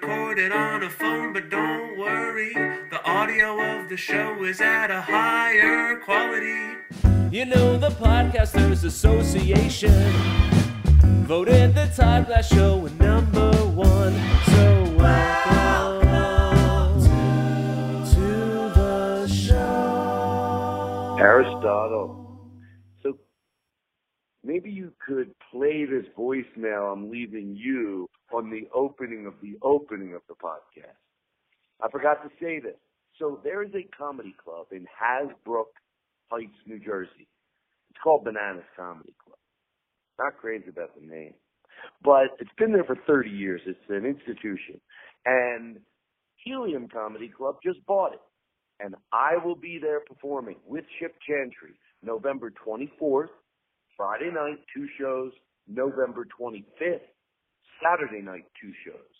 [0.00, 2.52] recorded on a phone, but don't worry.
[2.90, 6.78] The audio of the show is at a higher quality.
[7.30, 10.12] You know, the Podcasters Association
[11.30, 14.14] voted the Todd Glass Show number one.
[14.46, 16.10] So welcome
[18.14, 18.26] to
[18.74, 21.16] the show.
[21.20, 22.50] Aristotle.
[23.00, 23.16] So
[24.42, 30.14] maybe you could play this voicemail I'm leaving you on the opening of the opening
[30.14, 30.98] of the podcast.
[31.80, 32.76] I forgot to say this.
[33.18, 35.70] So there is a comedy club in Hasbrouck
[36.30, 37.28] Heights, New Jersey.
[37.90, 39.38] It's called Bananas Comedy Club.
[40.18, 41.34] Not crazy about the name,
[42.02, 43.60] but it's been there for 30 years.
[43.66, 44.80] It's an institution.
[45.26, 45.78] And
[46.36, 48.20] Helium Comedy Club just bought it.
[48.80, 53.28] And I will be there performing with Chip Chantry November 24th,
[53.96, 55.32] Friday night, two shows,
[55.68, 57.00] November 25th,
[57.82, 59.14] Saturday night, two shows.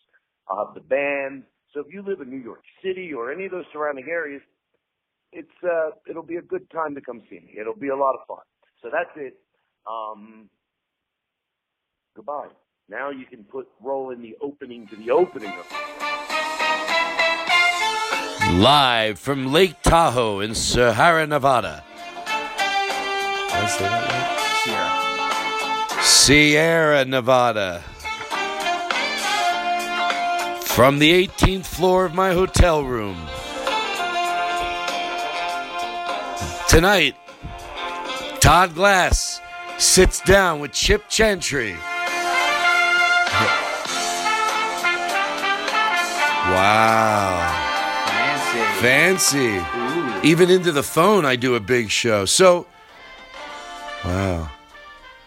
[0.48, 1.44] I'll have the band.
[1.72, 4.42] So if you live in New York City or any of those surrounding areas,
[5.32, 7.54] it's uh it'll be a good time to come see me.
[7.59, 8.44] It'll be a lot of fun.
[8.82, 9.34] So that's it.
[9.88, 10.48] Um
[12.14, 12.48] goodbye.
[12.88, 15.66] Now you can put roll in the opening to the opening of
[18.60, 21.82] Live from Lake Tahoe in Sahara, Nevada.
[22.26, 24.09] Did I say that
[25.98, 26.04] right?
[26.04, 27.82] Sierra, Nevada.
[30.75, 33.17] From the 18th floor of my hotel room.
[36.69, 37.15] Tonight,
[38.41, 39.41] Todd Glass
[39.79, 41.75] sits down with Chip Chantry.
[46.51, 47.39] Wow.
[48.81, 49.61] Fancy.
[49.62, 50.29] Fancy.
[50.29, 52.25] Even into the phone, I do a big show.
[52.25, 52.67] So,
[54.05, 54.50] wow.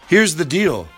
[0.09, 0.89] Here's the deal.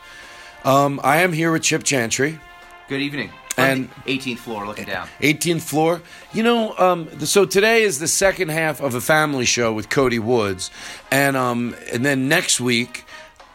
[0.66, 2.40] Um, I am here with Chip Chantry,
[2.88, 3.30] Good evening.
[3.60, 5.08] And- 18th floor, looking down.
[5.22, 6.02] 18th floor.
[6.34, 9.90] You know, um, th- so today is the second half of a family show with
[9.90, 10.72] Cody Woods,
[11.12, 13.06] and um, and then next week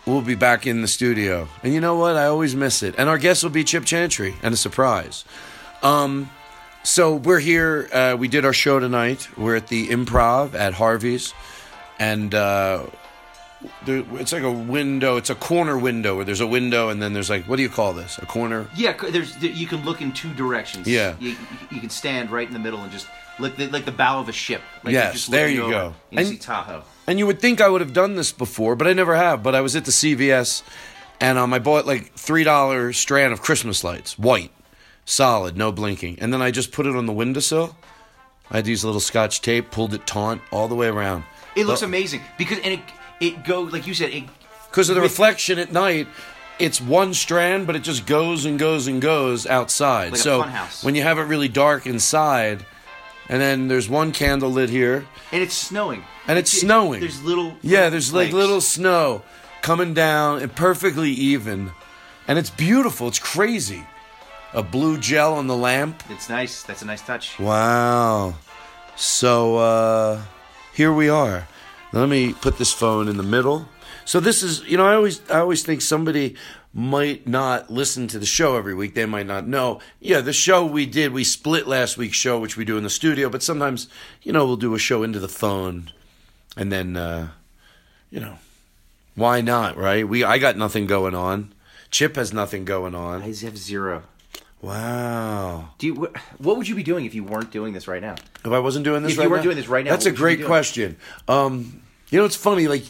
[0.07, 1.49] we'll be back in the studio.
[1.63, 2.17] And you know what?
[2.17, 2.95] I always miss it.
[2.99, 5.25] And our guest will be Chip Chantry, and a surprise.
[5.83, 6.31] Um,
[6.83, 7.89] so we're here.
[7.93, 9.29] Uh, we did our show tonight.
[9.39, 11.33] We're at the Improv at Harvey's,
[11.99, 12.85] and uh,
[13.85, 15.17] there, it's like a window.
[15.17, 17.69] It's a corner window where there's a window, and then there's like what do you
[17.69, 18.19] call this?
[18.19, 18.69] A corner.
[18.77, 20.87] Yeah, there's you can look in two directions.
[20.87, 21.17] Yeah.
[21.19, 21.37] You,
[21.71, 23.07] you can stand right in the middle and just
[23.39, 24.63] look the, like the bow of a ship.
[24.83, 25.87] Like Yes, just there you go.
[25.87, 26.83] and You And- see Tahoe.
[27.07, 29.43] and you would think I would have done this before, but I never have.
[29.43, 30.63] But I was at the CVS,
[31.21, 34.53] and um, I bought like three dollar strand of Christmas lights, white,
[35.05, 37.77] solid, no blinking, and then I just put it on the windowsill.
[38.51, 41.25] I had to use a little Scotch tape, pulled it taut all the way around.
[41.57, 42.81] It looks amazing because and it
[43.21, 44.25] it goes like you said it
[44.71, 46.09] Because of the reflection at night,
[46.59, 50.13] it's one strand, but it just goes and goes and goes outside.
[50.13, 50.43] Like a so
[50.83, 52.65] when you have it really dark inside,
[53.29, 57.01] and then there's one candle lit here, and it's snowing and it's snowing.
[57.01, 59.23] There's little yeah, there's like little snow
[59.63, 61.73] coming down and perfectly even,
[62.29, 63.09] and it's beautiful.
[63.09, 63.85] It's crazy.
[64.53, 66.03] A blue gel on the lamp.
[66.11, 66.63] It's nice.
[66.63, 67.39] That's a nice touch.
[67.41, 68.35] Wow.
[68.97, 70.23] So uh
[70.73, 71.47] here we are.
[71.95, 73.69] Let me put this phone in the middle.
[74.05, 76.35] So this is, you know, I always I always think somebody
[76.73, 78.95] might not listen to the show every week.
[78.95, 79.81] They might not know.
[80.01, 82.91] Yeah, the show we did, we split last week's show which we do in the
[82.91, 83.89] studio, but sometimes,
[84.23, 85.93] you know, we'll do a show into the phone
[86.57, 87.29] and then uh
[88.11, 88.39] you know,
[89.15, 90.07] why not, right?
[90.07, 91.55] We I got nothing going on.
[91.93, 93.23] Chip has nothing going on.
[93.23, 94.03] I have zero.
[94.61, 95.71] Wow.
[95.79, 95.95] Do you?
[96.39, 98.17] What would you be doing if you weren't doing this right now?
[98.45, 99.45] If I wasn't doing this If you right weren't now?
[99.45, 100.97] doing this right now, That's a you great question.
[101.29, 102.69] Um, you know, it's funny.
[102.69, 102.85] Like,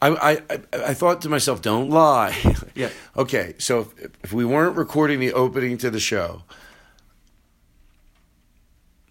[0.00, 2.36] I, I, I, I thought to myself, don't lie.
[2.74, 2.90] Yeah.
[3.16, 6.42] okay, so if, if we weren't recording the opening to the show,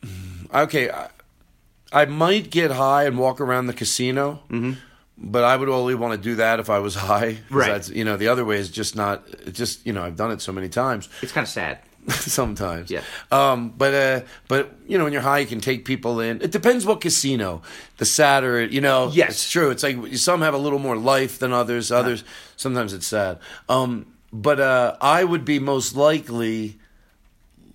[0.01, 1.09] mm, okay, I,
[1.91, 4.39] I might get high and walk around the casino.
[4.49, 4.73] Mm-hmm.
[5.19, 7.39] But I would only want to do that if I was high.
[7.49, 7.71] Right.
[7.71, 9.25] That's, you know, the other way is just not.
[9.51, 11.09] Just you know, I've done it so many times.
[11.23, 11.79] It's kind of sad.
[12.09, 12.89] sometimes.
[12.89, 13.01] Yeah.
[13.31, 16.41] Um, but uh, but you know, when you're high, you can take people in.
[16.41, 17.61] It depends what casino.
[17.97, 19.11] The sadder, you know.
[19.13, 19.29] Yes.
[19.31, 19.71] it's true.
[19.71, 21.91] It's like some have a little more life than others.
[21.91, 22.23] Others
[22.55, 23.39] sometimes it's sad.
[23.69, 26.77] Um, but uh, I would be most likely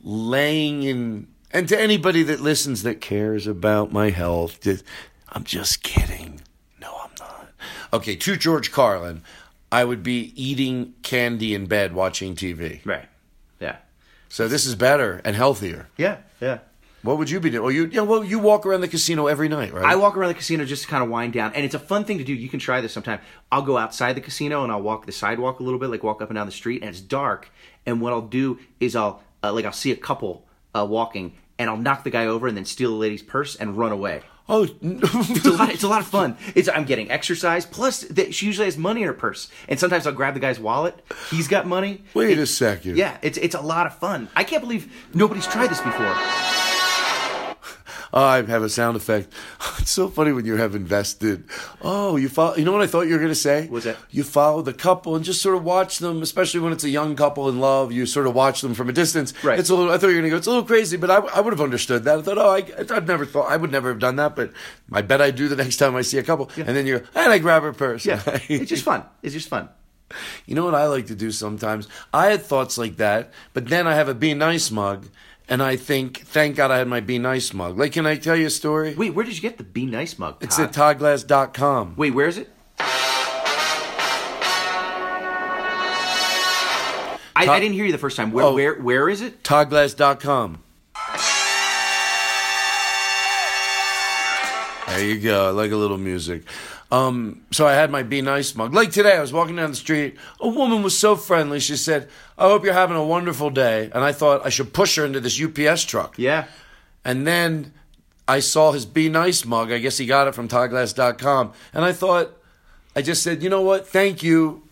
[0.02, 1.28] laying in.
[1.50, 4.84] And to anybody that listens that cares about my health, just,
[5.28, 6.40] I'm just kidding.
[6.80, 7.50] No, I'm not.
[7.92, 9.22] Okay, to George Carlin,
[9.70, 12.84] I would be eating candy in bed, watching TV.
[12.86, 13.06] Right.
[14.32, 15.90] So this is better and healthier.
[15.98, 16.16] Yeah.
[16.40, 16.60] Yeah.
[17.02, 17.64] What would you be doing?
[17.64, 19.84] Well, you, you know, well, you walk around the casino every night, right?
[19.84, 22.06] I walk around the casino just to kind of wind down, and it's a fun
[22.06, 22.32] thing to do.
[22.32, 23.20] You can try this sometime.
[23.50, 26.22] I'll go outside the casino and I'll walk the sidewalk a little bit, like walk
[26.22, 27.50] up and down the street, and it's dark.
[27.84, 31.68] And what I'll do is I'll uh, like I'll see a couple uh, walking, and
[31.68, 34.22] I'll knock the guy over and then steal the lady's purse and run away.
[34.54, 35.70] Oh, It's a lot.
[35.70, 36.36] It's a lot of fun.
[36.54, 37.64] It's I'm getting exercise.
[37.64, 40.60] Plus, that she usually has money in her purse, and sometimes I'll grab the guy's
[40.60, 40.94] wallet.
[41.30, 42.02] He's got money.
[42.12, 42.96] wait a second.
[42.98, 44.28] Yeah, it's it's a lot of fun.
[44.36, 46.61] I can't believe nobody's tried this before.
[48.12, 49.32] Oh, I have a sound effect.
[49.78, 51.44] It's so funny when you have invested.
[51.80, 52.54] Oh, you follow.
[52.54, 53.66] You know what I thought you were going to say?
[53.66, 53.96] What's that?
[54.10, 57.16] You follow the couple and just sort of watch them, especially when it's a young
[57.16, 57.90] couple in love.
[57.90, 59.32] You sort of watch them from a distance.
[59.42, 59.58] Right.
[59.58, 59.90] It's a little.
[59.92, 60.36] I thought you were going to go.
[60.36, 62.18] It's a little crazy, but I, I would have understood that.
[62.18, 63.50] I thought, oh, I, I've never thought.
[63.50, 64.52] I would never have done that, but
[64.92, 66.50] I bet I do the next time I see a couple.
[66.56, 68.06] And then you go, and I grab her purse.
[68.06, 69.04] Yeah, it's just fun.
[69.22, 69.68] It's just fun.
[70.46, 71.88] You know what I like to do sometimes?
[72.12, 75.08] I had thoughts like that, but then I have a Be Nice mug,
[75.48, 77.78] and I think, thank God I had my Be Nice mug.
[77.78, 78.94] Like, can I tell you a story?
[78.94, 80.36] Wait, where did you get the Be Nice mug?
[80.40, 81.94] It's at toddglass.com.
[81.96, 82.48] Wait, where is it?
[87.34, 88.30] I, I didn't hear you the first time.
[88.30, 88.54] Where, Oh.
[88.54, 89.42] where, where is it?
[89.42, 90.62] Toddglass.com.
[94.88, 95.46] There you go.
[95.48, 96.42] I like a little music.
[96.92, 98.74] Um, so I had my Be Nice mug.
[98.74, 100.16] Like today, I was walking down the street.
[100.40, 101.58] A woman was so friendly.
[101.58, 102.06] She said,
[102.36, 103.90] I hope you're having a wonderful day.
[103.94, 106.18] And I thought I should push her into this UPS truck.
[106.18, 106.44] Yeah.
[107.02, 107.72] And then
[108.28, 109.72] I saw his Be Nice mug.
[109.72, 111.54] I guess he got it from toddglass.com.
[111.72, 112.36] And I thought,
[112.94, 113.88] I just said, you know what?
[113.88, 114.62] Thank you.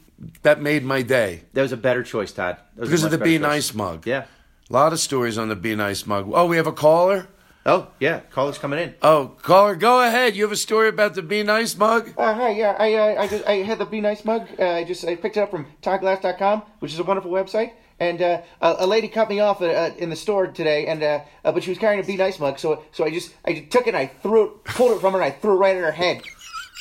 [0.42, 1.44] That made my day.
[1.54, 2.58] That was a better choice, Todd.
[2.76, 3.40] That was a Because of the Be choice.
[3.40, 4.06] Nice mug.
[4.06, 4.26] Yeah.
[4.68, 6.30] A lot of stories on the Be Nice mug.
[6.34, 7.28] Oh, we have a caller?
[7.66, 8.20] Oh, yeah.
[8.30, 8.94] Caller's coming in.
[9.02, 10.34] Oh, caller, go ahead.
[10.34, 12.14] You have a story about the Be Nice mug?
[12.16, 14.48] Uh, hi, yeah, I, uh, I just, I had the Be Nice mug.
[14.58, 17.72] Uh, I just, I picked it up from ToddGlass.com, which is a wonderful website.
[17.98, 21.02] And uh, a, a lady cut me off uh, uh, in the store today, and
[21.02, 23.60] uh, uh, but she was carrying a Be Nice mug, so so I just, I
[23.60, 25.76] took it, and I threw it, pulled it from her, and I threw it right
[25.76, 26.22] at her head,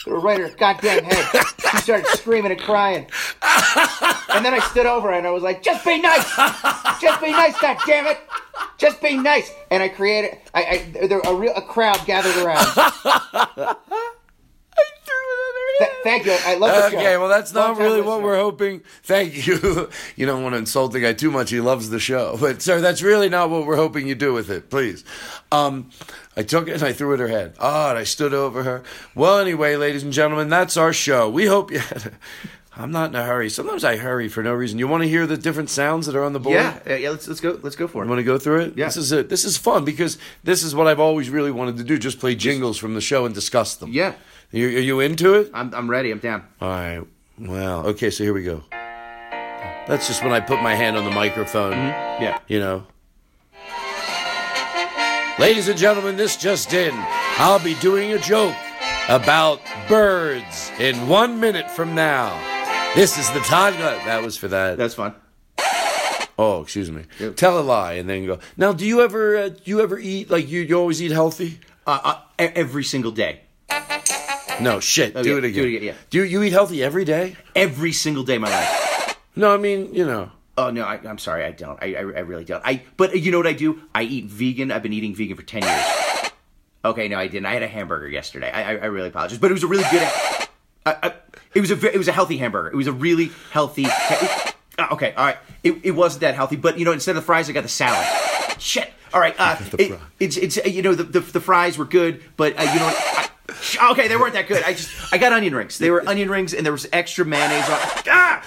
[0.07, 1.45] it right at her goddamn head.
[1.71, 3.07] She started screaming and crying,
[4.29, 6.35] and then I stood over and I was like, "Just be nice,
[6.99, 8.19] just be nice, God damn it."
[8.77, 10.37] Just be nice, and I created.
[10.53, 10.63] I,
[11.01, 13.77] I there a real a crowd gathered around.
[15.79, 16.35] Th- thank you.
[16.45, 16.97] I love the show.
[16.97, 18.81] Okay, well, that's not really what we're hoping.
[19.03, 19.89] Thank you.
[20.15, 21.49] You don't want to insult the guy too much.
[21.49, 22.37] He loves the show.
[22.39, 24.69] But, sir, that's really not what we're hoping you do with it.
[24.69, 25.03] Please.
[25.51, 25.89] Um,
[26.35, 27.55] I took it and I threw it at her head.
[27.59, 28.83] Oh, and I stood over her.
[29.15, 31.29] Well, anyway, ladies and gentlemen, that's our show.
[31.29, 32.11] We hope you had a,
[32.75, 33.49] I'm not in a hurry.
[33.49, 34.79] Sometimes I hurry for no reason.
[34.79, 36.55] You want to hear the different sounds that are on the board?
[36.55, 36.79] Yeah.
[36.97, 37.09] yeah.
[37.09, 37.59] Let's let's go.
[37.61, 38.05] Let's go for it.
[38.05, 38.77] You want to go through it?
[38.77, 38.85] Yeah.
[38.85, 39.27] This is it.
[39.27, 41.97] This is fun because this is what I've always really wanted to do.
[41.97, 43.91] Just play jingles from the show and discuss them.
[43.91, 44.13] Yeah.
[44.51, 45.51] You, are you into it?
[45.53, 46.09] I'm I'm ready.
[46.11, 46.43] I'm down.
[46.59, 47.01] All right.
[47.37, 48.09] Well, okay.
[48.09, 48.63] So here we go.
[48.71, 51.73] That's just when I put my hand on the microphone.
[51.73, 52.39] Yeah.
[52.47, 52.87] You know.
[55.37, 56.91] Ladies and gentlemen, this just in.
[57.37, 58.55] I'll be doing a joke
[59.07, 62.33] about birds in one minute from now.
[62.95, 63.73] This is the Todd.
[63.73, 64.77] That was for that.
[64.77, 65.13] That's fun.
[66.39, 67.03] Oh, excuse me.
[67.35, 68.39] Tell a lie and then go.
[68.57, 70.61] Now, do you ever uh, do you ever eat like you?
[70.61, 71.59] You always eat healthy?
[71.85, 73.41] Uh, uh, every single day.
[74.63, 75.15] No shit.
[75.15, 75.93] Oh, do it do it again, yeah.
[76.09, 77.35] Do you, you eat healthy every day?
[77.55, 79.17] Every single day of my life.
[79.35, 80.31] No, I mean you know.
[80.57, 81.81] Oh no, I, I'm sorry, I don't.
[81.81, 82.61] I, I, I really don't.
[82.65, 83.81] I but you know what I do?
[83.95, 84.71] I eat vegan.
[84.71, 86.31] I've been eating vegan for ten years.
[86.83, 87.45] Okay, no, I didn't.
[87.45, 88.51] I had a hamburger yesterday.
[88.51, 90.01] I, I, I really apologize, but it was a really good.
[90.85, 91.13] I, I,
[91.53, 92.69] it was a it was a healthy hamburger.
[92.69, 93.85] It was a really healthy.
[93.85, 95.37] uh, okay, all right.
[95.63, 97.69] It, it wasn't that healthy, but you know, instead of the fries, I got the
[97.69, 98.05] salad.
[98.59, 98.91] Shit.
[99.13, 99.35] All right.
[99.37, 102.63] Uh, it, it's it's uh, you know the, the the fries were good, but uh,
[102.63, 102.91] you know.
[102.93, 103.29] I,
[103.91, 104.63] Okay, they weren't that good.
[104.63, 105.77] I just I got onion rings.
[105.77, 107.79] They were onion rings, and there was extra mayonnaise on.
[108.07, 108.43] Ah!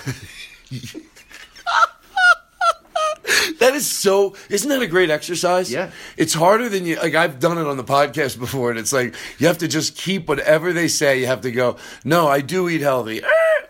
[3.59, 4.35] That is so.
[4.51, 5.71] Isn't that a great exercise?
[5.73, 5.91] Yeah.
[6.17, 6.97] It's harder than you.
[6.97, 9.97] Like I've done it on the podcast before, and it's like you have to just
[9.97, 11.21] keep whatever they say.
[11.21, 11.77] You have to go.
[12.05, 13.23] No, I do eat healthy.
[13.23, 13.27] Eh,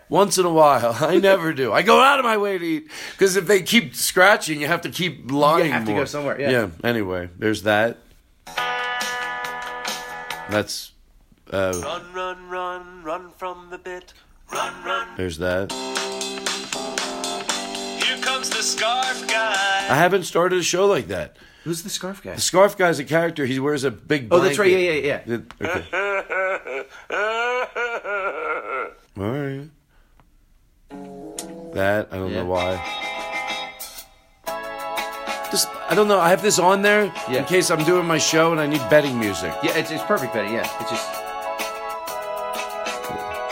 [0.09, 1.71] Once in a while, I never do.
[1.71, 4.81] I go out of my way to eat because if they keep scratching, you have
[4.81, 5.67] to keep lying.
[5.67, 6.01] You have to more.
[6.01, 6.49] go somewhere, yeah.
[6.49, 6.67] Yeah.
[6.83, 7.97] Anyway, there's that.
[10.49, 10.92] That's.
[11.53, 14.11] Uh, Run, run, run, run from the bit.
[14.51, 15.07] Run, run.
[15.17, 15.71] there's that.
[18.03, 19.53] Here comes the scarf guy.
[19.87, 21.37] I haven't started a show like that.
[21.63, 22.33] Who's the scarf guy?
[22.33, 23.45] The scarf guy's a character.
[23.45, 24.29] He wears a big.
[24.31, 24.71] Oh, that's right.
[24.71, 25.37] Yeah, yeah, yeah.
[25.61, 25.85] Okay.
[29.15, 29.69] All right.
[31.75, 32.37] That I don't Yeah.
[32.43, 32.81] know why.
[35.51, 36.19] Just I don't know.
[36.19, 37.37] I have this on there Yeah.
[37.39, 39.53] in case I'm doing my show and I need betting music.
[39.61, 40.51] Yeah, it's, it's perfect, Betty.
[40.51, 41.22] Yeah, it's just.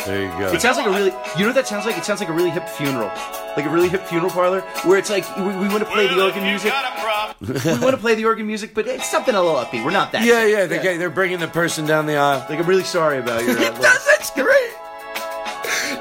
[0.05, 0.51] There you go.
[0.53, 1.11] It sounds like a really.
[1.35, 1.97] You know what that sounds like?
[1.97, 3.07] It sounds like a really hip funeral,
[3.55, 6.23] like a really hip funeral parlor where it's like we, we want to play the
[6.23, 6.73] organ music.
[7.41, 9.83] we want to play the organ music, but it's something a little upbeat.
[9.85, 10.23] We're not that.
[10.23, 10.49] yeah, sad.
[10.49, 10.65] yeah.
[10.67, 12.45] They get- they're bringing the person down the aisle.
[12.49, 13.51] Like I'm really sorry about your.
[13.61, 14.71] Uh, little- that's great.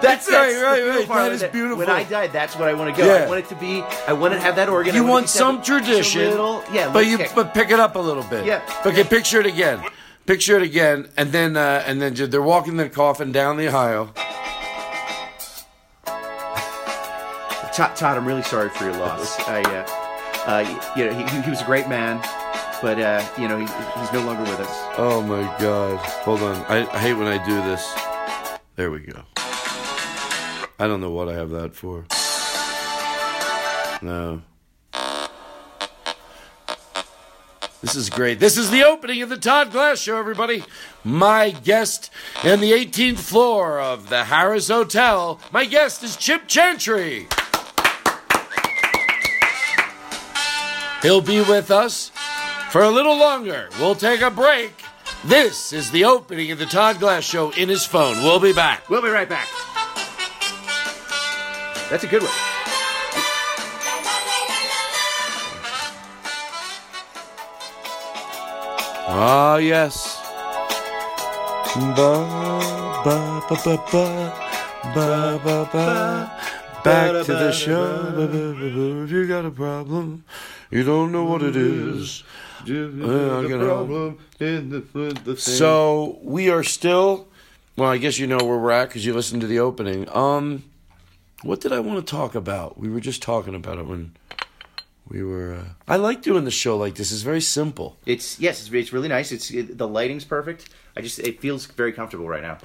[0.03, 1.07] That's, right, that's the right, right.
[1.07, 1.79] parlor That is beautiful.
[1.79, 3.07] When I die, that's what I want to go.
[3.07, 3.25] Yeah.
[3.25, 3.83] I want it to be.
[4.09, 4.95] I want to have that organ.
[4.95, 7.33] You want want it to have some tradition, just a little, yeah, but you kick.
[7.35, 8.47] but pick it up a little bit.
[8.47, 8.63] Yeah.
[8.87, 9.83] Okay, picture it again.
[10.31, 14.13] Picture it again, and then uh, and then they're walking the coffin down the Ohio.
[17.75, 19.41] Todd, Todd, I'm really sorry for your loss.
[19.49, 19.85] I, uh,
[20.47, 22.19] uh, you know, he, he was a great man,
[22.81, 23.65] but uh, you know, he,
[23.99, 24.71] he's no longer with us.
[24.99, 25.97] Oh my god.
[26.23, 26.65] Hold on.
[26.67, 27.93] I, I hate when I do this.
[28.77, 29.25] There we go.
[30.79, 32.07] I don't know what I have that for.
[34.01, 34.43] No.
[37.81, 38.39] This is great.
[38.39, 40.65] This is the opening of the Todd Glass Show, everybody.
[41.03, 42.11] My guest
[42.45, 45.41] in the 18th floor of the Harris Hotel.
[45.51, 47.27] My guest is Chip Chantry.
[51.01, 52.13] He'll be with us
[52.71, 53.71] for a little longer.
[53.79, 54.83] We'll take a break.
[55.25, 58.23] This is the opening of the Todd Glass Show in his phone.
[58.23, 58.91] We'll be back.
[58.91, 59.49] We'll be right back.
[61.89, 62.50] That's a good one.
[69.13, 70.23] Ah, yes.
[71.75, 72.23] Ba,
[73.05, 74.07] ba, ba, ba, ba,
[74.95, 76.31] ba, ba, ba.
[76.85, 78.13] Back to the show.
[78.15, 79.03] Ba, ba, ba, ba.
[79.03, 80.25] If you got a problem,
[80.71, 82.23] you don't know what it is.
[82.63, 85.39] Uh, I can help.
[85.39, 87.27] So we are still.
[87.77, 90.09] Well, I guess you know where we're at because you listened to the opening.
[90.15, 90.63] Um,
[91.43, 92.79] what did I want to talk about?
[92.79, 94.15] We were just talking about it when
[95.11, 95.55] we were.
[95.55, 97.13] Uh, I like doing the show like this.
[97.13, 97.97] It's very simple.
[98.07, 99.33] It's yes, it's, it's really nice.
[99.33, 100.69] It's it, the lighting's perfect.
[100.97, 102.59] I just it feels very comfortable right now.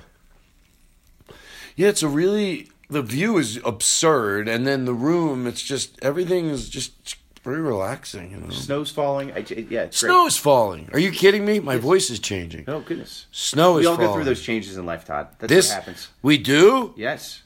[1.76, 5.48] Yeah, it's a really the view is absurd, and then the room.
[5.48, 8.32] It's just everything is just very relaxing.
[8.32, 9.32] You know, Snow's falling.
[9.34, 10.90] I, it- yeah, it's snow is falling.
[10.94, 11.60] Are you kidding me?
[11.60, 12.66] My voice is changing.
[12.68, 13.26] Oh goodness.
[13.32, 14.10] Snow is We all falling.
[14.12, 15.30] go through those changes in life, Todd.
[15.40, 16.08] That's This what happens.
[16.22, 16.94] we do.
[16.96, 17.42] Yes.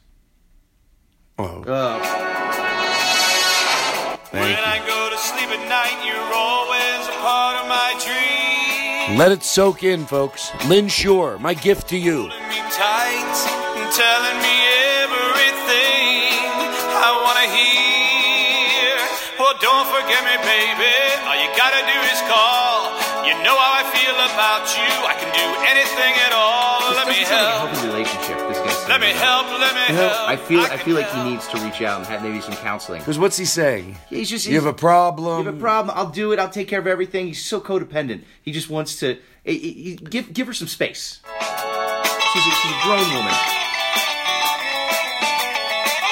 [1.38, 2.49] Oh, Uh,
[4.32, 4.64] thank When you.
[4.64, 9.18] I go to sleep at night, you're always a part of my dream.
[9.18, 10.52] Let it soak in, folks.
[10.68, 12.30] Lynn Shore, my gift to you.
[12.50, 13.36] Me tight
[13.78, 14.56] and telling me
[15.02, 16.30] everything
[16.94, 18.96] I want to hear.
[19.42, 20.94] Well, don't forget me, baby.
[21.26, 22.94] All you gotta do is call.
[23.26, 24.90] You know how I feel about you.
[25.10, 26.39] I can do anything at all.
[29.00, 29.46] Let me help.
[29.48, 30.30] Let me help.
[30.30, 32.54] I feel I can feel like he needs to reach out and have maybe some
[32.56, 33.00] counseling.
[33.00, 33.96] Because what's he saying?
[34.10, 35.40] He's just You have a problem.
[35.40, 35.98] You have a problem.
[35.98, 36.40] I'll do it.
[36.40, 37.28] I'll take care of everything.
[37.28, 38.24] He's so codependent.
[38.42, 41.22] He just wants to he, he- he- give give her some space.
[42.34, 43.34] She's a, she's a grown woman.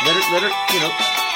[0.06, 0.94] Let her, let her, you know,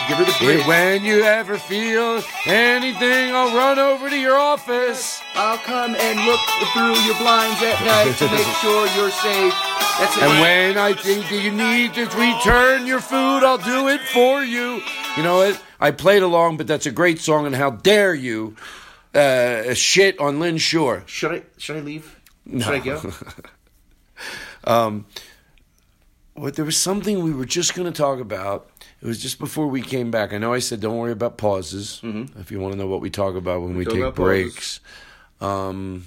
[0.07, 0.65] give her the bridge.
[0.67, 5.21] when you ever feel anything, I'll run over to your office.
[5.35, 6.39] I'll come and look
[6.73, 9.53] through your blinds at night to make sure you're safe.
[9.99, 10.23] That's it.
[10.23, 14.43] And when I think that you need to return your food, I'll do it for
[14.43, 14.81] you.
[15.17, 15.61] You know what?
[15.79, 17.45] I played along, but that's a great song.
[17.45, 18.55] And how dare you
[19.13, 21.03] uh, shit on Lynn Shore?
[21.05, 22.19] should I should I leave?
[22.49, 23.13] Should I go?
[24.63, 25.05] um,
[26.33, 28.69] What there was something we were just going to talk about.
[29.01, 30.31] It was just before we came back.
[30.31, 32.01] I know I said don't worry about pauses.
[32.03, 34.79] If you want to know what we talk about when we talk take breaks.
[35.39, 36.05] Um,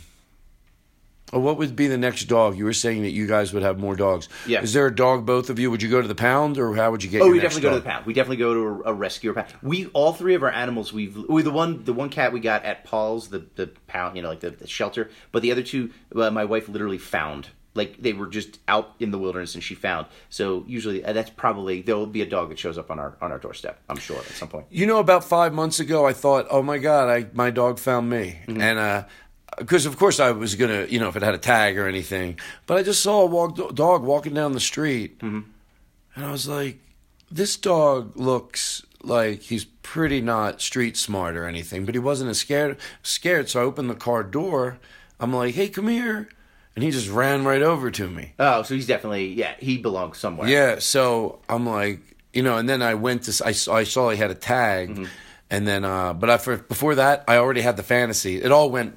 [1.32, 2.56] oh, what would be the next dog?
[2.56, 4.28] You were saying that you guys would have more dogs.
[4.46, 4.62] Yeah.
[4.62, 5.26] Is there a dog?
[5.26, 5.72] Both of you?
[5.72, 7.22] Would you go to the pound, or how would you get?
[7.22, 8.06] Oh, we definitely go to the pound.
[8.06, 9.52] We definitely go to a, a rescue or pound.
[9.60, 10.92] We all three of our animals.
[10.92, 14.22] We've we the one the one cat we got at Paul's the the pound you
[14.22, 17.48] know like the, the shelter, but the other two uh, my wife literally found.
[17.74, 20.06] Like they were just out in the wilderness and she found.
[20.30, 23.16] So usually uh, that's probably there will be a dog that shows up on our
[23.20, 23.80] on our doorstep.
[23.88, 24.66] I'm sure at some point.
[24.70, 28.08] You know, about five months ago, I thought, "Oh my God, I my dog found
[28.08, 28.60] me," Mm-hmm.
[28.60, 29.04] and uh,
[29.58, 32.38] because of course I was gonna, you know, if it had a tag or anything,
[32.66, 35.40] but I just saw a walk, dog walking down the street, Mm-hmm.
[36.14, 36.78] and I was like,
[37.30, 42.38] "This dog looks." Like he's pretty not street smart or anything, but he wasn't as
[42.38, 42.78] scared.
[43.02, 44.78] Scared, so I opened the car door.
[45.20, 46.30] I'm like, "Hey, come here,"
[46.74, 48.32] and he just ran right over to me.
[48.38, 50.48] Oh, so he's definitely yeah he belongs somewhere.
[50.48, 52.00] Yeah, so I'm like,
[52.32, 54.90] you know, and then I went to, I saw, I saw he had a tag,
[54.90, 55.04] Mm-hmm.
[55.50, 58.42] and then, uh, but I, for, before that, I already had the fantasy.
[58.42, 58.96] It all went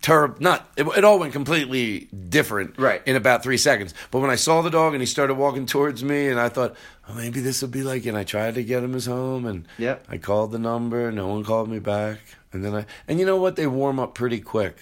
[0.00, 3.02] terrible, not, it, it all went completely different Right.
[3.06, 3.94] in about three seconds.
[4.12, 6.76] But when I saw the dog and he started walking towards me, and I thought,
[7.08, 9.66] oh, maybe this will be like, and I tried to get him his home, and
[9.78, 10.04] Yep.
[10.08, 12.18] I called the number, no one called me back.
[12.52, 13.56] And then I, and you know what?
[13.56, 14.76] They warm up pretty quick.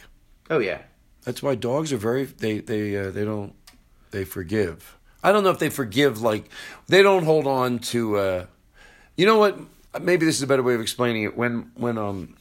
[0.50, 0.82] Oh yeah.
[1.24, 3.54] That's why dogs are very they they uh, they don't
[4.10, 4.96] they forgive.
[5.22, 6.48] I don't know if they forgive like
[6.88, 8.16] they don't hold on to.
[8.16, 8.46] Uh,
[9.16, 9.58] you know what?
[10.00, 11.36] Maybe this is a better way of explaining it.
[11.36, 12.36] When when um.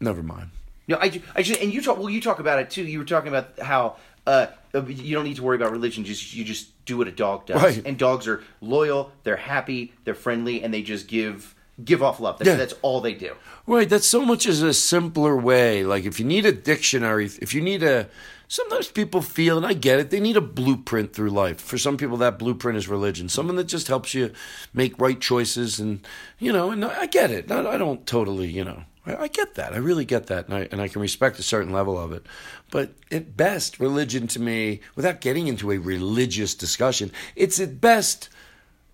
[0.00, 0.50] Never mind.
[0.86, 1.98] No, I, I just, and you talk.
[1.98, 2.84] Well, you talk about it too.
[2.84, 3.96] You were talking about how
[4.26, 6.04] uh, uh, you don't need to worry about religion.
[6.04, 7.62] Just you just do what a dog does.
[7.62, 7.82] Right.
[7.84, 9.12] And dogs are loyal.
[9.24, 9.92] They're happy.
[10.04, 12.38] They're friendly, and they just give give off love.
[12.38, 12.56] That's, Yeah.
[12.56, 13.34] that's all they do.
[13.66, 15.84] Right, that's so much as a simpler way.
[15.84, 18.08] Like if you need a dictionary, if you need a
[18.48, 21.60] sometimes people feel and I get it, they need a blueprint through life.
[21.60, 23.28] For some people that blueprint is religion.
[23.28, 24.32] Someone that just helps you
[24.72, 26.00] make right choices and
[26.38, 27.50] you know, and I get it.
[27.52, 28.84] I, I don't totally, you know.
[29.04, 29.74] I, I get that.
[29.74, 32.24] I really get that and I and I can respect a certain level of it.
[32.70, 38.30] But at best, religion to me, without getting into a religious discussion, it's at best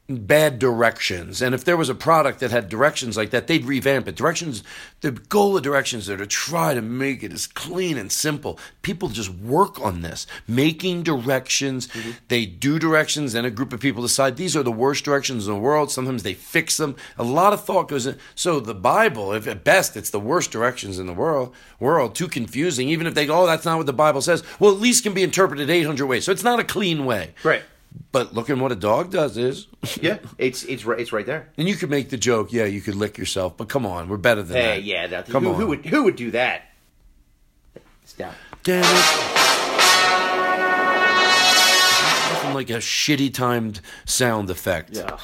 [0.08, 1.40] bad directions.
[1.40, 4.16] And if there was a product that had directions like that, they'd revamp it.
[4.16, 4.62] Directions,
[5.00, 8.58] the goal of directions are to try to make it as clean and simple.
[8.82, 11.88] People just work on this, making directions.
[11.88, 12.10] Mm-hmm.
[12.28, 15.54] They do directions, and a group of people decide these are the worst directions in
[15.54, 15.90] the world.
[15.90, 16.96] Sometimes they fix them.
[17.16, 18.18] A lot of thought goes in.
[18.34, 22.28] So the Bible, if at best it's the worst directions in the world, world, too
[22.28, 22.90] confusing.
[22.90, 24.42] Even if they go, oh, that's not what the Bible says.
[24.60, 26.24] Well, at least can be interpreted 800 ways.
[26.24, 27.34] So it's not a clean way.
[27.42, 27.62] Right.
[28.12, 29.66] But looking what a dog does is.
[30.00, 30.18] Yeah.
[30.38, 30.98] It's it's right.
[30.98, 31.48] It's right there.
[31.58, 34.16] And you could make the joke, yeah, you could lick yourself, but come on, we're
[34.16, 34.82] better than Hey, that.
[34.84, 35.06] yeah.
[35.08, 35.56] That, Come who, on.
[35.56, 36.62] who would who would do that?
[38.02, 38.34] It's down.
[38.62, 39.44] Damn it.
[42.32, 44.96] Nothing like a shitty timed sound effect.
[44.96, 45.18] Yeah.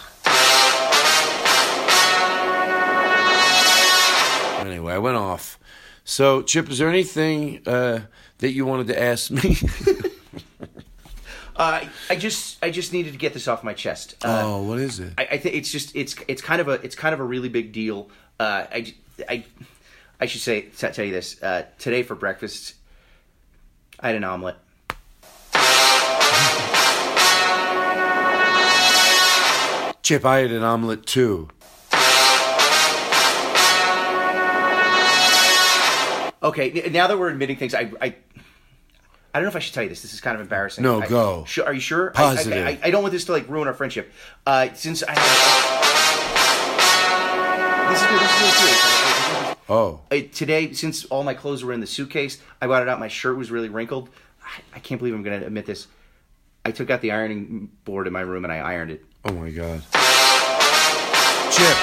[4.61, 5.59] Anyway, I went off.
[6.04, 8.00] So, Chip, is there anything uh,
[8.38, 9.56] that you wanted to ask me?
[11.60, 14.16] Uh, I just I just needed to get this off my chest.
[14.24, 15.12] Uh, oh, what is it?
[15.18, 17.50] I, I think it's just it's it's kind of a it's kind of a really
[17.50, 18.08] big deal.
[18.38, 18.94] Uh, I,
[19.28, 19.44] I
[20.18, 22.76] I should say t- tell you this uh, today for breakfast.
[24.00, 24.56] I had an omelet.
[30.02, 31.50] Chip, I had an omelet too.
[36.42, 38.14] Okay, now that we're admitting things, I I,
[39.32, 40.02] I don't know if I should tell you this.
[40.02, 40.82] This is kind of embarrassing.
[40.82, 41.44] No, I- go.
[41.46, 42.12] Su- are you sure?
[42.16, 42.66] I- I- Positive.
[42.66, 44.12] I, I, don't want this to like ruin our friendship.
[44.46, 45.18] Uh, since I had,
[47.90, 48.20] this is good.
[48.20, 48.80] This is really serious.
[48.84, 50.00] I- I- Oh.
[50.10, 52.98] I- today, since all my clothes were in the suitcase, I got it out.
[52.98, 54.08] My shirt was really wrinkled.
[54.42, 55.86] I, I can't believe I'm going to admit this.
[56.64, 59.04] I took out the ironing board in my room and I ironed it.
[59.24, 59.80] Oh my God.
[61.52, 61.76] Chip,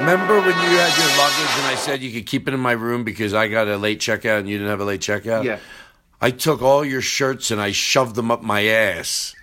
[0.00, 2.72] remember when you had your luggage and I said you could keep it in my
[2.72, 5.44] room because I got a late checkout and you didn't have a late checkout?
[5.44, 5.58] Yeah.
[6.24, 9.34] I took all your shirts and I shoved them up my ass.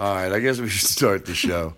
[0.00, 1.74] all right, I guess we should start the show.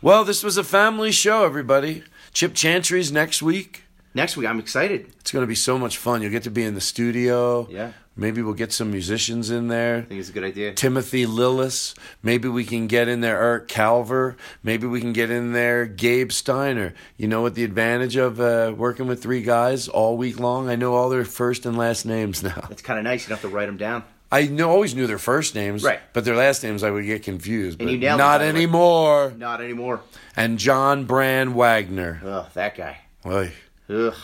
[0.00, 2.04] Well, this was a family show, everybody.
[2.32, 3.82] Chip Chantry's next week.
[4.14, 4.46] next week.
[4.46, 5.12] I'm excited.
[5.18, 6.22] It's going to be so much fun.
[6.22, 7.66] You'll get to be in the studio.
[7.68, 7.90] Yeah.
[8.20, 9.96] Maybe we'll get some musicians in there.
[9.96, 10.74] I think it's a good idea.
[10.74, 11.94] Timothy Lillis.
[12.22, 14.36] Maybe we can get in there Eric Calver.
[14.62, 16.92] Maybe we can get in there Gabe Steiner.
[17.16, 20.68] You know what the advantage of uh, working with three guys all week long?
[20.68, 22.66] I know all their first and last names now.
[22.68, 23.24] That's kind of nice.
[23.24, 24.04] You don't have to write them down.
[24.30, 25.98] I know, always knew their first names, Right.
[26.12, 27.80] But their last names I would get confused.
[27.80, 28.58] And but you nailed it, not by the way.
[28.58, 29.34] anymore.
[29.36, 30.02] Not anymore.
[30.36, 32.20] And John Brand Wagner.
[32.24, 32.98] Ugh, that guy.
[33.26, 33.52] Oy.
[33.88, 34.14] Ugh.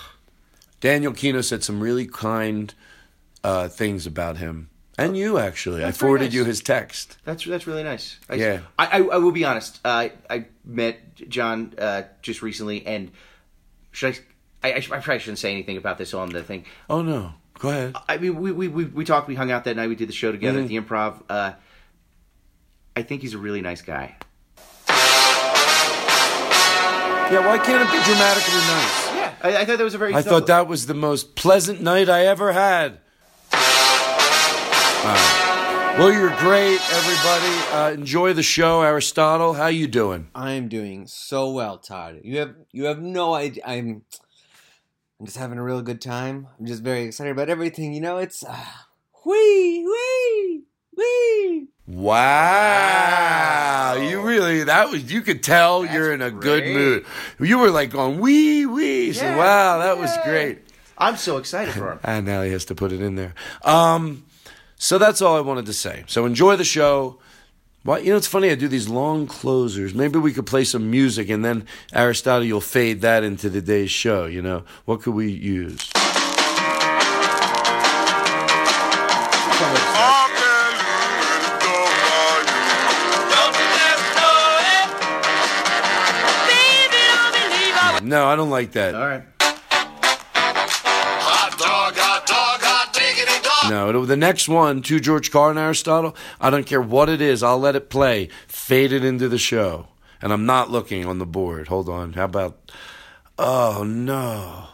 [0.80, 2.72] Daniel Kino said some really kind
[3.46, 4.68] uh, things about him.
[4.98, 5.82] And you, actually.
[5.82, 6.34] I That's very forwarded nice.
[6.34, 7.18] you his text.
[7.24, 8.18] That's that's really nice.
[8.30, 8.60] I, Yeah.
[8.78, 9.78] I, I I will be honest.
[9.84, 13.10] Uh, I met John uh, just recently, and
[13.92, 14.18] should
[14.64, 14.76] I, I?
[14.76, 16.64] I probably shouldn't say anything about this on the thing.
[16.88, 17.34] Oh, no.
[17.58, 17.94] Go ahead.
[18.08, 19.28] I mean, we we we, we talked.
[19.28, 19.88] We hung out that night.
[19.88, 20.76] We did the show together Mm-hmm.
[20.76, 21.22] at the Improv.
[21.28, 21.52] Uh,
[22.96, 24.16] I think he's a really nice guy.
[27.28, 29.14] Yeah, why can't it be dramatically nice?
[29.14, 30.14] Yeah, I, I thought that was a very.
[30.14, 33.00] I thought that was the most pleasant night I ever had.
[35.04, 35.94] Right.
[35.98, 37.72] Well, you're great, everybody.
[37.72, 39.54] Uh, enjoy the show, Aristotle.
[39.54, 40.28] How you doing?
[40.34, 42.20] I'm doing so well, Todd.
[42.22, 43.62] You have you have no idea.
[43.66, 44.02] I'm
[45.18, 46.48] I'm just having a real good time.
[46.58, 47.94] I'm just very excited about everything.
[47.94, 48.54] You know, it's uh,
[49.24, 50.62] wee wee
[50.96, 51.68] wee.
[51.86, 57.06] Wow, you really that was you could tell you're in a good mood.
[57.38, 59.12] You were like going wee wee.
[59.14, 60.58] So wow, that was great.
[60.98, 62.00] I'm so excited for him.
[62.04, 63.34] And now he has to put it in there.
[63.62, 64.24] Um,
[64.76, 66.04] so that's all I wanted to say.
[66.06, 67.18] So enjoy the show.
[67.84, 68.50] Well, you know, it's funny.
[68.50, 69.94] I do these long closers.
[69.94, 74.26] Maybe we could play some music, and then Aristotle, you'll fade that into today's show.
[74.26, 75.90] You know, what could we use?
[88.02, 88.94] No, I don't like that.
[88.94, 89.35] All right.
[93.70, 97.58] No, the next one to George Carlin Aristotle, I don't care what it is, I'll
[97.58, 98.28] let it play.
[98.46, 99.88] Fade it into the show.
[100.22, 101.68] And I'm not looking on the board.
[101.68, 102.14] Hold on.
[102.14, 102.72] How about.
[103.38, 104.68] Oh, no.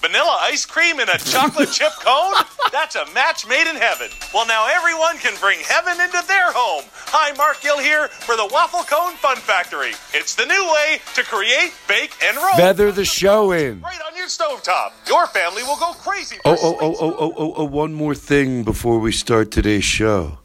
[0.00, 2.32] Vanilla ice cream in a chocolate chip cone?
[2.72, 4.08] That's a match made in heaven.
[4.32, 6.84] Well, now everyone can bring heaven into their home.
[7.12, 9.92] Hi, Mark Gill here for the Waffle Cone Fun Factory.
[10.14, 13.80] It's the new way to create, bake, and roll Feather the show in.
[13.82, 14.92] right on your stovetop.
[15.06, 18.14] Your family will go crazy for Oh, oh, oh, oh, oh, oh, oh, one more
[18.14, 20.38] thing before we start today's show.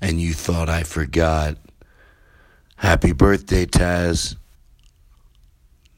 [0.00, 1.56] And you thought I forgot.
[2.76, 4.36] Happy birthday, Taz.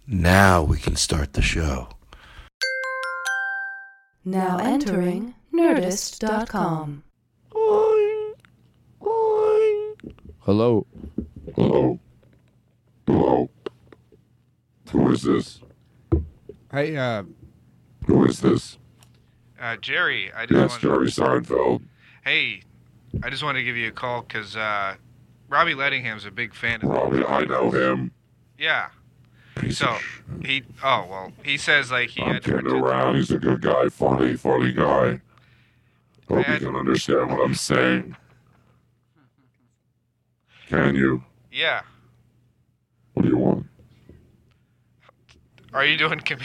[0.06, 1.88] Now we can start the show.
[4.28, 7.04] Now entering Nerdist.com.
[10.42, 10.86] Hello.
[11.54, 11.98] Hello?
[13.06, 13.50] Hello?
[14.90, 15.60] Who is this?
[16.72, 17.22] Hey, uh,
[18.06, 18.78] Who is this?
[19.60, 21.82] uh, Jerry, I just Yes, wanted, Jerry Seinfeld.
[22.24, 22.62] hey,
[23.22, 24.96] I just wanted to give you a call because uh,
[25.48, 26.88] Robbie Lettingham's a big fan of.
[26.90, 28.10] Robbie, I know him.
[28.58, 28.88] Yeah.
[29.56, 29.96] Piece So
[30.44, 33.16] he, oh well, he says like he I'm had to kidding pretend- around.
[33.16, 33.88] He's a good guy.
[33.88, 35.20] Funny, funny guy.
[36.28, 38.16] Hope I- you can understand what I'm saying.
[40.68, 41.22] Can you?
[41.52, 41.82] Yeah.
[43.14, 43.66] What do you want?
[45.72, 46.38] Are you doing com-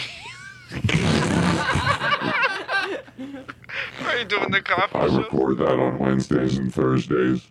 [4.05, 5.17] Are you doing the I coffee show?
[5.17, 7.47] record that on Wednesdays and Thursdays.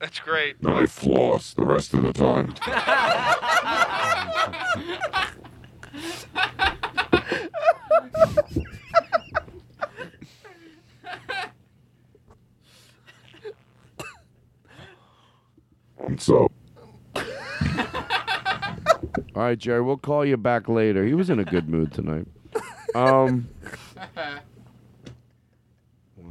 [0.00, 0.60] That's great.
[0.62, 2.54] Then I floss the rest of the time.
[15.96, 16.52] What's up?
[19.34, 21.04] All right, Jerry, we'll call you back later.
[21.04, 22.26] He was in a good mood tonight.
[22.94, 23.48] Um.
[26.16, 26.24] Wow.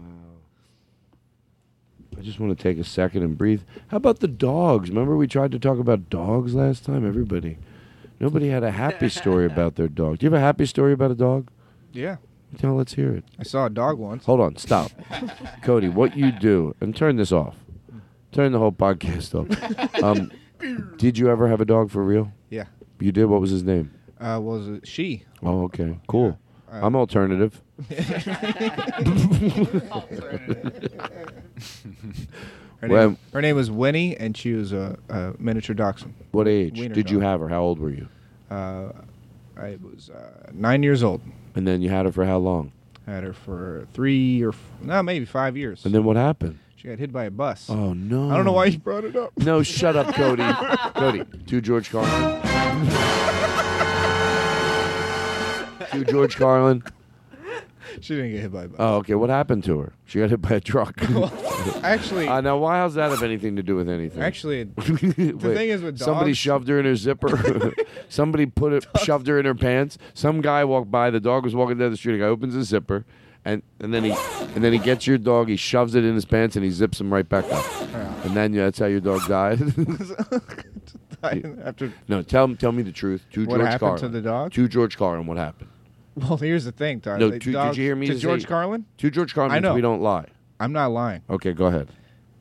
[2.17, 3.62] I just want to take a second and breathe.
[3.89, 4.89] How about the dogs?
[4.89, 7.06] Remember we tried to talk about dogs last time?
[7.06, 7.58] Everybody.
[8.19, 10.19] Nobody had a happy story about their dog.
[10.19, 11.49] Do you have a happy story about a dog?
[11.93, 12.17] Yeah.
[12.58, 13.23] Tell, let's hear it.
[13.39, 14.25] I saw a dog once.
[14.25, 14.91] Hold on, stop.
[15.63, 17.56] Cody, what you do, and turn this off.
[18.32, 19.47] Turn the whole podcast off.
[20.03, 20.32] Um,
[20.97, 22.32] did you ever have a dog for real?
[22.49, 22.65] Yeah.
[22.99, 23.25] You did?
[23.25, 23.91] What was his name?
[24.19, 25.23] Uh, was it she?
[25.41, 25.99] Oh, okay.
[26.08, 26.38] Cool.
[26.71, 27.62] I'm alternative.
[32.82, 36.13] Her, Well- name, her name was Winnie, and she was a, a miniature dachshund.
[36.32, 37.47] What age Wiener did you have her?
[37.47, 38.08] How old were you?
[38.49, 38.91] Uh,
[39.58, 41.21] I was uh, nine years old.
[41.55, 42.71] And then you had her for how long?
[43.05, 45.85] Had her for three or f- no, maybe five years.
[45.85, 46.59] And then what happened?
[46.75, 47.69] She got hit by a bus.
[47.69, 48.29] Oh no!
[48.31, 49.31] I don't know why you brought it up.
[49.37, 50.43] No, shut up, Cody.
[50.95, 52.41] Cody, to George Carlin.
[55.91, 56.83] to George Carlin?
[58.01, 58.77] She didn't get hit by a bus.
[58.79, 59.15] Oh, okay.
[59.15, 59.93] What happened to her?
[60.06, 61.01] She got hit by a truck.
[61.84, 64.21] Actually, uh, now why does that have anything to do with anything?
[64.21, 67.73] Actually, the thing is with somebody shoved her in her zipper.
[68.10, 69.97] somebody put it, shoved her in her pants.
[70.13, 71.10] Some guy walked by.
[71.10, 72.15] The dog was walking down the street.
[72.15, 73.06] A guy opens his zipper,
[73.45, 74.12] and and then he
[74.56, 75.49] and then he gets your dog.
[75.49, 77.65] He shoves it in his pants and he zips him right back up.
[78.25, 79.62] And then yeah, that's how your dog died.
[81.23, 83.25] After no, tell tell me the truth.
[83.34, 84.01] To What George happened Carlin.
[84.01, 84.51] to the dog?
[84.53, 85.25] To George Carlin.
[85.25, 85.69] What happened?
[86.30, 87.19] Well, here's the thing, Todd.
[87.19, 88.86] No, The to, dog- did you hear me to say- George Carlin?
[88.99, 89.73] To George Carlin I means know.
[89.73, 90.26] we don't lie.
[90.60, 91.89] I'm not lying Okay, go ahead.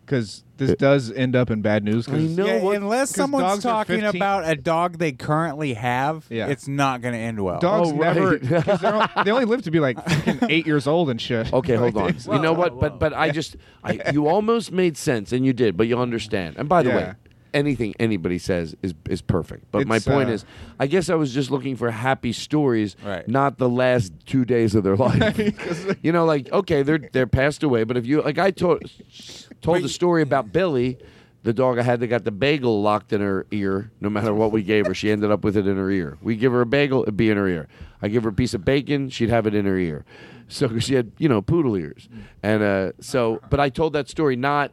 [0.05, 2.07] because this does end up in bad news.
[2.07, 6.27] 'cause- Yeah, unless 'cause someone's dogs are talking 15 about a dog they currently have,
[6.29, 6.47] Yeah.
[6.49, 7.59] it's not going to end well.
[7.59, 8.31] Dogs Oh, never.
[8.39, 8.65] right.
[8.65, 11.53] 'cause they're on- they only live to be like fucking eight years old and shit.
[11.53, 12.03] Okay, hold on.
[12.03, 12.27] Nowadays.
[12.33, 12.79] you know what?
[12.79, 16.57] But but I just I, you almost made sense, and you did, but you understand.
[16.59, 17.15] And by the way, Yeah.
[17.55, 19.71] Anything anybody says is is perfect.
[19.71, 20.45] But my It's, point uh, is,
[20.79, 23.27] I guess I was just looking for happy stories, Right.
[23.29, 25.99] not the last two days of their life.
[26.03, 28.83] you know, like okay, they're they're passed away, but if you like, I told
[29.61, 30.99] told the story about Billy.
[31.45, 33.91] The dog I had that got the bagel locked in her ear.
[34.01, 36.17] No matter what we gave her, she ended up with it in her ear.
[36.23, 37.67] We give her a bagel, it'd be in her ear.
[38.01, 40.05] I give her a piece of bacon, she'd have it in her ear.
[40.47, 42.09] So she had, you know, poodle ears.
[42.45, 44.71] And uh, so, but I told that story not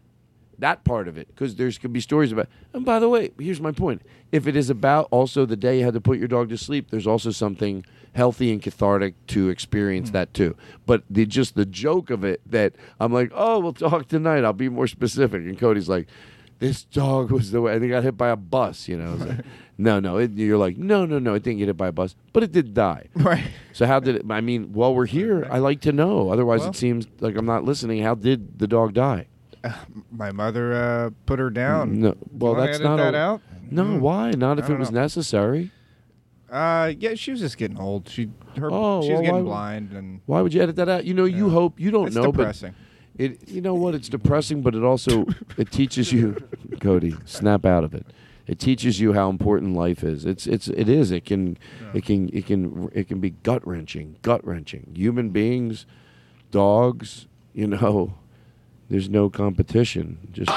[0.60, 2.48] that part of it because there's could be stories about.
[2.74, 5.86] And by the way, here's my point: if it is about also the day you
[5.86, 10.10] had to put your dog to sleep, there's also something healthy and cathartic to experience
[10.10, 10.14] mm.
[10.14, 10.56] that too.
[10.86, 14.44] But the just the joke of it that I'm like, oh, we'll talk tonight.
[14.44, 15.42] I'll be more specific.
[15.42, 16.08] And Cody's like.
[16.60, 17.74] This dog was the way.
[17.74, 18.90] I think got hit by a bus.
[18.90, 19.46] You know, like,
[19.78, 20.18] no, no.
[20.18, 21.34] It, you're like, no, no, no.
[21.36, 23.06] It didn't get hit by a bus, but it did die.
[23.16, 23.46] Right.
[23.72, 24.26] So how did it?
[24.30, 26.30] I mean, while we're here, I like to know.
[26.30, 28.04] Otherwise, Well- it seems like I'm not listening.
[28.04, 29.28] How did the dog die?
[30.12, 32.00] My mother uh, put her down.
[32.00, 33.42] No, well, that's edit not that a- out?
[33.72, 34.00] No, Mm.
[34.00, 34.32] why?
[34.32, 35.02] Not if it was know.
[35.02, 35.72] necessary.
[36.50, 38.10] Uh, yeah, she was just getting old.
[38.10, 40.90] She her Oh, she was well, getting why- blind and Why would you edit that
[40.90, 41.06] out?
[41.06, 42.74] You know, you hope you don't It's know, depressing.
[43.16, 43.48] but it.
[43.50, 43.94] You know what?
[43.94, 45.26] It's depressing, but it also
[45.58, 46.36] it teaches you,
[46.80, 47.16] Cody.
[47.26, 48.08] Snap out of it.
[48.48, 50.26] It teaches you how important life is.
[50.26, 51.12] It's it's it is.
[51.12, 51.56] It can
[51.94, 54.92] it can it can it can be gut wrenching, gut wrenching.
[54.96, 55.86] Human beings,
[56.50, 57.28] dogs.
[57.54, 58.14] You know,
[58.90, 60.18] there's no competition.
[60.32, 60.50] Just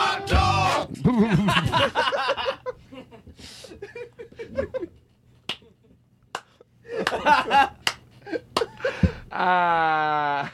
[9.35, 10.53] Ah.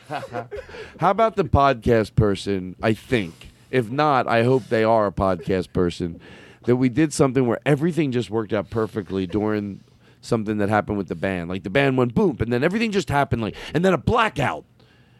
[0.98, 2.76] How about the podcast person?
[2.82, 3.50] I think.
[3.70, 6.20] If not, I hope they are a podcast person.
[6.64, 9.80] That we did something where everything just worked out perfectly during
[10.20, 11.48] something that happened with the band.
[11.48, 14.64] Like the band went boom, and then everything just happened like and then a blackout.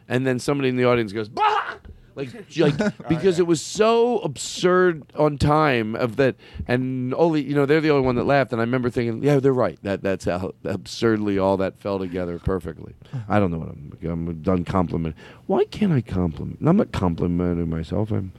[0.07, 1.75] And then somebody in the audience goes, bah!
[2.15, 6.35] Like, like oh, because it was so absurd on time of that,
[6.67, 9.39] and only you know they're the only one that laughed, and I remember thinking, yeah,
[9.39, 9.79] they're right.
[9.83, 12.93] That that's how absurdly all that fell together perfectly.
[13.27, 15.15] I don't know what I'm I'm done compliment.
[15.47, 16.59] Why can't I compliment?
[16.65, 18.11] I'm not complimenting myself.
[18.11, 18.33] I'm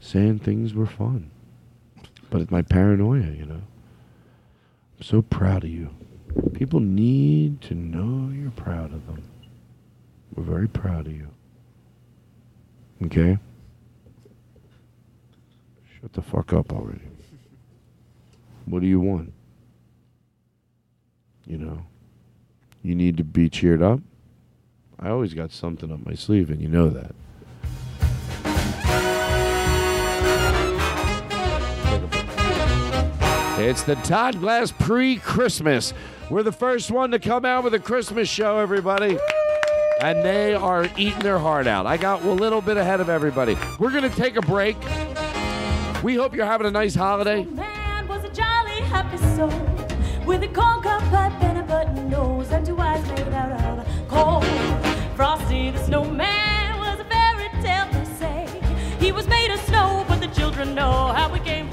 [0.00, 1.30] saying things were fun,
[2.30, 3.62] but it's my paranoia, you know.
[4.98, 5.90] I'm so proud of you.
[6.54, 9.22] People need to know you're proud of them.
[10.34, 11.28] We're very proud of you.
[13.04, 13.38] Okay?
[16.00, 17.00] Shut the fuck up already.
[18.66, 19.32] What do you want?
[21.46, 21.86] You know?
[22.82, 24.00] You need to be cheered up?
[24.98, 27.14] I always got something up my sleeve, and you know that.
[33.58, 35.92] It's the Todd Glass pre Christmas.
[36.30, 39.18] We're the first one to come out with a Christmas show, everybody.
[40.00, 41.86] And they are eating their heart out.
[41.86, 43.56] I got a little bit ahead of everybody.
[43.78, 44.76] We're going to take a break.
[46.02, 47.44] We hope you're having a nice holiday.
[47.44, 49.50] Man was a jolly happy soul
[50.24, 54.40] with a corncob pipe and a button nose and two eyes made out of coal.
[55.16, 58.46] Frosty the snowman was a fairy tale se.
[58.98, 61.69] He was made of snow, but the children know how we came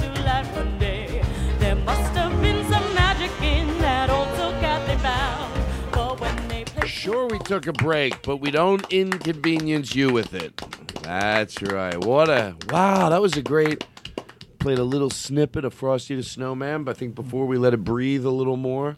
[7.07, 10.57] Sure, we took a break, but we don't inconvenience you with it.
[11.03, 11.97] That's right.
[11.97, 13.07] What a wow!
[13.07, 13.85] That was a great.
[14.59, 17.85] Played a little snippet of Frosty the Snowman, but I think before we let it
[17.85, 18.97] breathe a little more,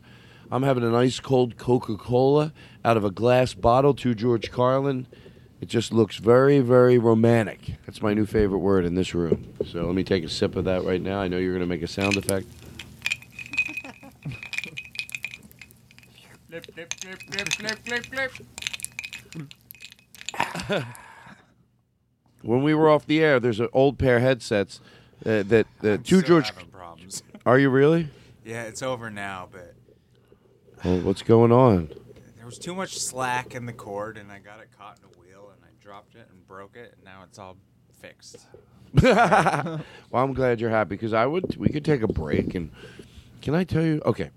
[0.52, 2.52] I'm having an ice cold Coca Cola
[2.84, 5.06] out of a glass bottle to George Carlin.
[5.62, 7.76] It just looks very, very romantic.
[7.86, 9.54] That's my new favorite word in this room.
[9.72, 11.20] So let me take a sip of that right now.
[11.20, 12.48] I know you're going to make a sound effect.
[16.50, 18.32] Flip, flip, flip, flip, flip, flip,
[20.66, 20.84] flip.
[22.42, 24.82] when we were off the air, there's an old pair of headsets
[25.28, 26.52] uh, that uh, two George.
[26.72, 27.22] problems.
[27.46, 28.08] Are you really?
[28.44, 29.76] Yeah, it's over now, but
[30.84, 31.92] Well, what's going on?
[32.38, 35.20] there was too much slack in the cord, and I got it caught in a
[35.22, 37.58] wheel, and I dropped it and broke it, and now it's all
[38.02, 38.48] fixed.
[39.04, 41.58] well, I'm glad you're happy because I would.
[41.58, 42.72] We could take a break and
[43.44, 44.02] can I tell you?
[44.04, 44.32] Okay.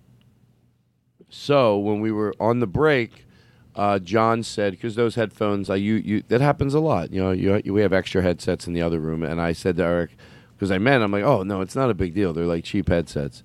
[1.34, 3.26] So when we were on the break,
[3.74, 7.10] uh, John said because those headphones, I you you that happens a lot.
[7.10, 9.78] You know, you, you we have extra headsets in the other room, and I said
[9.78, 10.10] to Eric
[10.54, 12.34] because I meant I'm like, oh no, it's not a big deal.
[12.34, 13.42] They're like cheap headsets.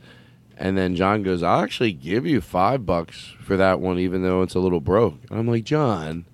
[0.57, 4.41] And then John goes, I'll actually give you five bucks for that one, even though
[4.41, 5.19] it's a little broke.
[5.29, 6.25] And I'm like, John,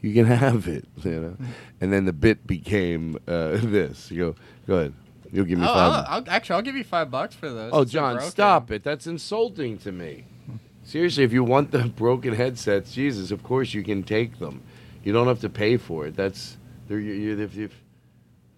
[0.00, 1.36] you can have it, you know.
[1.80, 4.10] And then the bit became uh, this.
[4.10, 4.34] You go,
[4.66, 4.94] go ahead.
[5.30, 7.70] You'll give me Oh, 5 I'll, I'll, actually, I'll give you five bucks for those.
[7.72, 8.82] Oh, John, stop it.
[8.82, 10.24] That's insulting to me.
[10.92, 14.60] Seriously, if you want the broken headsets, Jesus, of course you can take them.
[15.02, 16.14] You don't have to pay for it.
[16.14, 17.72] That's they're you, you, if, if,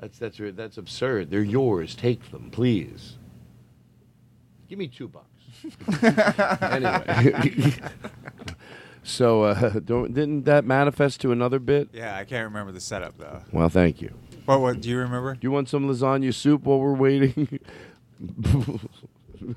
[0.01, 1.31] that's that's that's absurd.
[1.31, 1.95] They're yours.
[1.95, 3.19] Take them, please.
[4.69, 5.29] Give me two bucks.
[6.61, 7.73] anyway,
[9.05, 11.91] so uh, don't didn't that manifest to another bit?
[11.93, 13.43] Yeah, I can't remember the setup though.
[13.53, 14.13] Well, thank you.
[14.47, 14.61] What?
[14.61, 14.81] What?
[14.81, 15.35] Do you remember?
[15.35, 17.61] Do you want some lasagna soup while we're waiting?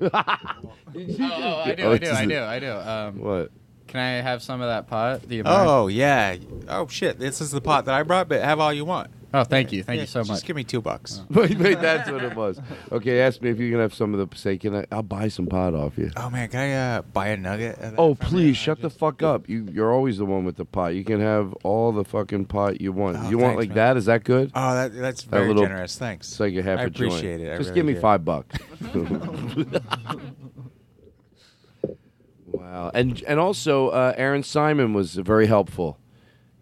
[0.00, 2.72] Oh, oh, I do, Oh, I do, I do, I do.
[2.72, 3.50] Um, what?
[3.86, 5.22] Can I have some of that pot?
[5.22, 5.68] The amount?
[5.68, 6.36] Oh yeah.
[6.68, 7.18] Oh shit!
[7.18, 9.10] This is the pot that I brought, but have all you want.
[9.34, 10.36] Oh, thank you, thank Yeah, you so just much.
[10.38, 11.20] Just give me two bucks.
[11.30, 12.58] wait, wait, that's what it was.
[12.90, 14.36] Okay, ask me if you can have some of the.
[14.36, 14.86] Say, can I?
[14.90, 16.10] I'll buy some pot off you.
[16.16, 17.78] Oh man, can I uh, buy a nugget?
[17.98, 19.46] Oh, please shut the fuck up.
[19.46, 20.94] You you're always the one with the pot.
[20.94, 23.18] You can have all the fucking pot you want.
[23.18, 23.76] Oh, you want thanks, like man.
[23.76, 23.96] that?
[23.98, 24.50] Is that good?
[24.54, 25.98] Oh, that- that's That very little- generous.
[25.98, 26.28] Thanks.
[26.30, 27.12] It's like a half I a joint.
[27.12, 27.52] appreciate it.
[27.52, 28.00] I Just really give me do.
[28.00, 28.56] five bucks.
[32.46, 35.98] wow, and and also uh, Aaron Simon was very helpful.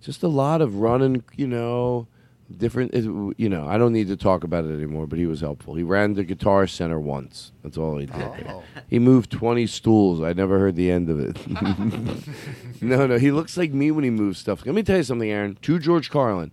[0.01, 2.07] Just a lot of running, you know,
[2.55, 2.95] different.
[2.95, 3.05] it-
[3.39, 5.07] You know, I don't need to talk about it anymore.
[5.07, 5.75] But he was helpful.
[5.75, 7.53] He ran the Guitar Center once.
[7.63, 8.47] That's all he did.
[8.49, 8.63] Oh.
[8.89, 10.21] He moved twenty stools.
[10.23, 11.37] I never heard the end of it.
[12.83, 14.65] no, no, he looks like me when he moves stuff.
[14.67, 15.59] Let me tell you something, Aaron.
[15.63, 16.53] To George Carlin,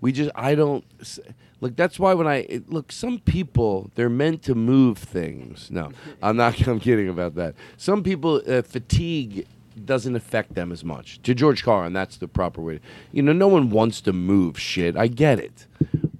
[0.00, 0.84] we just I don't
[1.60, 1.76] look.
[1.76, 5.70] That's why when I it- look, some people they're meant to move things.
[5.70, 5.90] No,
[6.22, 6.60] I'm not.
[6.68, 7.54] I'm kidding about that.
[7.76, 9.46] Some people uh, fatigue
[9.84, 11.20] doesn't affect them as much.
[11.22, 12.78] To George Carlin, that's the proper way.
[12.78, 14.96] To, You know, no one wants to move shit.
[14.96, 15.66] I get it,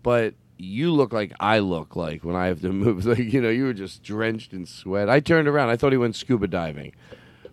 [0.03, 0.35] but.
[0.63, 3.07] You look like I look like when I have to move.
[3.07, 5.09] Like you know, you were just drenched in sweat.
[5.09, 5.71] I turned around.
[5.71, 6.93] I thought he went scuba diving.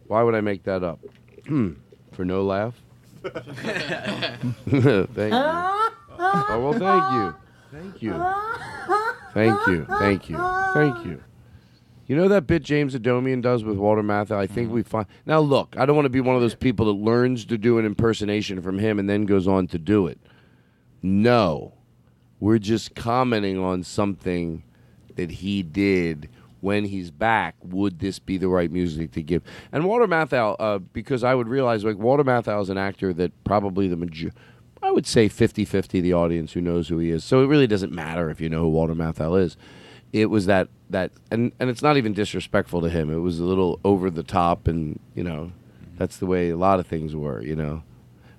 [0.08, 1.00] Why would I make that up?
[1.48, 1.76] Hmm.
[2.12, 2.76] For no laugh.
[3.24, 5.78] thank you.
[6.20, 7.36] Oh well, thank you,
[7.72, 8.14] thank you,
[9.34, 10.38] thank you, thank you,
[10.74, 11.24] thank you.
[12.08, 14.38] You know that bit James Adomian does with Walter Matthau?
[14.38, 15.40] I think we find now.
[15.40, 17.86] Look, I don't want to be one of those people that learns to do an
[17.86, 20.18] impersonation from him and then goes on to do it.
[21.02, 21.74] No,
[22.40, 24.64] we're just commenting on something
[25.16, 26.30] that he did
[26.62, 27.56] when he's back.
[27.62, 29.44] Would this be the right music to give?
[29.74, 33.44] And Walter Matthau, uh, because I would realize like Walter Matthau is an actor that
[33.44, 34.32] probably the major.
[34.82, 37.26] I would say 50-50 the audience who knows who he is.
[37.26, 39.58] So it really doesn't matter if you know who Walter Matthau is.
[40.14, 43.12] It was that that and and it's not even disrespectful to him.
[43.12, 45.52] It was a little over the top and, you know,
[45.98, 47.84] that's the way a lot of things were, you know.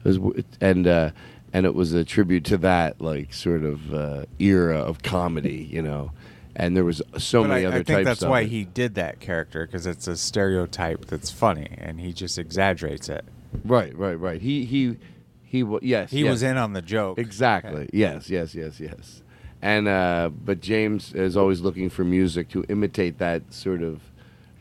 [0.04, 1.10] It was and uh
[1.52, 5.82] and it was a tribute to that like sort of uh, era of comedy, you
[5.82, 6.12] know.
[6.54, 8.48] And there was so But many I, other I think types that's why it.
[8.48, 13.24] he did that character because it's a stereotype that's funny, and he just exaggerates it.
[13.64, 14.40] Right, right, right.
[14.42, 14.96] He he
[15.44, 16.10] he yes.
[16.10, 16.30] He yes.
[16.30, 17.18] was in on the joke.
[17.18, 17.88] Exactly.
[17.92, 19.22] Yes, yes, yes, yes.
[19.60, 24.00] And uh but James is always looking for music to imitate that sort of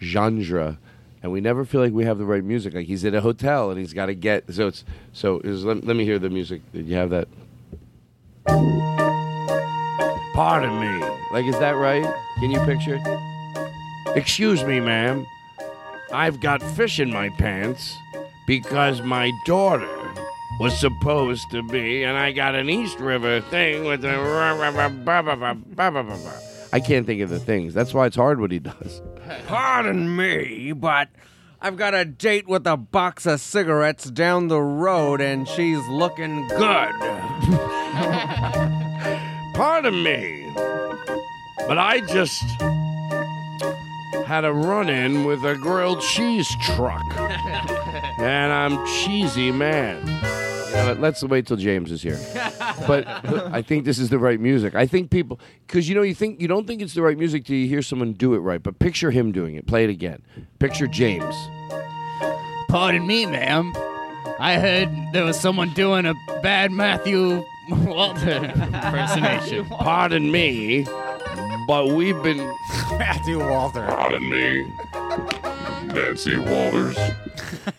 [0.01, 0.77] genre
[1.23, 2.73] and we never feel like we have the right music.
[2.73, 5.83] Like he's at a hotel and he's got to get so it's so is, let,
[5.83, 6.61] let me hear the music.
[6.71, 7.27] Did you have that?
[10.33, 11.05] Pardon me.
[11.31, 12.05] Like is that right?
[12.39, 12.99] Can you picture?
[14.15, 15.25] Excuse me, ma'am.
[16.11, 17.93] I've got fish in my pants
[18.47, 20.06] because my daughter
[20.59, 24.09] was supposed to be, and I got an East River thing with the.
[26.73, 27.73] I can't think of the things.
[27.73, 29.01] That's why it's hard what he does.
[29.47, 31.09] Pardon me, but
[31.61, 36.47] I've got a date with a box of cigarettes down the road and she's looking
[36.47, 36.59] good.
[39.53, 40.51] Pardon me,
[41.67, 42.43] but I just
[44.25, 47.01] had a run in with a grilled cheese truck,
[48.19, 50.03] and I'm cheesy man.
[50.69, 52.19] You know let's wait till James is here.
[52.87, 54.75] But I think this is the right music.
[54.75, 57.45] I think people, because you know, you think you don't think it's the right music
[57.45, 58.61] till you hear someone do it right.
[58.61, 59.65] But picture him doing it.
[59.67, 60.21] Play it again.
[60.59, 61.35] Picture James.
[62.69, 63.73] Pardon me, ma'am.
[64.39, 66.13] I heard there was someone doing a
[66.43, 69.65] bad Matthew Walter impersonation.
[69.69, 70.85] Pardon me,
[71.67, 72.37] but we've been
[72.97, 73.85] Matthew Walter.
[73.87, 74.65] Pardon me,
[75.93, 76.97] Nancy Walters.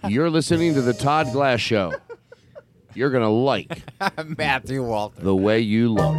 [0.08, 1.92] You're listening to the Todd Glass Show.
[2.98, 3.80] You're gonna like
[4.36, 5.22] Matthew Walter.
[5.22, 6.16] the way you look.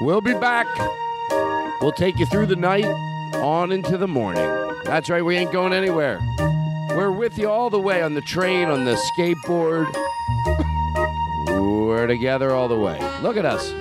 [0.00, 0.68] We'll be back.
[1.80, 2.84] We'll take you through the night
[3.34, 4.48] on into the morning.
[4.84, 6.20] That's right, we ain't going anywhere.
[6.90, 9.92] We're with you all the way on the train, on the skateboard.
[11.48, 12.96] We're together all the way.
[13.20, 13.72] Look at us.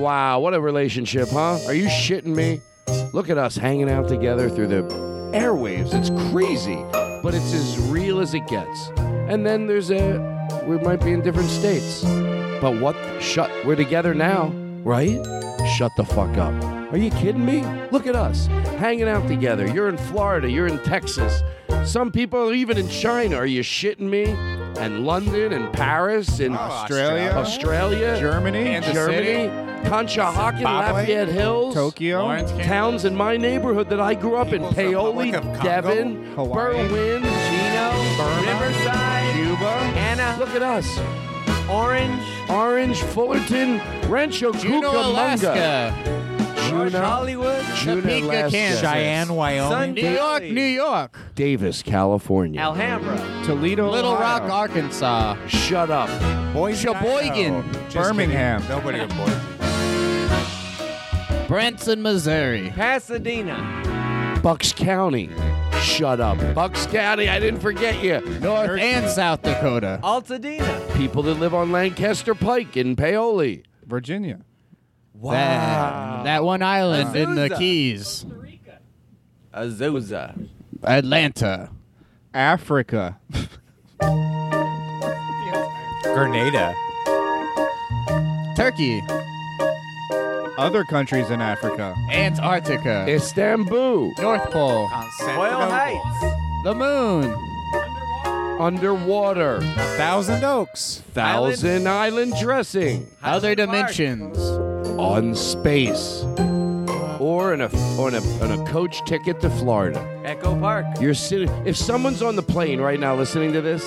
[0.00, 1.58] Wow, what a relationship, huh?
[1.66, 2.62] Are you shitting me?
[3.12, 4.82] Look at us hanging out together through the
[5.34, 5.92] airwaves.
[5.92, 6.76] It's crazy,
[7.22, 8.90] but it's as real as it gets.
[9.28, 10.34] And then there's a
[10.66, 12.02] we might be in different states.
[12.60, 14.48] But what shut we're together now,
[14.82, 15.24] right?
[15.76, 16.54] Shut the fuck up.
[16.92, 17.64] Are you kidding me?
[17.90, 18.46] Look at us
[18.78, 19.66] hanging out together.
[19.66, 21.42] You're in Florida, you're in Texas.
[21.84, 23.36] Some people are even in China.
[23.36, 24.24] Are you shitting me?
[24.78, 27.30] And London and Paris and oh, Australia.
[27.30, 28.80] Australia, Germany.
[28.92, 29.75] Germany.
[29.88, 30.92] Conshohocken, Zimbabwe.
[31.00, 32.22] Lafayette Hills, Tokyo.
[32.24, 35.62] Lawrence, towns in my neighborhood that I grew up in: Paoli, Republic of Congo.
[35.62, 36.88] Devon, Hawaii.
[36.88, 37.86] Berwyn, Chino,
[38.46, 39.70] Riverside, Cuba.
[39.96, 40.98] Anna, Look at us.
[41.68, 45.94] Orange, Orange, Fullerton, Rancho Juneau, Cucamonga, Alaska.
[46.70, 48.50] North Juneau, Hollywood, Juneau, Topeka, Alaska.
[48.50, 48.80] Kansas.
[48.80, 49.70] Cheyenne, Wyoming.
[49.70, 51.18] Sun New York, New York.
[51.34, 52.60] Davis, California.
[52.60, 54.40] Alhambra, Toledo, Little Ohio.
[54.40, 55.36] Rock, Arkansas.
[55.46, 56.08] Shut up.
[56.52, 57.54] Boise, Sheboygan.
[57.54, 57.92] Idaho.
[57.92, 58.62] Birmingham.
[58.68, 59.40] Nobody in Boise.
[61.48, 62.70] Branson, Missouri.
[62.74, 65.30] Pasadena, Bucks County.
[65.80, 66.38] Shut up.
[66.54, 68.20] Bucks County, I didn't forget you.
[68.40, 70.00] North and South Dakota.
[70.02, 73.62] Altadena, People that live on Lancaster Pike in Paoli.
[73.84, 74.40] Virginia.
[75.22, 77.58] That, that one island in the Azusa.
[77.58, 78.26] Keys.
[79.54, 80.48] Azusa,
[80.82, 81.70] Atlanta.
[82.34, 83.18] Africa.
[86.02, 86.74] Grenada.
[88.56, 89.00] Turkey.
[90.58, 91.94] Other countries in Africa.
[92.10, 93.04] Antarctica.
[93.08, 94.12] Istanbul.
[94.18, 94.88] North Pole.
[95.22, 96.34] Royal Heights,
[96.64, 97.34] The moon.
[98.60, 99.56] Underwater.
[99.56, 101.02] A Thousand Oaks.
[101.12, 103.06] Thousand Island dressing.
[103.22, 103.88] Other Highland Park.
[103.94, 104.38] dimensions.
[104.98, 106.22] On space.
[107.20, 110.00] Or in a, or in a, on a coach ticket to Florida.
[110.24, 111.50] Echo Park, You're sitting.
[111.66, 113.84] If someone's on the plane right now listening to this,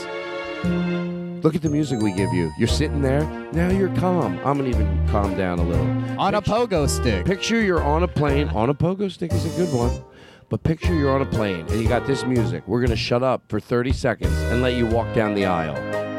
[1.44, 2.52] look at the music we give you.
[2.58, 3.24] You're sitting there.
[3.52, 4.38] Now you're calm.
[4.40, 5.88] I'm gonna even calm down a little.
[6.20, 7.26] On a pogo stick.
[7.26, 8.50] Picture you're on a plane.
[8.50, 10.04] On a pogo stick is a good one.
[10.50, 12.64] But picture you're on a plane and you got this music.
[12.68, 15.76] We're gonna shut up for 30 seconds and let you walk down the aisle.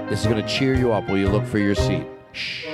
[0.09, 2.07] This is gonna cheer you up while you look for your seat.
[2.33, 2.67] Shh.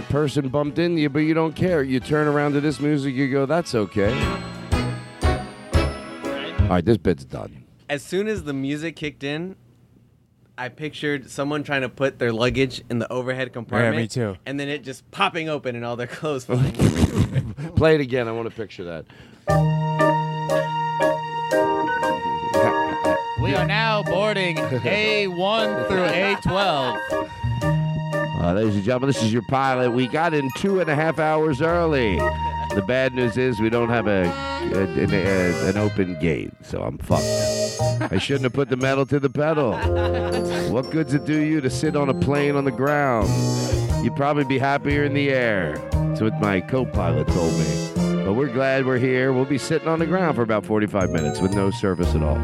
[0.00, 1.82] That person bumped into you, but you don't care.
[1.82, 4.10] You turn around to this music, you go, that's okay.
[5.22, 7.64] All right, this bit's done.
[7.90, 9.56] as soon as the music kicked in,
[10.56, 13.96] I pictured someone trying to put their luggage in the overhead compartment.
[13.98, 14.38] me too.
[14.46, 16.72] And then it just popping open and all their clothes flying.
[17.76, 18.26] Play it again.
[18.26, 19.04] I want to picture that.
[23.42, 27.30] We are now boarding A1 through A12.
[28.40, 29.90] Uh, ladies and gentlemen, this is your pilot.
[29.90, 32.16] We got in two and a half hours early.
[32.74, 36.82] The bad news is we don't have a, a- an, a- an open gate, so
[36.82, 38.12] I'm fucked.
[38.12, 39.74] I shouldn't have put the metal to the pedal.
[40.72, 43.28] What good's it do you to sit on a plane on the ground?
[44.02, 45.76] You'd probably be happier in the air.
[45.92, 47.90] That's what my co-pilot told me.
[48.24, 49.34] But we're glad we're here.
[49.34, 52.38] We'll be sitting on the ground for about 45 minutes with no service at all.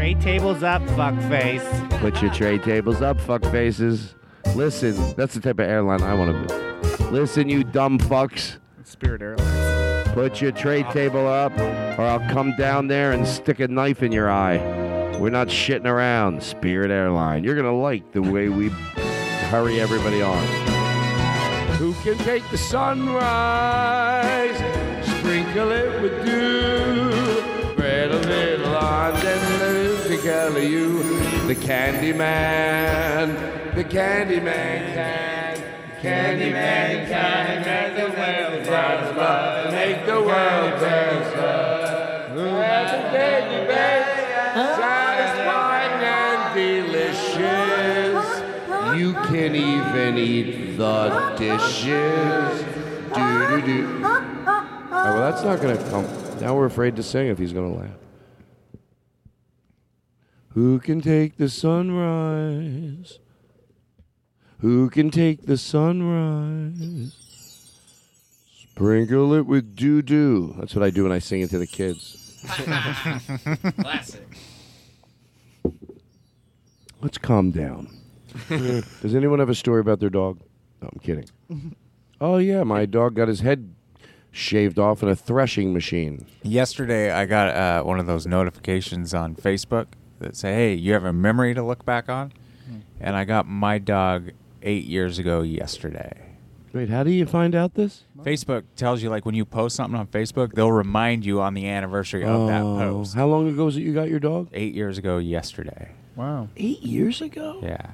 [0.00, 2.00] Tray tables up, fuckface.
[2.00, 4.14] Put your tray tables up, fuck faces.
[4.54, 6.54] Listen, that's the type of airline I want to be.
[7.10, 8.56] Listen, you dumb fucks.
[8.82, 10.08] Spirit Airlines.
[10.14, 11.52] Put your tray table up,
[11.98, 14.56] or I'll come down there and stick a knife in your eye.
[15.18, 17.44] We're not shitting around, Spirit Airline.
[17.44, 18.70] You're gonna like the way we
[19.50, 20.42] hurry everybody on.
[21.76, 24.56] Who can take the sunrise,
[25.18, 26.29] sprinkle it with dew,
[30.30, 31.02] color you.
[31.46, 40.06] The Candy Man, the Candy Man can, Candy Man can make the world love, make
[40.06, 40.78] the world.
[42.30, 44.02] Who has a Candy Man,
[44.78, 48.28] satisfying and delicious.
[49.00, 52.64] You can even eat the dishes.
[53.14, 54.02] Do do do.
[54.92, 56.06] Oh, well, that's not gonna come.
[56.40, 57.99] Now we're afraid to sing if he's gonna laugh.
[60.54, 63.20] Who can take the sunrise?
[64.58, 67.16] Who can take the sunrise?
[68.52, 70.56] Sprinkle it with doo doo.
[70.58, 72.16] That's what I do when I sing it to the kids.
[73.80, 74.26] Classic.
[77.00, 77.88] Let's calm down.
[78.48, 80.40] Does anyone have a story about their dog?
[80.82, 81.26] No, I'm kidding.
[82.22, 83.74] Oh yeah, my dog got his head
[84.30, 86.26] shaved off in a threshing machine.
[86.42, 89.86] Yesterday, I got uh, one of those notifications on Facebook
[90.20, 92.32] that say, "Hey, you have a memory to look back on,"
[93.00, 94.30] and I got my dog
[94.62, 96.26] eight years ago yesterday.
[96.72, 98.04] Wait, how do you find out this?
[98.22, 101.66] Facebook tells you like when you post something on Facebook, they'll remind you on the
[101.68, 103.14] anniversary of that Oh, post.
[103.16, 104.48] How long ago was it you got your dog?
[104.52, 105.88] Eight years ago yesterday.
[106.14, 106.48] Wow.
[106.56, 107.58] Eight years ago?
[107.62, 107.90] Yeah.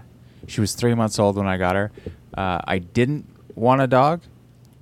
[0.47, 1.91] She was three months old when I got her.
[2.37, 3.25] Uh, I didn't
[3.55, 4.21] want a dog,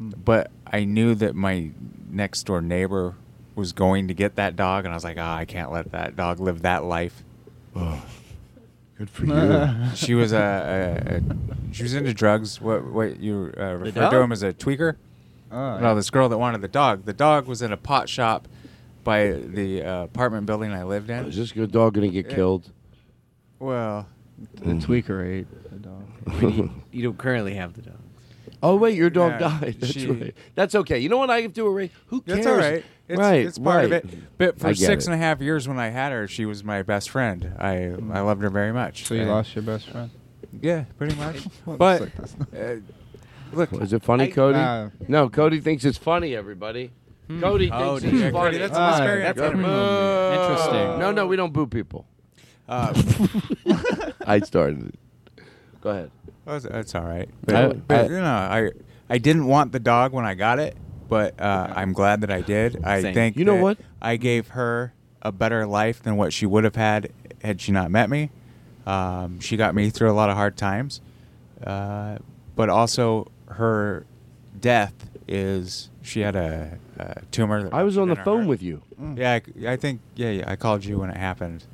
[0.00, 1.70] but I knew that my
[2.10, 3.14] next door neighbor
[3.54, 6.16] was going to get that dog, and I was like, ah, I can't let that
[6.16, 7.22] dog live that life.
[7.74, 9.74] Good for you.
[9.94, 12.60] she was a, a, a she was into drugs.
[12.60, 14.96] What what you uh, refer to him as a tweaker?
[15.50, 17.04] Oh, no, this girl that wanted the dog.
[17.04, 18.48] The dog was in a pot shop
[19.04, 21.26] by the uh, apartment building I lived in.
[21.26, 22.34] Is this good dog gonna get Yeah.
[22.34, 22.70] killed?
[23.58, 24.08] Well,
[24.54, 26.02] The tweaker ate the dog.
[26.42, 27.98] you, you don't currently have the dog.
[28.64, 29.76] Oh wait, your dog Yeah, died.
[29.80, 30.34] That's she- right.
[30.54, 30.98] That's okay.
[30.98, 31.90] You know what I have to do, Ray?
[32.06, 32.38] Who cares?
[32.38, 32.84] That's all right.
[33.06, 34.06] It's, right, it's part of it.
[34.38, 35.08] But for I get six it.
[35.08, 37.52] and a half years when I had her, she was my best friend.
[37.58, 39.04] I I loved her very much.
[39.06, 40.10] So you And- lost your best friend?
[40.62, 41.36] Yeah, pretty much.
[41.66, 42.74] Well, but it's like uh,
[43.52, 44.58] look, Is it funny, I- Cody?
[44.58, 44.88] Nah.
[45.08, 46.34] no, Cody thinks it's funny.
[46.34, 46.90] Everybody.
[47.40, 48.32] Cody Oh, thinks it's yeah, funny.
[48.32, 50.40] Cody, that's a Ah, very that's Go to pretty boo.
[50.42, 50.98] interesting.
[51.00, 52.06] No, no, we don't boo people.
[52.68, 52.92] uh,
[54.26, 54.94] I started it.
[55.82, 56.10] Go ahead.
[56.46, 57.28] That's, that's all right.
[57.48, 58.70] I- But, but, I- you know, I
[59.08, 60.76] I didn't want the dog when I got it,
[61.08, 62.82] but uh, I'm glad that I did.
[62.84, 63.14] I Same.
[63.14, 63.78] think You know what?
[64.00, 64.92] I gave her
[65.22, 68.30] a better life than what she would have had had she not met me.
[68.86, 71.00] Um, she got me through a lot of hard times,
[71.66, 72.18] uh,
[72.56, 74.04] but also her
[74.60, 74.94] death
[75.28, 77.62] is she had a, a tumor.
[77.64, 78.48] That I was on the phone heart.
[78.48, 78.82] with you.
[79.16, 79.32] Yeah,
[79.66, 81.64] I, I think yeah, yeah, I called you when it happened.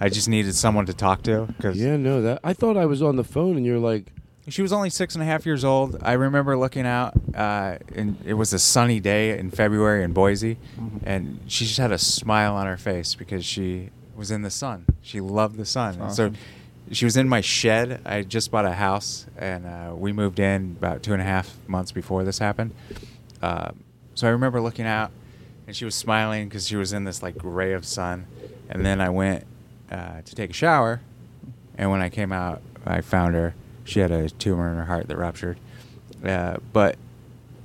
[0.00, 3.02] I just needed someone to talk to because Yeah, no, that I thought I was
[3.02, 4.12] on the phone, and you're like,
[4.48, 5.98] she was only six and a half years old.
[6.02, 10.56] I remember looking out, uh, and it was a sunny day in February in Boise,
[11.04, 14.86] and she just had a smile on her face because she was in the sun.
[15.02, 16.00] She loved the sun.
[16.00, 16.32] And So
[16.90, 18.00] she was in my shed.
[18.06, 21.24] I had just bought a house, and uh, we moved in about two and a
[21.26, 22.72] half months before this happened.
[23.42, 23.72] Uh,
[24.14, 25.10] so I remember looking out,
[25.66, 28.26] and she was smiling because she was in this like ray of sun.
[28.70, 29.44] And then I went
[29.90, 31.00] uh, to take a shower,
[31.76, 33.54] and when I came out, I found her.
[33.84, 35.58] She had a tumor in her heart that ruptured.
[36.24, 36.96] Uh, but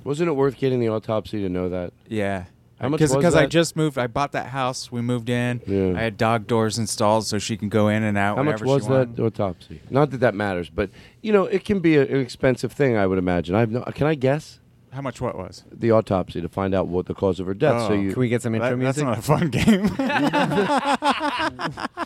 [0.04, 1.92] wasn't it worth getting the autopsy to know that?
[2.08, 2.44] yeah.
[2.80, 3.50] How much Because I that?
[3.50, 3.96] just moved.
[3.98, 4.90] I bought that house.
[4.90, 5.62] We moved in.
[5.64, 5.96] Yeah.
[5.96, 8.64] I had dog doors installed so she can go in and out How much whenever
[8.66, 9.16] was she wanted.
[9.16, 9.80] that autopsy?
[9.90, 10.90] Not that that matters, but
[11.22, 12.96] you know, it can be a, an expensive thing.
[12.96, 13.54] I would imagine.
[13.54, 13.82] I've no.
[13.94, 14.58] Can I guess
[14.94, 15.64] How much what was?
[15.72, 17.88] the autopsy to find out what the cause of her death?
[17.88, 17.94] so Oh.
[17.94, 19.04] you Can we get some intro That- that's music?
[19.04, 19.88] not a fun game.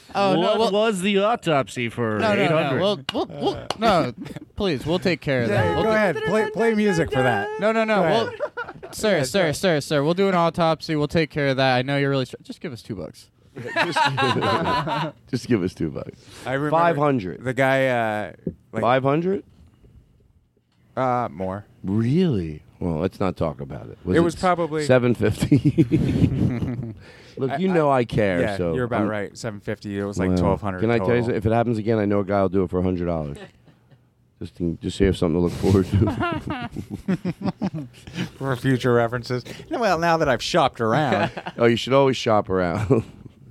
[0.14, 0.40] Oh no!
[0.40, 2.78] what Well, was the autopsy for no, no, 800?
[2.78, 2.82] no.
[2.82, 4.12] We'll, we'll, we'll, no,
[4.56, 5.64] please, we'll take care of that.
[5.64, 6.16] yeah, We'll go ahead.
[6.26, 7.48] Play, play music for that.
[7.60, 7.96] No, no, no.
[7.96, 8.40] Go We'll, ahead.
[8.94, 10.02] sir, sir, sir, sir.
[10.02, 10.96] We'll do an autopsy.
[10.96, 11.76] We'll take care of that.
[11.76, 12.24] I know you're really.
[12.24, 13.28] Str- just give us two bucks.
[13.84, 13.98] just,
[15.30, 16.18] just give us two bucks.
[16.46, 17.44] I remember Five hundred.
[17.44, 18.32] The guy, uh,
[18.72, 19.44] like Five hundred?
[20.96, 21.66] uh, more.
[21.84, 22.62] Really?
[22.80, 23.98] Well, let's not talk about it.
[24.08, 25.86] It was probably- seven fifty.
[27.36, 28.40] Look, you know I, care.
[28.40, 29.36] Yeah, so you're about I'm- right.
[29.36, 29.98] Seven fifty.
[29.98, 30.80] It was like Well, twelve hundred.
[30.80, 31.36] Can I tell you, something?
[31.36, 33.38] if it happens again, I know a guy will do it for hundred dollars.
[34.40, 37.88] just, to, just so you have something to look forward to.
[38.36, 39.44] for future references?
[39.70, 43.04] Well, now that I've shopped around, oh, you should always shop around.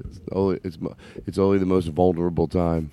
[0.06, 0.78] it's only it's,
[1.26, 2.92] it's only the most vulnerable time.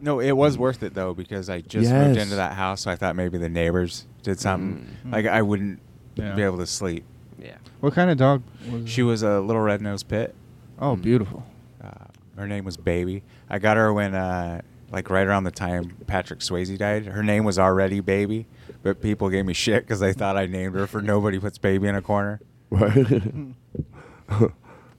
[0.00, 2.24] No, it was worth it though because I just moved Yes.
[2.24, 4.86] into that house, so I thought maybe the neighbors did something.
[5.06, 5.12] Mm.
[5.12, 5.80] Like I wouldn't
[6.14, 6.34] Yeah.
[6.34, 7.04] be able to sleep.
[7.38, 7.56] Yeah.
[7.80, 10.34] What kind of dog was She was a little red nosed pit.
[10.78, 11.44] Oh, beautiful.
[11.82, 11.88] Uh,
[12.36, 13.22] her name was Baby.
[13.50, 17.06] I got her when, uh, like, right around the time Patrick Swayze died.
[17.06, 18.46] Her name was already Baby,
[18.82, 21.88] but people gave me shit because they thought I named her for nobody puts Baby
[21.88, 22.40] in a corner.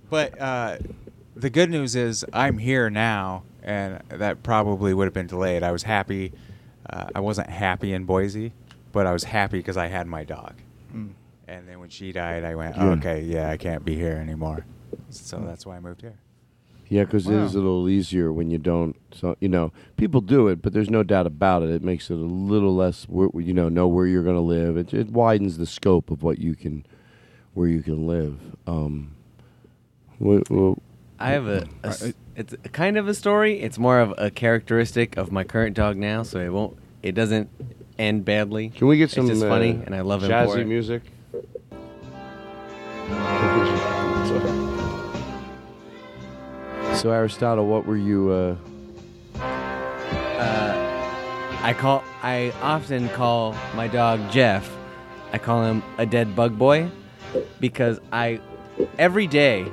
[0.10, 0.78] But uh,
[1.36, 5.64] the good news is I'm here now, and that probably would have been delayed.
[5.64, 6.34] I was happy.
[6.90, 8.52] Uh, I wasn't happy in Boise,
[8.92, 10.54] but I was happy because I had my dog.
[10.94, 11.12] Mm.
[11.48, 12.84] And then when she died, I went, Yeah.
[12.92, 14.66] okay, yeah, I can't be here anymore.
[15.10, 16.16] So that's why I moved here.
[16.90, 18.96] Yeah, because it is a little easier when you don't.
[19.14, 21.70] So you know, people do it, but there's no doubt about it.
[21.70, 23.08] It makes it a little less.
[23.10, 24.78] You know, know where you're going to live.
[24.78, 26.86] It, it widens the scope of what you can,
[27.56, 28.38] where you can live.
[28.68, 29.16] Um,
[30.24, 30.78] wh- wh-
[31.20, 33.62] I have a, a s- it's kind of a story.
[33.62, 36.78] It's more of a characteristic of my current dog now, so it won't.
[37.02, 37.50] It doesn't
[38.00, 38.70] end badly.
[38.70, 40.68] Can we get some It's just uh, funny, and I love him jazzy for it.
[40.68, 41.02] music?
[46.98, 48.32] so Aristotle, what were you?
[48.32, 48.56] Uh,
[49.36, 49.40] uh,
[51.62, 52.04] I call.
[52.24, 54.70] I often call my dog Jeff.
[55.34, 56.90] I call him a dead bug boy
[57.60, 58.40] because I
[58.98, 59.68] every day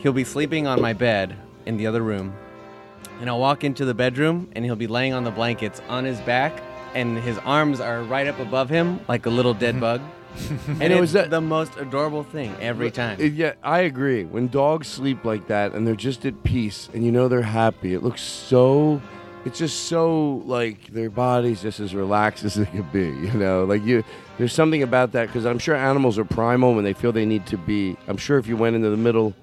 [0.00, 1.36] he'll be sleeping on my bed
[1.66, 2.34] in the other room,
[3.20, 6.20] and I'll walk into the bedroom and he'll be laying on the blankets on his
[6.20, 6.62] back,
[6.94, 9.80] and his arms are right up above him like a little dead mm-hmm.
[9.80, 10.00] bug.
[10.68, 13.20] and And it was that- the most adorable thing every time.
[13.20, 14.24] It- yeah, I agree.
[14.24, 17.94] When dogs sleep like that and they're just at peace and you know they're happy,
[17.94, 19.00] it looks so.
[19.44, 23.06] It's just so like their body's just as relaxed as it could be.
[23.06, 24.02] You know, like you.
[24.38, 27.46] There's something about that because I'm sure animals are primal when they feel they need
[27.46, 27.96] to be.
[28.08, 29.34] I'm sure if you went into the middle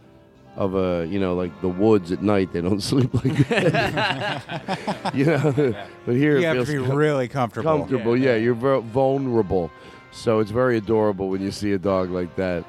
[0.56, 5.12] of a, you know, like the woods at night, they don't sleep like that.
[5.14, 5.76] you know,
[6.06, 7.80] but here You it have to be com- really comfortable.
[7.80, 8.36] Comfortable, yeah.
[8.36, 9.72] You're ver- vulnerable,
[10.12, 12.66] so it's very adorable when you see a dog like that.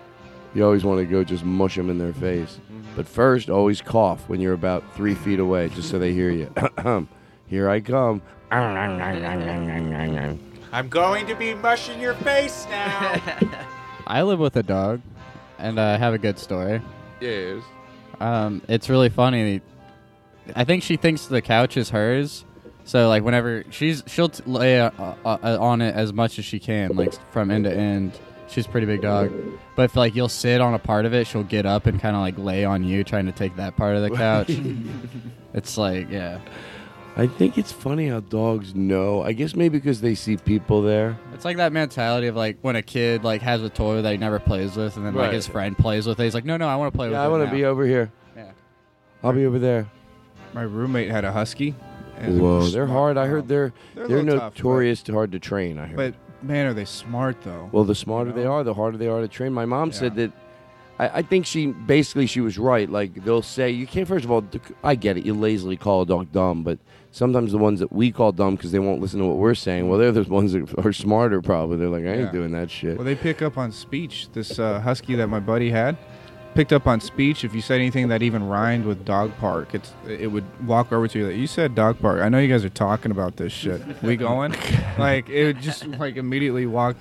[0.54, 2.82] You always want to go just mush them in their face, mm-hmm.
[2.94, 6.52] but first, always cough when you're about three feet away, just so they hear you.
[7.48, 8.22] Here I come.
[10.74, 13.20] I'm going to be mushing your face now.
[14.06, 15.00] I live with a dog,
[15.58, 16.80] and I have a good story.
[17.20, 17.62] Yes.
[18.24, 19.60] Um, it's really funny.
[20.56, 22.46] I think she thinks the couch is hers,
[22.84, 26.44] so like whenever she's she'll t- lay uh, uh, uh, on it as much as
[26.46, 28.18] she can, like from end to end.
[28.48, 29.30] She's a pretty big dog,
[29.76, 32.16] but if like you'll sit on a part of it, she'll get up and kind
[32.16, 34.50] of like lay on you, trying to take that part of the couch.
[35.54, 36.38] it's like yeah,
[37.16, 39.22] I think it's funny how dogs know.
[39.22, 41.16] I guess maybe because they see people there.
[41.32, 44.18] it's like that mentality of like when a kid like has a toy that he
[44.18, 45.34] never plays with, and then like Right.
[45.34, 46.24] his friend plays with it.
[46.24, 47.26] He's like, no, no, I want to play with Yeah, it.
[47.26, 48.10] I want to be over here.
[48.36, 48.50] Yeah.
[49.22, 49.88] I'll be over there.
[50.54, 51.74] My roommate had a husky.
[52.18, 53.16] and Whoa, they're hard.
[53.16, 55.78] I heard they're They're a they're, little tough, but- notorious to hard to train.
[55.78, 55.96] I heard.
[55.96, 57.68] But man, are they smart though?
[57.70, 59.52] Well, the smarter they are, the harder they are to train.
[59.52, 60.32] My mom said that.
[60.98, 62.88] I, I think she basically she was right.
[62.90, 64.06] Like they'll say you can't.
[64.08, 64.44] First of all,
[64.82, 65.24] I get it.
[65.26, 66.78] You lazily call a dog dumb, but
[67.14, 69.88] sometimes the ones that we call dumb because they won't listen to what we're saying.
[69.88, 71.40] Well, they're the ones that are smarter.
[71.40, 72.32] Probably they're like, I ain't Yeah.
[72.32, 72.96] doing that shit.
[72.96, 74.28] Well, they pick up on speech.
[74.32, 75.96] This uh, husky that my buddy had
[76.54, 77.44] picked up on speech.
[77.44, 81.06] If you said anything that even rhymed with dog park, it's it would walk over
[81.08, 81.26] to you.
[81.28, 82.20] Like, you said dog park.
[82.20, 83.80] I know you guys are talking about this shit.
[84.02, 84.54] We going?
[84.98, 86.96] like it would just like immediately walk.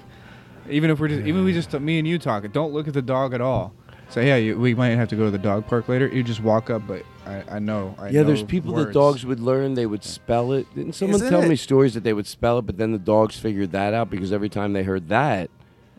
[0.70, 2.94] Even if we're just even if we just me and you talking, don't look at
[2.94, 3.74] the dog at all.
[4.10, 6.08] Say, yeah, you, we might have to go to the dog park later.
[6.08, 7.96] You just walk up, but I, I know.
[7.98, 9.74] I yeah, there's know people that dogs would learn.
[9.76, 10.68] They would spell it.
[10.76, 12.98] Didn't someone Isn't tell it- me stories that they would spell it, but then the
[13.00, 15.50] dogs figured that out because every time they heard that,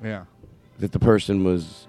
[0.03, 0.25] Yeah.
[0.79, 1.87] that the person was.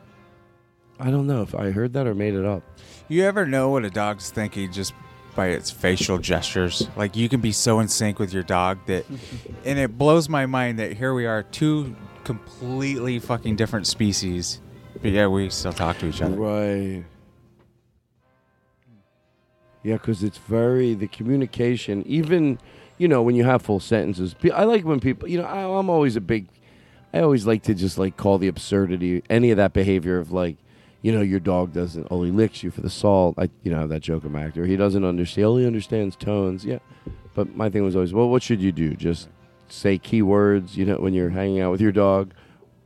[1.00, 2.64] I don't know if I heard that or made it up.
[3.10, 4.94] You ever know what a dog's thinking just
[5.36, 6.88] by its facial gestures?
[6.96, 9.06] Like you can be so in sync with your dog that,
[9.66, 14.62] and it blows my mind that here we are, two completely fucking different species,
[15.02, 16.36] but yeah, we still talk to each other.
[16.38, 17.04] Right.
[19.86, 22.02] Yeah, because it's very the communication.
[22.08, 22.58] Even
[22.98, 24.36] you know when you have full sentences.
[24.54, 25.30] I like when people.
[25.30, 26.48] You know, I, I'm always a big.
[27.14, 30.58] I always like to just like call the absurdity any of that behavior of like,
[31.04, 32.08] you know, your dog doesn't.
[32.10, 33.36] Oh, he licks you for the salt.
[33.38, 34.66] I you know have that joke of actor.
[34.66, 35.42] He doesn't understand.
[35.42, 36.66] He only understands tones.
[36.66, 36.80] Yeah,
[37.36, 38.96] but my thing was always, well, what should you do?
[38.96, 39.30] Just
[39.70, 40.76] say keywords.
[40.76, 42.34] You know, when you're hanging out with your dog,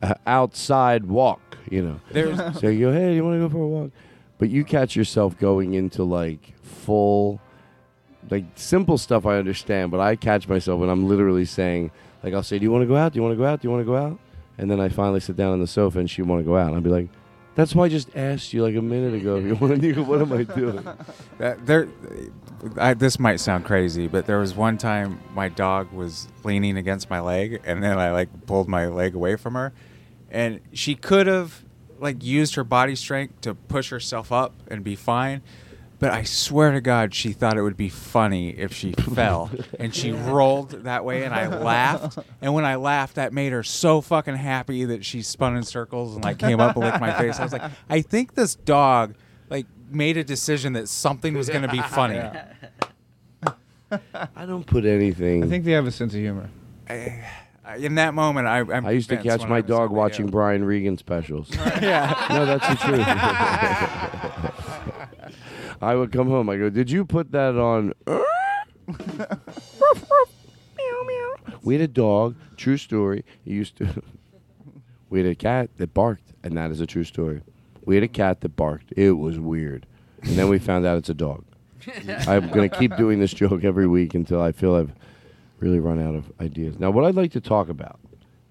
[0.01, 1.57] uh, outside walk.
[1.71, 3.91] You know, There's- so you go, hey, you want to go for a walk?
[4.37, 7.41] But you catch yourself going into like full,
[8.29, 11.91] like simple stuff I understand, but I catch myself when I'm literally saying,
[12.23, 13.13] like, I'll say, do you want to go out?
[13.13, 13.61] Do you want to go out?
[13.61, 14.19] Do you want to go out?
[14.57, 16.67] And then I finally sit down on the sofa and she want to go out.
[16.67, 17.07] And I'll be like,
[17.55, 20.03] that's why I just asked you like a minute ago if you want to.
[20.03, 20.87] What am I doing?
[21.39, 21.87] That there,
[22.77, 27.09] I, this might sound crazy, but there was one time my dog was leaning against
[27.09, 29.71] my leg, and then I like pulled my leg away from her,
[30.29, 31.63] and she could have
[31.97, 35.41] like used her body strength to push herself up and be fine.
[35.99, 39.93] But I swear to God, she thought it would be funny if she fell and
[39.93, 42.17] she rolled that way, and I laughed.
[42.41, 46.15] And when I laughed, that made her so fucking happy that she spun in circles
[46.15, 47.37] and like came up and licked my face.
[47.39, 49.15] I was like, I think this dog
[49.49, 52.21] like made a decision that something was going to be funny.
[54.35, 55.43] I don't put anything.
[55.43, 56.49] I think they have a sense of humor.
[56.87, 57.23] I-
[57.77, 60.97] in that moment, I I'm I used to catch my dog in watching Brian Regan
[60.97, 61.51] specials.
[61.53, 62.15] Yeah.
[62.31, 64.48] No, that's the truth.
[65.81, 66.49] I would come home.
[66.49, 67.93] I go, "Did you put that on?"
[71.63, 72.35] we had a dog.
[72.57, 73.23] True story.
[73.45, 74.03] He used to.
[75.09, 77.41] we had a cat that barked, and that is a true story.
[77.85, 78.93] We had a cat that barked.
[78.95, 79.85] It was weird,
[80.21, 81.43] and then we found out it's a dog.
[82.27, 84.91] I'm gonna keep doing this joke every week until I feel I've
[85.59, 86.79] really run out of ideas.
[86.79, 87.99] Now, what I'd like to talk about,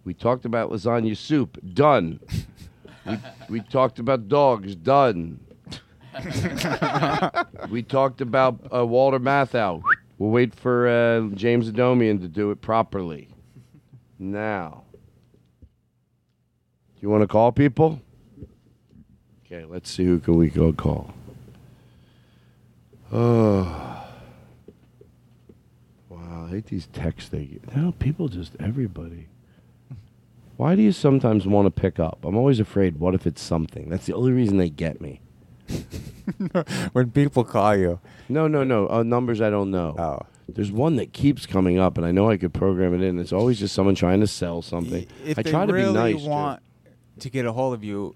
[0.04, 2.20] we talked about lasagna soup, done.
[3.06, 3.18] we,
[3.48, 5.40] we talked about dogs, done.
[7.70, 9.82] we talked about uh, Walter Matthau,
[10.18, 13.28] We'll wait for uh, James Adomian to do it properly.
[14.18, 14.82] Now,
[15.62, 18.00] do you want to call people?
[19.46, 21.14] Okay, let's see who can we go call.
[23.12, 24.04] Oh,
[26.08, 26.46] wow!
[26.46, 27.76] I hate these texts they get.
[27.76, 29.28] No, people just everybody.
[30.56, 32.24] Why do you sometimes want to pick up?
[32.24, 32.98] I'm always afraid.
[32.98, 33.88] What if it's something?
[33.88, 35.20] That's the only reason they get me.
[36.92, 38.00] when people call you.
[38.28, 38.88] No, no, no.
[38.88, 39.94] Uh, numbers I don't know.
[39.98, 40.26] Oh.
[40.50, 43.18] There's one that keeps coming up, and I know I could program it in.
[43.18, 45.06] It's always just someone trying to sell something.
[45.24, 46.22] If I they try to really be nice.
[46.22, 46.28] too.
[46.28, 46.62] want
[47.20, 48.14] to get a hold of you,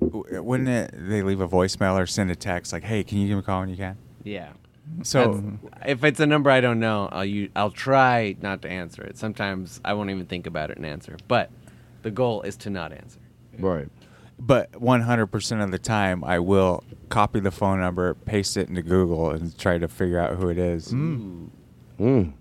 [0.00, 3.26] w- wouldn't it, they leave a voicemail or send a text like, "Hey, can you
[3.26, 4.50] give me a call when you can?" Yeah.
[5.02, 8.68] So That's- if it's a number I don't know, I'll u- I'll try not to
[8.68, 9.16] answer it.
[9.18, 11.16] Sometimes I won't even think about it and answer.
[11.26, 11.50] But
[12.02, 13.18] the goal is to not answer.
[13.58, 13.88] Right.
[14.40, 19.30] But 100% of the time, I will copy the phone number, paste it into Google,
[19.30, 20.92] and try to figure out who it is.
[20.92, 22.32] Mm,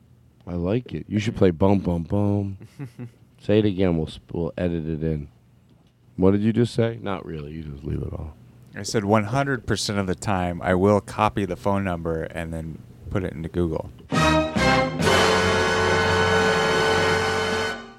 [0.48, 1.06] I like it.
[1.10, 2.58] You should play bum bum bum.
[3.42, 3.98] say it again.
[3.98, 5.28] We'll we'll edit it in.
[6.16, 7.00] What did you just say?
[7.02, 7.52] Not really.
[7.52, 8.34] You just leave it all.
[8.76, 13.24] I said 100% of the time, I will copy the phone number and then put
[13.24, 13.90] it into Google.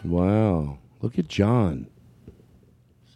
[0.05, 0.79] Wow.
[1.03, 1.89] Look at John.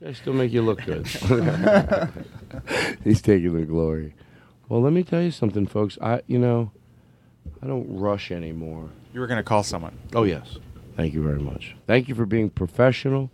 [0.07, 1.07] I still make you look good.
[3.05, 4.15] He's taking the glory.
[4.69, 5.97] Well, let me tell you something, folks.
[6.01, 6.73] I, you know,
[7.63, 8.91] I don't rush anymore.
[9.13, 9.97] You were going to call someone.
[10.15, 10.59] Oh yes.
[10.97, 11.77] Thank you very much.
[11.87, 13.31] Thank you for being professional.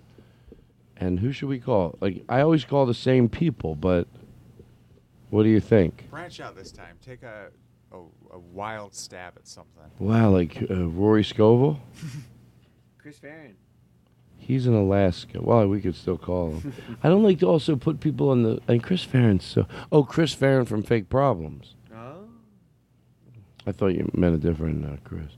[0.97, 1.97] And who should we call?
[2.01, 4.07] Like I always call the same people, but
[5.31, 6.09] what do you think?
[6.11, 6.97] Branch out this time.
[7.05, 7.49] Take a,
[7.93, 7.97] a,
[8.33, 9.91] a wild stab at something.
[9.99, 11.81] Wow, like uh, Rory Scovel.
[12.99, 13.57] Chris Farren.
[14.51, 15.41] He's in Alaska.
[15.41, 16.75] Well, we could still call him.
[17.05, 18.61] I don't like to also put people on the.
[18.67, 19.39] And Chris Farren.
[19.39, 21.77] So, oh, Chris Farren from Fake Problems.
[21.95, 22.25] Oh.
[23.65, 25.37] I thought you meant a different uh, Chris,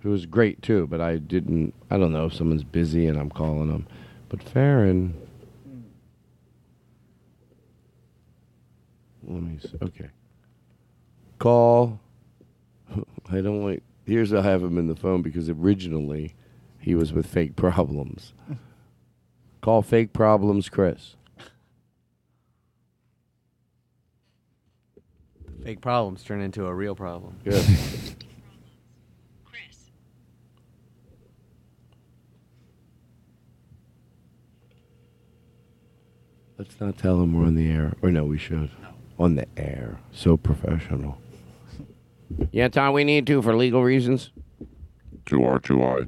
[0.00, 0.86] who was great too.
[0.86, 1.74] But I didn't.
[1.90, 3.86] I don't know if someone's busy and I'm calling them.
[4.30, 5.12] But Farren.
[9.22, 9.58] Let me.
[9.60, 9.76] See.
[9.82, 10.08] Okay.
[11.38, 12.00] Call.
[13.30, 13.82] I don't like.
[14.06, 16.34] Here's I have him in the phone because originally
[16.86, 18.32] he was with Fake Problems.
[19.60, 21.16] Call Fake Problems, Chris.
[25.64, 27.40] Fake problems turn into a real problem.
[27.42, 27.56] Good.
[36.56, 37.94] Let's not tell him we're on the air.
[38.00, 38.70] Or no, we should.
[39.18, 39.98] On the air.
[40.12, 41.18] So professional.
[42.52, 44.30] Yeah, Tom, we need to for legal reasons.
[45.24, 46.06] Two R, two I.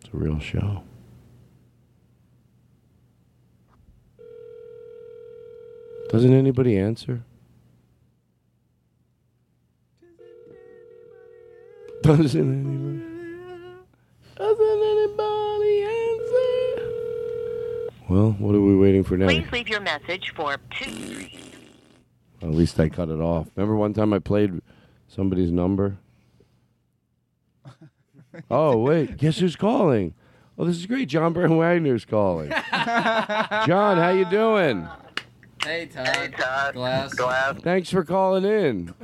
[0.00, 0.82] It's a real show.
[6.08, 7.22] Doesn't anybody answer?
[12.02, 13.02] Doesn't anybody?
[14.36, 16.82] Doesn't anybody answer?
[18.08, 19.26] Well, what are we waiting for now?
[19.26, 21.26] Please leave your message for two.
[22.42, 23.48] At least I cut it off.
[23.56, 24.60] Remember one time I played
[25.08, 25.96] somebody's number?
[28.50, 29.16] Oh, wait.
[29.16, 30.14] Guess who's calling?
[30.58, 31.08] Oh, this is great.
[31.08, 32.50] John Byrne Wagner's calling.
[32.50, 34.88] John, how you doing?
[35.62, 36.06] Hey Todd.
[36.16, 36.74] Hey Todd.
[36.74, 37.12] Glass.
[37.14, 37.58] Glass.
[37.60, 38.94] Thanks for calling in.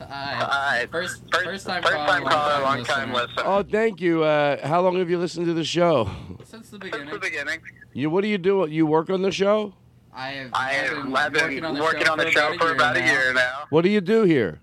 [0.00, 0.86] Hi.
[0.90, 3.42] First, first time First calling, time caller, long time listener.
[3.44, 4.22] Oh, thank you.
[4.22, 6.08] Uh, how long have you listened to the show?
[6.44, 7.08] Since the beginning.
[7.08, 7.60] Since the beginning.
[7.92, 8.66] You, what do you do?
[8.70, 9.74] You work on the show?
[10.14, 12.30] I have, I have been I've been working on the working show, on the for,
[12.30, 13.64] show about for a about a year now.
[13.70, 14.60] What do you do here?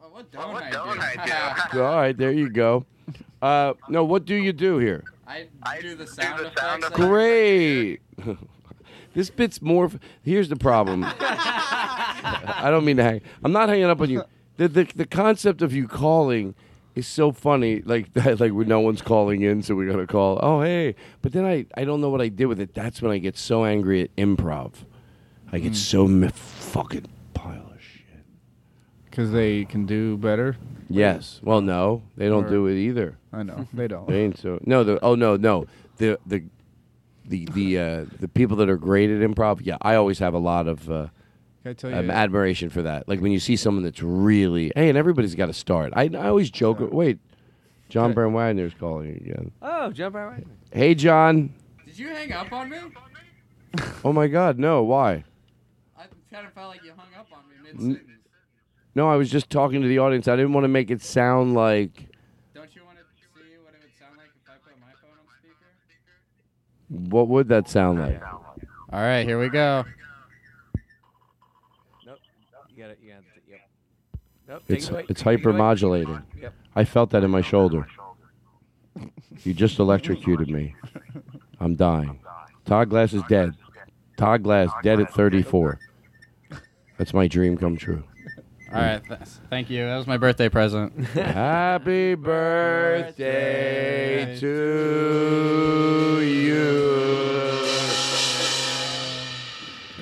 [0.00, 1.02] Well, What don't I don't do?
[1.02, 1.80] I do?
[1.82, 2.84] All right, there you go.
[3.40, 5.04] Uh, no, what do you do here?
[5.26, 5.46] I
[5.80, 6.60] do the sound effects.
[6.60, 8.00] sound and Great.
[9.14, 9.86] this bit's more.
[9.86, 11.04] f- Here's the problem.
[11.70, 13.20] I don't mean to hang.
[13.44, 14.24] I'm not hanging up on you.
[14.56, 16.54] The, the the concept of you calling
[16.94, 17.82] is so funny.
[17.82, 18.40] Like that.
[18.40, 20.40] Like when no one's calling in, so we gotta call.
[20.42, 20.94] Oh hey.
[21.22, 22.74] But then I I don't know what I did with it.
[22.74, 24.72] That's when I get so angry at improv.
[25.52, 27.67] I get so m- fucking pile of shit.
[29.18, 30.56] Because they can do better.
[30.88, 31.40] Yes.
[31.42, 33.18] Well, no, they don't Or- do it either.
[33.32, 34.06] I know they don't.
[34.06, 34.60] They ain't so.
[34.64, 34.84] No.
[34.84, 35.66] The oh no no
[35.96, 36.44] the the
[37.24, 39.58] the the uh, the people that are great at improv.
[39.64, 41.08] Yeah, I always have a lot of uh,
[41.64, 43.08] Can I tell um, admiration for that.
[43.08, 45.92] Like when you see someone that's really hey, and everybody's got to start.
[45.96, 46.78] I I always joke.
[46.80, 47.18] Wait,
[47.88, 49.50] John Byrne Wagner's calling again.
[49.60, 50.46] Oh, jump right right.
[50.70, 51.52] Hey, John.
[51.84, 52.78] Did you hang up on me?
[54.04, 54.84] Oh my God, no.
[54.84, 55.24] Why?
[55.98, 58.17] I kind of felt like you hung up on me mid sentence.
[58.98, 60.26] No, I was just talking to the audience.
[60.26, 62.08] I didn't want to make it sound like.
[62.52, 63.28] Don't you want to see
[63.62, 67.14] what it would sound like if I put my phone on speaker?
[67.14, 68.20] What would that sound like?
[68.92, 69.84] All right, here we go.
[72.04, 72.18] Nope.
[72.74, 72.98] You got it.
[73.00, 73.24] You got it.
[73.48, 73.60] Yep.
[74.48, 76.24] Yep, take It's it it's Take it hypermodulating.
[76.40, 76.54] Yep.
[76.74, 77.86] I felt that in my shoulder.
[79.44, 80.74] You just electrocuted me.
[81.60, 82.18] I'm dying.
[82.64, 83.54] Todd Glass is dead.
[84.16, 85.78] Todd Glass dead at 34.
[86.96, 88.02] That's my dream come true.
[88.70, 89.84] All right, th- thank you.
[89.86, 90.92] That was my birthday present.
[91.14, 93.16] Happy birthday
[94.38, 96.98] to you.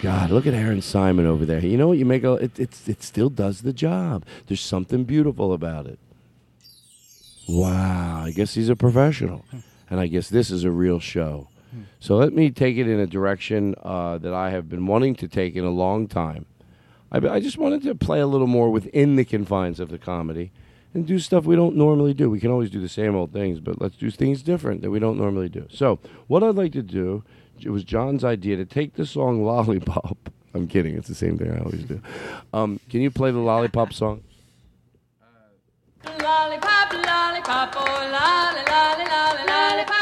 [0.03, 1.61] God, look at Aaron Simon over there.
[1.64, 1.99] You know what?
[1.99, 4.25] You make a it, it, it still does the job.
[4.47, 5.99] There's something beautiful about it.
[7.49, 9.45] Wow, I guess he's a professional,
[9.89, 11.49] and I guess this is a real show.
[12.01, 15.29] So let me take it in a direction uh, that I have been wanting to
[15.29, 16.47] take in a long time.
[17.25, 20.53] I, I just wanted to play a little more within the confines of the comedy
[20.93, 22.29] and do stuff we don't normally do.
[22.29, 24.99] We can always do the same old things, but let's do things different that we
[24.99, 25.67] don't normally do.
[25.71, 27.25] So, what I'd like to do,
[27.61, 30.31] it was John's idea to take the song Lollipop.
[30.55, 32.01] I'm kidding, it's the same thing I always do.
[32.53, 34.23] Um, can you play the Lollipop song?
[36.05, 39.95] Lollipop, lollipop, oh lolly, lolly, lolly, lollipop,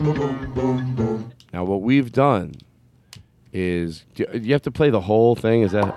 [0.00, 1.32] lolly, lolly, lollipop.
[1.52, 2.54] Now, what we've done
[3.52, 5.62] is do you have to play the whole thing.
[5.62, 5.94] Is that?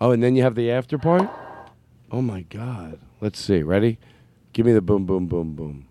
[0.00, 1.28] Oh, and then you have the after part.
[2.10, 2.98] Oh my God!
[3.20, 3.62] Let's see.
[3.62, 3.98] Ready?
[4.52, 5.86] Give me the boom, boom, boom, boom.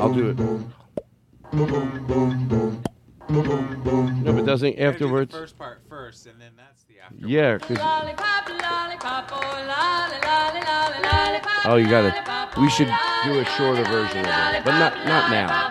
[0.00, 0.38] I'll do it.
[3.30, 5.32] No, but doesn't afterwards.
[5.32, 7.26] first part first, and then that's the after.
[7.26, 12.22] Yeah, 'cause- Lollipop, lollipop, oh lolly, lolly, lolly, oh, you got to
[12.60, 12.88] We should
[13.24, 15.70] do a shorter version of it, but not not now.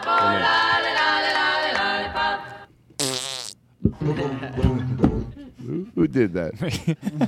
[5.65, 6.59] Who, who did that?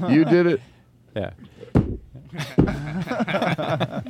[0.11, 0.61] you did it.
[1.15, 1.31] Yeah.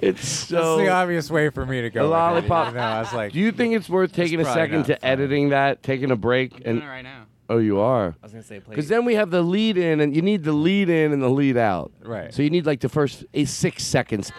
[0.00, 0.76] it's so.
[0.76, 2.00] That's the obvious way for me to go.
[2.00, 2.68] A with it, lollipop.
[2.68, 4.86] you know, I was like, do you think it's worth taking a probably second not
[4.86, 7.25] to editing that, taking a break, and right now.
[7.48, 8.08] Oh, you are.
[8.08, 10.42] I was gonna say play- because then we have the lead in, and you need
[10.42, 11.92] the lead in and the lead out.
[12.02, 12.34] Right.
[12.34, 14.32] So you need like the first eight, six seconds.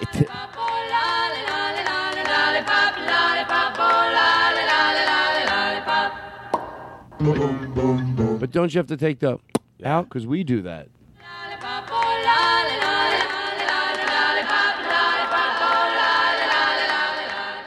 [8.39, 9.39] But don't you have to take the
[9.83, 10.05] out?
[10.05, 10.87] Because we do that.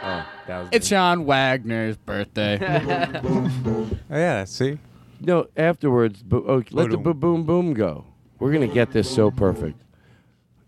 [0.03, 0.69] oh, that was.
[0.73, 2.59] It's Sean Wagner's birthday.
[3.25, 4.79] oh yeah, see.
[5.21, 7.19] No, afterwards, but oh, let the Boom.
[7.19, 8.05] boom boom boom go.
[8.39, 9.81] We're gonna get this so perfect.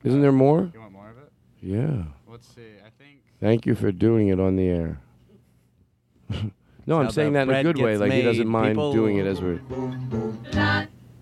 [0.05, 0.71] Isn't there more?
[0.75, 1.33] You want more of it?
[1.61, 2.05] Yeah.
[2.29, 2.61] Let's see.
[2.85, 3.21] I think.
[3.41, 5.01] Thank you for doing it on the air.
[6.87, 7.91] no, I'm how saying the that in a bread good way.
[7.93, 8.93] gets Like he doesn't made, mind people.
[8.93, 9.61] doing it as we're.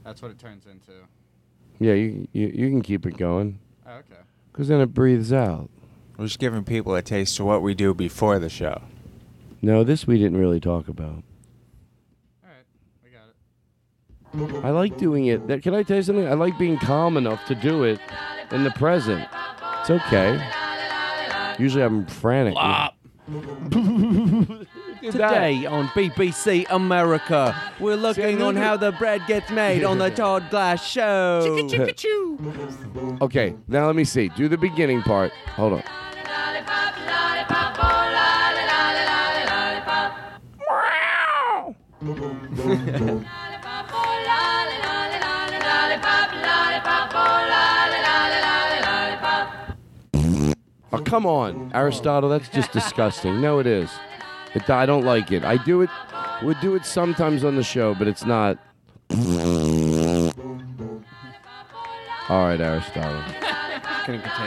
[0.05, 0.93] That's what it turns into.
[1.79, 3.59] Yeah, you you, you can keep it going.
[3.87, 4.21] Oh, okay.
[4.53, 5.71] Because then it breathes out.
[6.17, 8.83] We're just giving people a taste of what we do before the show.
[9.63, 11.23] No, this we didn't really talk about.
[14.35, 15.47] I like doing it.
[15.49, 16.27] That- Can I tell you something?
[16.27, 18.01] I like being calm enough to do it
[18.53, 19.27] in the present.
[19.81, 20.41] It's okay.
[21.59, 22.55] Usually I'm frantic.
[25.01, 30.49] Today on BBC America, we're looking on how the bread gets made on the Todd
[30.51, 31.69] Glass Show.
[33.23, 34.29] okay, now let me see.
[34.31, 35.33] Do the beginning part.
[35.57, 35.83] Hold
[42.01, 42.01] on.
[50.93, 52.29] Oh, come on, Aristotle.
[52.29, 53.41] That's just disgusting.
[53.41, 53.91] No, it is.
[54.55, 55.45] It, I don't like it.
[55.45, 55.91] I do it.
[56.43, 58.59] Would do it sometimes on the show, but it's not.
[62.29, 63.23] All right, Aristotle.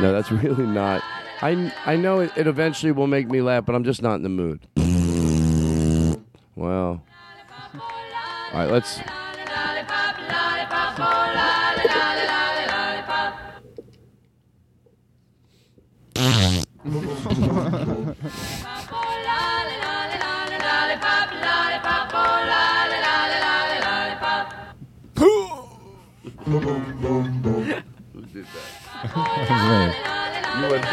[0.02, 1.02] No, that's really not.
[1.42, 4.24] I I know it, it eventually will make me laugh, but I'm just not in
[4.24, 4.68] the mood.
[6.56, 7.04] Well.
[7.74, 9.00] All right, let's.
[16.84, 16.92] Who
[28.34, 29.94] did that?
[30.56, 30.84] You like,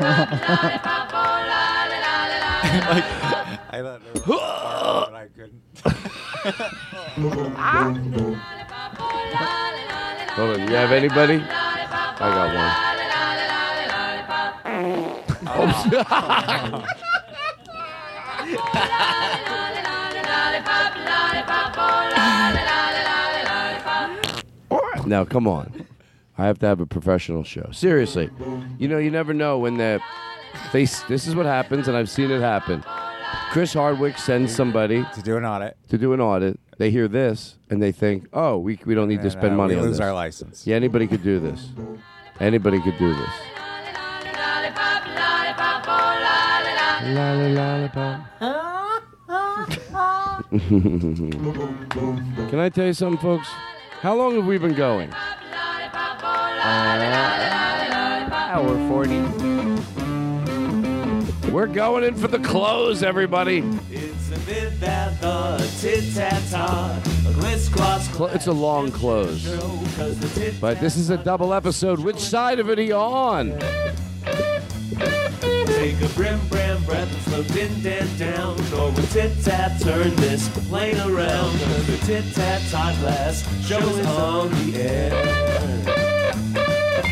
[3.72, 5.62] I thought there was a part, but I couldn't.
[10.36, 10.68] Hold on.
[10.68, 11.40] You have anybody?
[11.42, 12.90] I got one.
[15.46, 16.84] Oh.
[25.06, 25.86] Now, come on.
[26.38, 27.68] I have to have a professional show.
[27.72, 28.30] Seriously.
[28.78, 30.00] You know, you never know when the
[30.72, 32.84] they this is what happens and I've seen it happen.
[33.50, 35.76] Chris Hardwick sends somebody to do an audit.
[35.88, 36.60] To do an audit.
[36.80, 39.74] They hear this and they think, "Oh, we, we don't need to spend uh, money
[39.74, 40.66] we on lose this." our license.
[40.66, 41.68] Yeah, anybody could do this.
[42.40, 43.28] Anybody could do this.
[52.48, 53.48] Can I tell you something, folks?
[54.00, 55.12] How long have we been going?
[58.32, 59.20] Hour 40.
[61.52, 63.62] We're going in for the close, everybody.
[64.32, 68.92] It's a bit that the tit tat tat, a glitz gloss Cl- It's a long
[68.92, 69.44] close.
[69.96, 71.98] cause the tit But this is a double episode.
[71.98, 73.58] Which side of it are you on?
[75.66, 78.56] Take a brim bram breath and slow din dan down.
[78.78, 81.58] Or we tit tat turn this plane around.
[81.58, 86.10] Cause the tit tat tot glass show is on the air.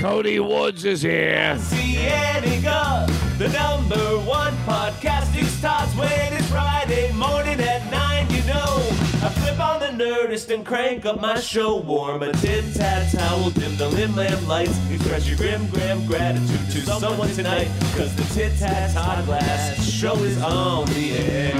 [0.00, 1.58] Cody Woods is here.
[1.68, 3.08] Cienega,
[3.38, 8.78] the number one podcasting starts when it's Friday morning at 9, you know.
[9.22, 11.76] I flip on the Nerdist and crank up my show.
[11.76, 14.76] Warm a tit tat towel, dim the lim lamp lights.
[14.90, 17.68] Express your grim gram gratitude to someone tonight.
[17.96, 21.54] Cause the tit tat Todd Glass show is on the air.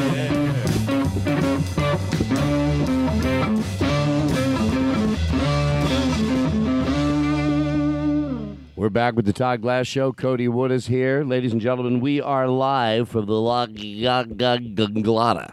[8.79, 10.13] We're back with the Todd Glass Show.
[10.13, 11.25] Cody Wood is here.
[11.25, 15.53] Ladies and gentlemen, we are live from the La Glada,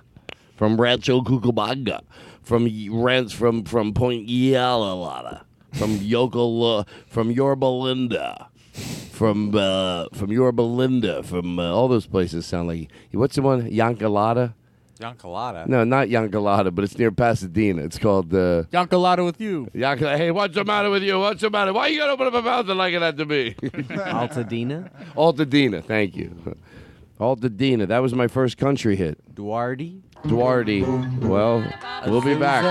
[0.56, 2.02] from Rancho Cucamonga,
[2.44, 2.70] from
[3.02, 5.42] Rents from from Point Yalalada,
[5.74, 8.48] from Yokola, from Yorba Linda,
[9.12, 13.68] from uh, from Yorba Linda, from uh, all those places sound like what's the one
[13.72, 14.54] Yankalada?
[15.00, 15.68] Yankalada.
[15.68, 17.84] No, not Yankalada, but it's near Pasadena.
[17.84, 19.68] It's called uh, Yankalada with you.
[19.76, 20.18] Yankalada.
[20.18, 21.20] Hey, what's the matter with you?
[21.20, 21.74] What's the matter?
[21.74, 23.54] Why you gotta open up a mouth and like that to me?
[23.62, 24.89] Altadena?
[25.16, 26.56] Altadena, thank you.
[27.20, 29.18] Altadena, that was my first country hit.
[29.36, 30.02] Duarte?
[30.28, 30.82] Duarte.
[31.22, 31.66] Well,
[32.08, 32.64] we'll be back.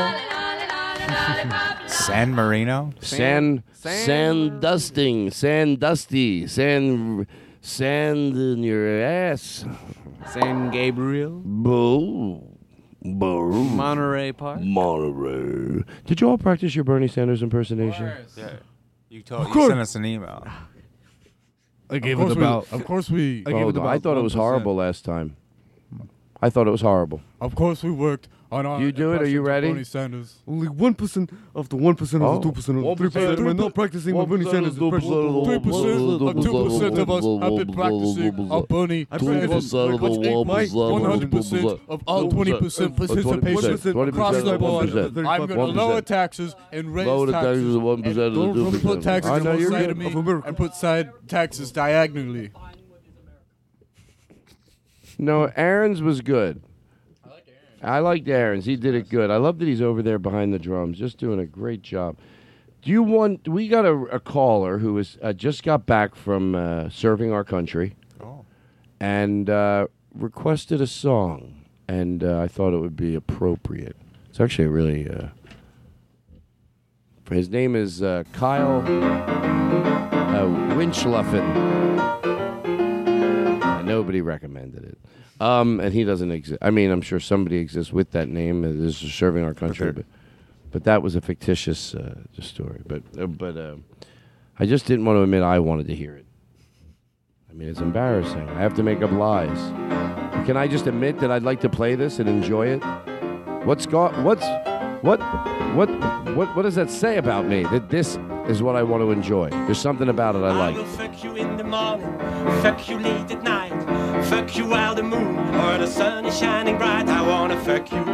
[1.88, 2.92] San Marino.
[3.00, 7.26] San, sand dusting, sand dusty, sand,
[7.68, 9.64] sand in your ass.
[10.32, 11.40] San Gabriel?
[11.44, 12.42] Boo.
[13.02, 13.64] Boo.
[13.64, 14.60] Monterey Park?
[14.60, 15.82] Monterey.
[16.06, 18.12] Did you all practice your Bernie Sanders impersonation?
[18.36, 18.56] Yeah.
[19.08, 20.46] You told you sent us an email.
[21.90, 22.72] I gave Of it course we- about.
[22.72, 23.44] Of course we.
[23.46, 23.86] I gave Oh, it about.
[23.88, 24.36] I thought it was 1%.
[24.38, 25.36] horrible last time.
[26.42, 27.20] I thought it was horrible.
[27.40, 28.80] Of course we worked on our.
[28.80, 29.22] You do it?
[29.22, 29.68] Are you ready?
[29.70, 30.42] Bernie Sanders.
[30.46, 32.26] Only one percent of the one percent Oh.
[32.36, 33.40] of the two percent of the three percent.
[33.40, 35.44] We're not practicing my Bernie Sanders impression.
[35.44, 39.74] Three percent or two percent of us have been practicing our Bernie I Sanders, practiced
[40.00, 43.74] which ain't my one hundred percent of all twenty percent participation
[44.08, 44.88] across the board.
[45.26, 48.14] I'm going to lower taxes and raise Lower the taxes taxes of 1% and of
[48.14, 48.82] the don't 2%.
[48.82, 49.90] put taxes I on know one you're side good.
[49.90, 52.50] of me and put side taxes diagonally.
[55.18, 56.62] No, Aaron's was good.
[57.84, 58.64] I liked Aaron's.
[58.64, 59.30] He did it good.
[59.30, 62.16] I love that he's over there behind the drums, just doing a great job.
[62.82, 63.46] Do you want?
[63.48, 67.44] We got a, a caller who is uh, just got back from uh, serving our
[67.44, 67.96] country,
[69.00, 73.96] and uh, requested a song, and uh, I thought it would be appropriate.
[74.28, 75.08] It's actually a really.
[75.08, 75.28] Uh,
[77.30, 81.42] his name is uh, Kyle uh, Winchluffen.
[83.62, 84.98] Uh, nobody recommended it.
[85.40, 86.58] Um, and he doesn't exist.
[86.62, 90.04] I mean, I'm sure somebody exists with that name that is serving our country, but
[90.70, 92.80] but that was a fictitious uh, story.
[92.86, 93.76] But uh, but uh,
[94.58, 96.26] I just didn't want to admit I wanted to hear it.
[97.50, 98.48] I mean, it's embarrassing.
[98.48, 99.58] I have to make up lies.
[100.46, 102.82] Can I just admit that I'd like to play this and enjoy it?
[103.64, 104.44] What's got what's
[105.02, 105.20] what
[105.74, 105.88] what
[106.36, 107.62] what what does that say about me?
[107.64, 108.18] That this
[108.48, 109.48] is what I want to enjoy.
[109.50, 110.76] There's something about it I I like.
[110.76, 112.18] will fuck you in the morning,
[112.62, 113.72] fuck you late at night,
[114.26, 117.08] fuck you while the moon or the sun is shining bright.
[117.08, 118.04] I wanna fuck you.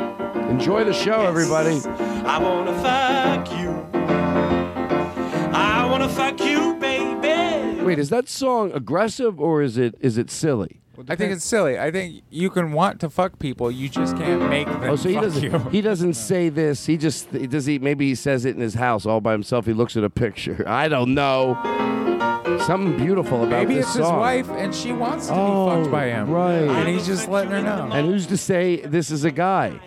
[0.50, 1.80] Enjoy the show, everybody.
[2.26, 3.70] I wanna fuck you.
[5.52, 6.49] I wanna fuck you.
[7.90, 10.80] Wait, is that song aggressive or is it is it silly?
[11.08, 11.78] I think it's silly.
[11.78, 15.08] I think you can want to fuck people, you just can't make them Oh, so
[15.08, 15.42] he fuck doesn't.
[15.42, 15.58] you.
[15.70, 16.84] He doesn't say this.
[16.84, 17.64] He just does.
[17.64, 19.64] He maybe he says it in his house all by himself.
[19.64, 20.62] He looks at a picture.
[20.68, 21.54] I don't know.
[22.58, 25.92] Something beautiful about Maybe this it's his wife and she wants to Oh, be fucked
[25.92, 26.30] by him.
[26.30, 26.62] right.
[26.68, 27.90] And he's just letting her know.
[27.92, 29.78] And who's to say this is a guy?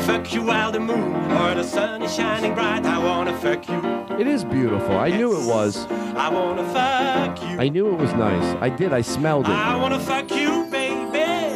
[0.00, 2.84] Fuck you while the moon or the sun is shining bright.
[2.84, 3.80] I wanna fuck you.
[4.18, 4.96] It is beautiful.
[4.96, 5.86] I knew it was.
[5.90, 7.58] I wanna fuck you.
[7.60, 8.56] I knew it was nice.
[8.60, 8.92] I did.
[8.92, 9.50] I smelled it.
[9.52, 10.67] I wanna fuck you, baby.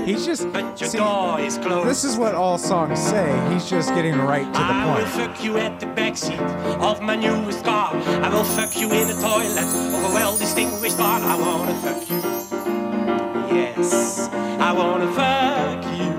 [0.05, 0.53] He's just.
[0.53, 1.89] But your see, door is closed.
[1.89, 3.31] This is what all songs say.
[3.53, 5.09] He's just getting right to the I will point.
[5.09, 6.41] fuck you at the backseat
[6.81, 7.95] of my newest car.
[7.95, 11.21] I will fuck you in the toilet of a well-distinguished bar.
[11.21, 12.21] I wanna fuck you.
[13.57, 14.29] Yes,
[14.61, 16.13] I wanna fuck you.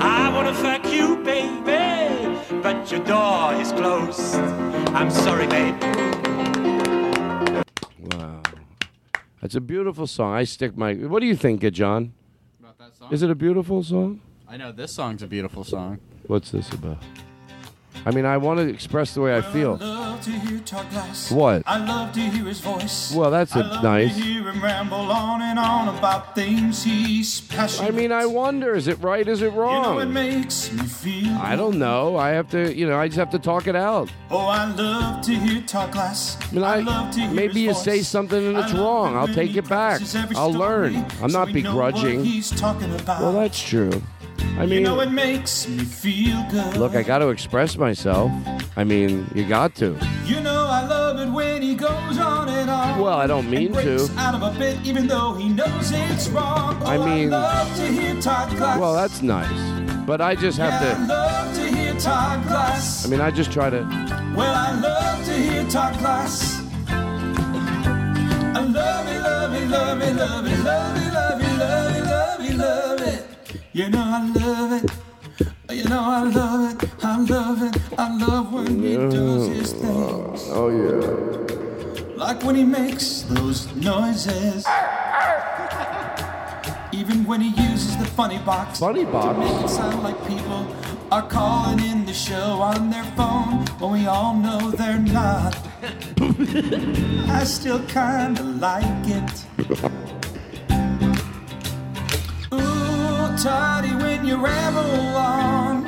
[0.00, 2.60] I wanna fuck you, baby.
[2.62, 4.36] But your door is closed.
[4.94, 5.78] I'm sorry, baby.
[9.40, 10.34] That's a beautiful song.
[10.34, 10.94] I stick my.
[10.94, 12.12] What do you think, uh, John?
[12.60, 13.12] About that song?
[13.12, 14.20] Is it a beautiful song?
[14.46, 15.98] I know this song's a beautiful song.
[16.26, 17.02] What's this about?
[18.06, 19.76] I mean, I want to express the way I feel.
[19.76, 21.30] love to hear Todd Glass.
[21.30, 21.62] What?
[21.66, 23.12] I love to hear his voice.
[23.14, 24.14] Well, that's I a nice.
[24.16, 27.88] to hear him ramble on and on about things he's passionate.
[27.88, 29.26] I mean, I wonder, is it right?
[29.26, 30.12] Is it You know, it wrong?
[30.12, 31.36] makes me feel.
[31.38, 32.16] I don't know.
[32.16, 34.10] I have to, you know, I just have to talk it out.
[34.30, 36.38] Oh, I love to hear Todd Glass.
[36.50, 39.16] I mean, I, love to hear maybe you his say something and it's wrong.
[39.16, 40.00] I'll take it back.
[40.36, 40.96] I'll learn.
[41.22, 42.24] I'm so not begrudging.
[42.24, 43.20] he's talking about.
[43.20, 43.90] Well, that's true.
[44.58, 46.76] I mean, you know, it makes me feel good.
[46.76, 48.30] Look, I got to express myself.
[48.76, 49.98] I mean, you got to.
[50.26, 52.98] You know, I love it when he goes on and on.
[53.00, 54.08] Well, I don't mean to.
[54.16, 56.76] Out of a bit, even though he knows it's wrong.
[56.82, 60.06] Oh, I mean, I well, that's nice.
[60.06, 61.12] But I just have yeah, to.
[61.12, 63.82] I, to I mean, I just try to.
[64.36, 66.62] Well, I love to hear Todd Glass.
[66.88, 71.99] I love it, love it, love it, love it, love it, love it, love it.
[73.72, 74.90] You know I love it.
[75.76, 76.90] You know I love it.
[77.04, 77.76] I love it.
[77.98, 80.42] I love when he does his things.
[80.50, 82.16] Oh yeah.
[82.16, 84.66] Like when he makes those noises.
[86.92, 88.80] Even when he uses the funny box.
[88.80, 89.38] Funny To box?
[89.38, 90.66] make it sound like people
[91.12, 95.56] are calling in the show on their phone when we all know they're not.
[97.30, 100.19] I still kinda like it.
[103.42, 105.86] Toddy, when you ramble on,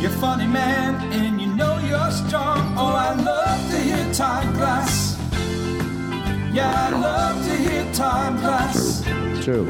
[0.00, 2.72] you're funny man and you know you're strong.
[2.78, 5.18] Oh, I love to hear time Glass.
[6.52, 9.02] Yeah, I love to hear Todd Glass.
[9.42, 9.64] True.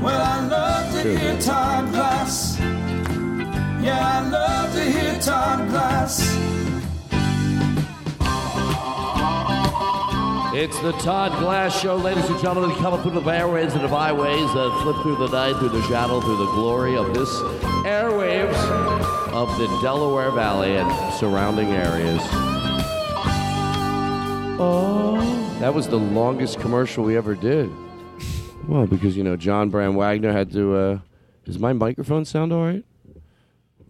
[0.00, 1.16] Well, I love to True.
[1.16, 2.56] hear Todd Glass.
[2.60, 6.63] Yeah, I love to hear Todd Glass.
[10.56, 12.76] It's the Todd Glass Show, ladies and gentlemen.
[12.76, 16.20] Coming through the airways and the byways that flip through the night, through the shadow,
[16.20, 17.28] through the glory of this
[17.84, 18.54] airwaves
[19.32, 22.20] of the Delaware Valley and surrounding areas.
[24.60, 27.68] Oh, that was the longest commercial we ever did.
[28.68, 30.76] Well, because you know John Brand Wagner had to.
[30.76, 30.98] Uh,
[31.44, 32.84] does my microphone sound all right?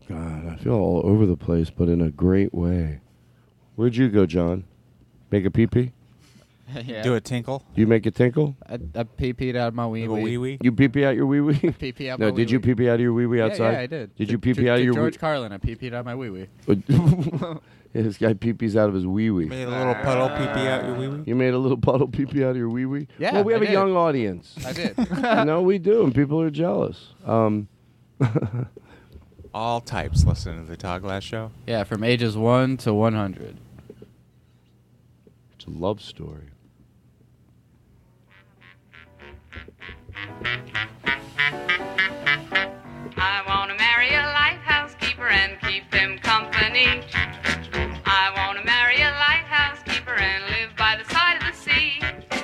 [0.08, 3.00] God, I feel all over the place, but in a great way.
[3.74, 4.64] Where'd you go, John?
[5.30, 5.92] Make a pee pee?
[6.86, 7.02] Yeah.
[7.02, 7.62] Do a tinkle.
[7.74, 8.56] You make it tinkle?
[8.68, 10.36] I, I pee peed out of my wee wee.
[10.38, 10.58] wee.
[10.62, 11.54] You pee pee out your wee wee?
[11.78, 12.74] Pee pee out No, my did you wee-wee.
[12.74, 13.72] pee pee out of your wee wee outside?
[13.72, 14.14] Yeah, I did.
[14.16, 15.52] Did To- you pee pee out of your George wee- Carlin?
[15.52, 16.46] I pee peed out my wee wee.
[16.66, 19.44] yeah, this guy pee pees out of his wee wee.
[19.46, 21.22] Made a little puddle pee pee out your wee wee.
[21.26, 23.06] You made a little puddle pee pee out of your wee wee?
[23.18, 23.72] Yeah, Well, we have I a did.
[23.72, 24.54] young audience.
[24.66, 24.96] I did.
[25.46, 27.12] no, we do, and people are jealous.
[27.24, 27.68] Um,
[29.52, 31.52] All types listen to the Todd Glass Show.
[31.66, 33.56] Yeah, from ages one to one hundred.
[35.56, 36.48] it's a love story.
[43.16, 47.02] I want to marry a lighthouse keeper and keep him company.
[48.04, 52.00] I want to marry a lighthouse keeper and live by the side of the sea.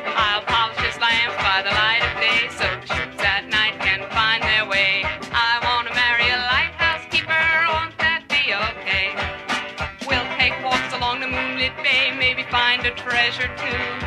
[0.06, 4.08] I'll polish his lamps by the light of day so the ships at night can
[4.10, 5.02] find their way.
[5.32, 7.42] I want to marry a lighthouse keeper,
[7.74, 9.18] won't that be okay?
[10.06, 13.99] We'll take walks along the moonlit bay, maybe find a treasure too.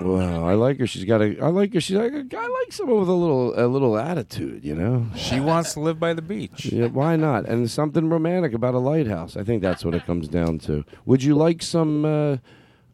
[0.00, 0.86] Wow, I like her.
[0.86, 1.38] She's got a.
[1.40, 1.80] I like her.
[1.80, 2.46] She's like a guy.
[2.46, 4.64] like someone with a little, a little attitude.
[4.64, 5.06] You know.
[5.16, 6.66] She wants to live by the beach.
[6.66, 7.46] Yeah, why not?
[7.46, 9.36] And something romantic about a lighthouse.
[9.36, 10.84] I think that's what it comes down to.
[11.06, 12.36] Would you like some uh,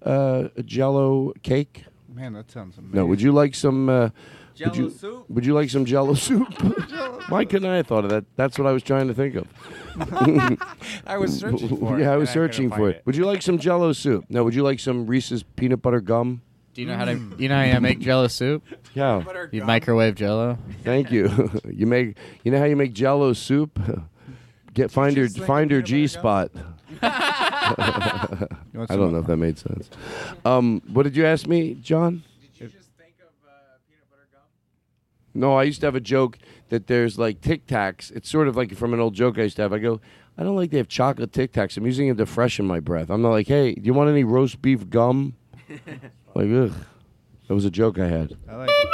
[0.03, 1.85] uh, Jello cake?
[2.13, 2.97] Man, that sounds amazing.
[2.97, 3.07] No.
[3.07, 3.89] Would you like some?
[3.89, 4.11] Uh,
[4.61, 5.29] would you, soup?
[5.29, 6.49] Would you like some Jello soup?
[7.29, 8.25] Why couldn't I have thought of that?
[8.37, 9.49] That's what I was trying to think of.
[11.07, 13.03] I was searching for it, Yeah, I and was I searching for find it.
[13.05, 14.25] Would you like some Jello soup?
[14.29, 14.45] No.
[14.45, 16.43] Would you like some Reese's peanut butter gum?
[16.75, 17.21] Do you know how to?
[17.39, 18.65] You know how you make Jello soup?
[18.95, 19.23] Yeah.
[19.53, 20.59] You microwave Jello.
[20.83, 21.51] Thank you.
[21.71, 22.17] you make.
[22.43, 23.79] You know how you make Jello soup?
[24.73, 26.51] Get find your find your G spot.
[27.03, 28.47] I
[28.89, 29.89] don't know if that made sense.
[30.45, 32.25] Um, what did you ask me, John?
[32.41, 34.43] Did you just think of uh, peanut butter gum?
[35.33, 36.39] No, I used to have a joke
[36.71, 38.11] that there's like Tic Tacs.
[38.11, 39.73] It's sort of like from an old joke I used to have.
[39.73, 40.01] I go,
[40.37, 41.77] I don't like they have chocolate Tic Tacs.
[41.77, 43.11] I'm using it to freshen my breath.
[43.11, 45.37] I'm not like, hey, do you want any roast beef gum?
[46.35, 46.73] like, ugh.
[47.49, 48.37] That was a joke I had.
[48.49, 48.89] I like it.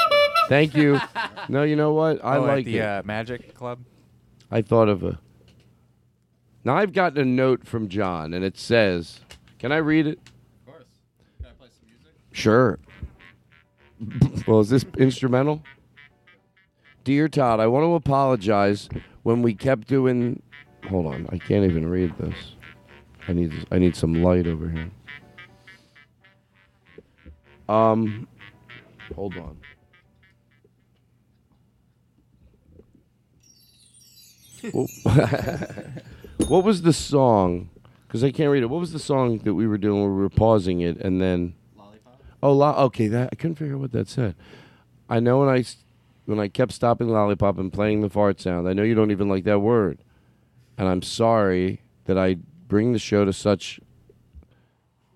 [0.48, 1.00] Thank you.
[1.48, 2.24] No, you know what?
[2.24, 2.82] I Oh, at like the it.
[2.84, 3.80] uh, Magic Club.
[4.52, 5.18] I thought of a.
[6.64, 9.20] Now I've gotten a note from John, and it says,
[9.58, 10.18] "Can I read it?"
[10.60, 10.84] Of course.
[11.38, 12.12] Can I play some music?
[12.32, 12.78] Sure.
[14.46, 15.62] well, is this instrumental?
[17.02, 18.88] Dear Todd, I want to apologize
[19.24, 20.40] when we kept doing.
[20.88, 22.36] Hold on, I can't even read this.
[23.26, 24.90] I need I need some light over here.
[27.70, 28.26] Um,
[29.14, 29.56] hold on.
[36.48, 37.68] What was the song?
[38.08, 38.66] Because I can't read it.
[38.70, 41.54] What was the song that we were doing where we were pausing it and then?
[41.76, 42.20] Lollipop.
[42.42, 43.06] Oh, lo- okay.
[43.06, 44.34] That I couldn't figure out what that said.
[45.08, 45.84] I know when I s-
[46.24, 48.66] when I kept stopping lollipop and playing the fart sound.
[48.66, 49.98] I know you don't even like that word,
[50.76, 53.78] and I'm sorry that I bring the show to such.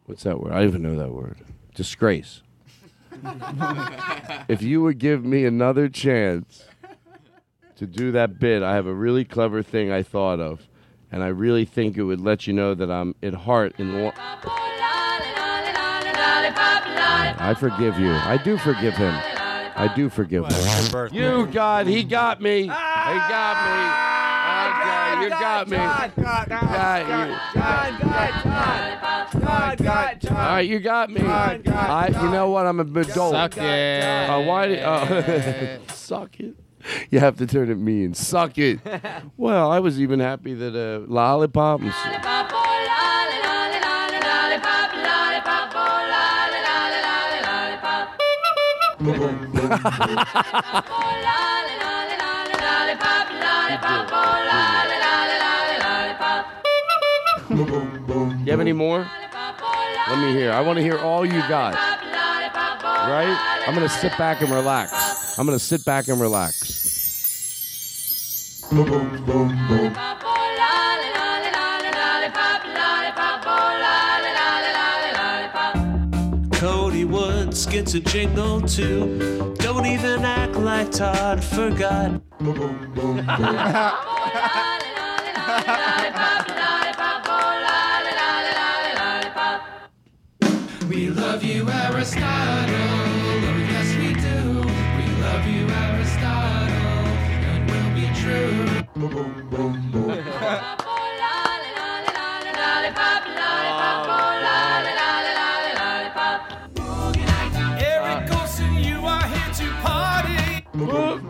[0.07, 0.53] What's that word?
[0.53, 1.39] I don't even know that word.
[1.75, 2.43] Disgrace.
[4.49, 6.65] if you would give me another chance
[7.77, 10.67] to do that bit, I have a really clever thing I thought of,
[11.11, 14.03] and I really think it would let you know that I'm at heart in.
[14.03, 14.13] Lo-
[17.37, 18.11] I forgive you.
[18.11, 19.15] I do forgive him.
[19.77, 21.13] I do forgive him.
[21.13, 22.63] You God, He got me.
[22.63, 24.14] He got me.
[25.25, 25.77] Okay, you got me.
[29.85, 30.31] Got you.
[30.31, 31.21] All right, you got me.
[31.23, 32.67] I, you know what?
[32.67, 33.33] I'm an adult.
[33.33, 34.03] Suck it.
[34.03, 34.67] Uh, why?
[34.69, 36.55] Did, uh, suck it.
[37.11, 38.13] You have to turn it mean.
[38.15, 38.81] Suck it.
[39.37, 41.81] well, I was even happy that uh, lollipop.
[41.81, 41.93] And
[57.55, 59.09] You have any more?
[60.09, 60.51] Let me hear.
[60.51, 61.75] I want to hear all you got.
[62.83, 63.63] Right?
[63.67, 65.39] I'm gonna sit back and relax.
[65.39, 66.83] I'm gonna sit back and relax.
[76.55, 79.55] Cody Woods gets a jingle too.
[79.59, 82.21] Don't even act like Todd forgot.
[82.41, 82.51] We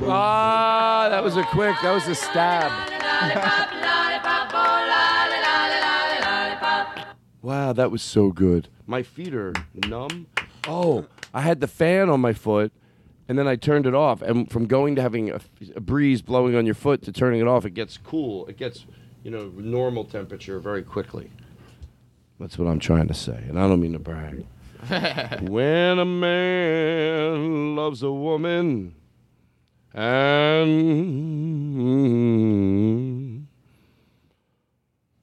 [0.06, 1.76] Ah, that was a quick.
[1.82, 2.72] That was a stab.
[7.42, 8.68] Wow, that was so good.
[8.86, 9.52] My feet are
[9.86, 10.26] numb.
[10.66, 12.72] Oh, I had the fan on my foot,
[13.28, 14.22] and then I turned it off.
[14.22, 15.40] And from going to having a,
[15.76, 18.46] a breeze blowing on your foot to turning it off, it gets cool.
[18.46, 18.86] It gets,
[19.22, 21.30] you know, normal temperature very quickly.
[22.40, 24.46] That's what I'm trying to say, and I don't mean to brag.
[25.48, 28.94] when a man loves a woman,
[29.94, 30.74] and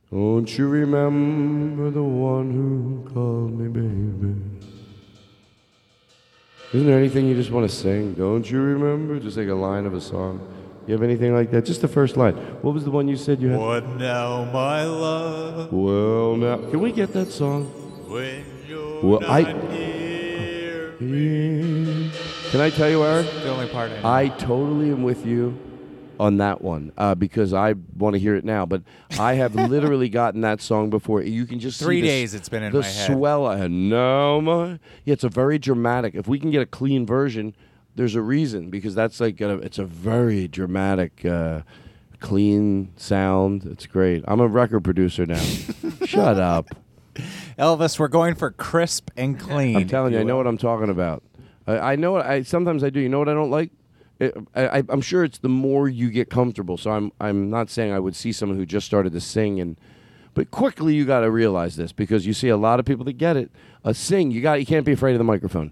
[0.10, 4.51] don't you remember the one who called me baby?
[6.74, 8.14] Isn't there anything you just want to sing?
[8.14, 9.20] Don't you remember?
[9.20, 10.40] Just like a line of a song.
[10.88, 11.66] You have anything like that?
[11.66, 12.34] Just the first line.
[12.62, 13.60] What was the one you said you had?
[13.60, 15.72] What now, my love?
[15.74, 17.66] Well, now, can we get that song?
[18.08, 19.42] When you're Well, I.
[19.42, 20.94] not near
[22.52, 23.28] Can I tell you, Eric?
[23.44, 24.10] The only part I know.
[24.10, 25.58] I totally am with you
[26.22, 28.64] on that one uh, because I want to hear it now.
[28.68, 28.84] But
[29.20, 31.24] I have literally gotten that song before.
[31.24, 33.08] You can just see Three the days it's been in the my head.
[33.12, 33.48] swell.
[33.48, 36.14] I had no, my yeah, it's a very dramatic.
[36.14, 37.56] If we can get a clean version,
[37.96, 41.62] there's a reason because that's like a, it's a very dramatic, uh,
[42.20, 43.66] clean sound.
[43.66, 44.24] It's great.
[44.28, 45.42] I'm a record producer now.
[46.06, 46.76] Shut up.
[47.58, 49.76] Elvis, we're going for crisp and clean.
[49.76, 51.24] I'm telling you, I know what I'm talking about.
[51.66, 53.00] I, I know what I sometimes I do.
[53.00, 53.72] You know what I don't like?
[54.56, 56.78] I, I'm sure it's the more you get comfortable.
[56.78, 59.80] So I'm I'm not saying I would see someone who just started to sing and,
[60.34, 63.14] but quickly you got to realize this because you see a lot of people that
[63.14, 63.52] get it.
[63.84, 65.72] A sing, you got you can't be afraid of the microphone.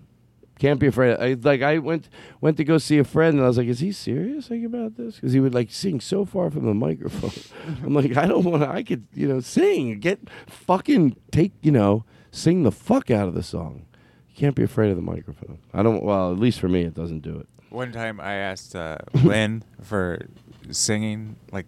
[0.58, 1.16] Can't be afraid.
[1.18, 2.10] I, like I went
[2.42, 4.98] went to go see a friend and I was like, is he serious like about
[4.98, 5.16] this?
[5.16, 7.32] Because he would like sing so far from the microphone.
[7.84, 8.70] I'm like, I don't want to.
[8.70, 13.36] I could you know sing, get fucking take you know sing the fuck out of
[13.36, 13.86] the song.
[14.30, 15.60] You can't be afraid of the microphone.
[15.74, 16.04] I don't.
[16.04, 17.48] Well, at least for me, it doesn't do it.
[17.70, 20.26] One time I asked uh, Lynn for
[20.72, 21.68] singing, like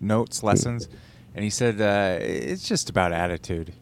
[0.00, 0.88] notes, lessons,
[1.34, 3.72] and he said uh, it's just about attitude.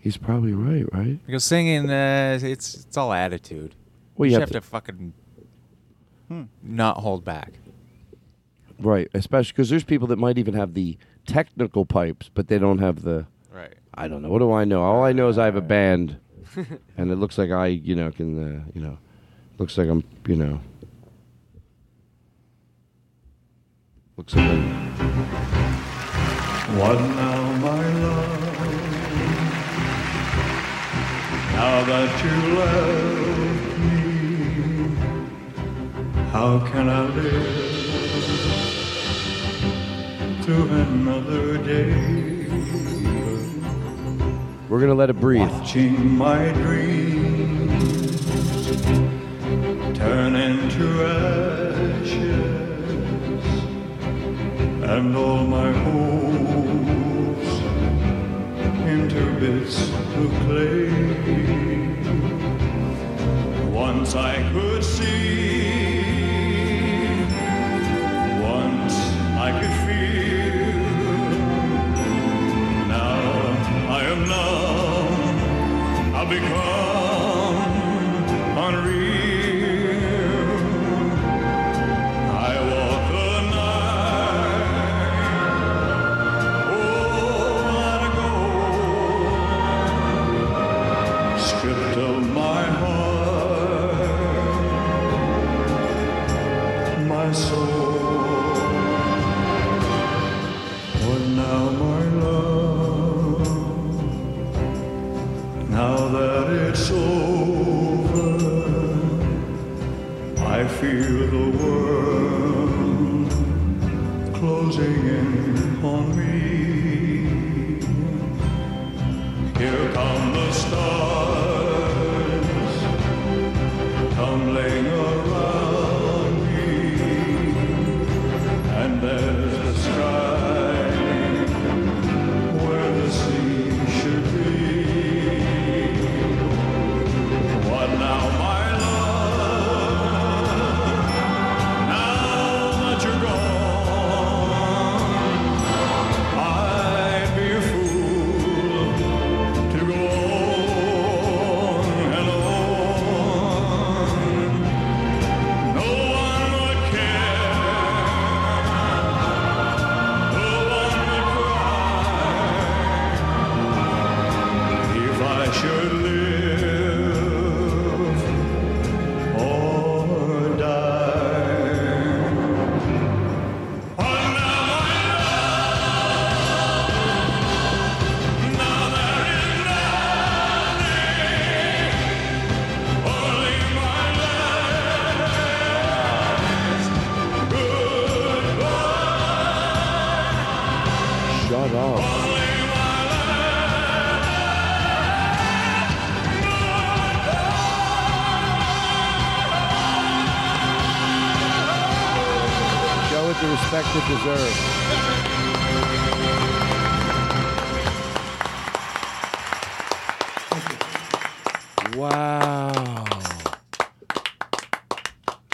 [0.00, 1.24] He's probably right, right?
[1.24, 3.74] Because singing, uh, it's it's all attitude.
[4.16, 5.12] Well, you you have, have to, fucking
[6.62, 7.52] not hold back.
[8.78, 12.78] Right, especially because there's people that might even have the technical pipes, but they don't
[12.78, 13.26] have the.
[13.52, 13.74] Right.
[13.94, 14.30] I don't know.
[14.30, 14.82] What do I know?
[14.82, 16.18] All I know is I have a band,
[16.96, 18.98] and it looks like I, you know, can, uh, you know,
[19.58, 20.60] looks like I'm, you know,
[24.16, 24.62] looks like I'm.
[26.78, 28.42] What now, my love?
[31.52, 33.96] Now that you left me,
[36.30, 37.70] how can I live
[40.44, 41.92] through another day?
[44.68, 45.50] We're gonna let it breathe.
[45.50, 48.26] Watching my dreams
[49.96, 51.71] turn into ashes,
[54.96, 57.50] and all my hopes
[58.94, 59.76] into bits
[60.20, 60.90] of clay.
[63.70, 65.72] Once I could see,
[68.42, 68.96] once
[69.46, 70.76] I could feel.
[72.96, 73.20] Now
[73.96, 76.91] I am numb, I've become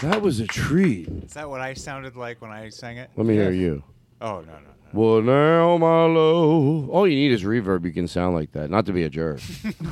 [0.01, 1.09] That was a treat.
[1.09, 3.09] Is that what I sounded like when I sang it?
[3.17, 3.83] Let me hear you.
[4.21, 4.59] Oh no no.
[4.59, 4.69] no.
[4.93, 6.89] Well, now my love.
[6.89, 7.83] All you need is reverb.
[7.83, 8.69] You can sound like that.
[8.69, 9.41] Not to be a jerk.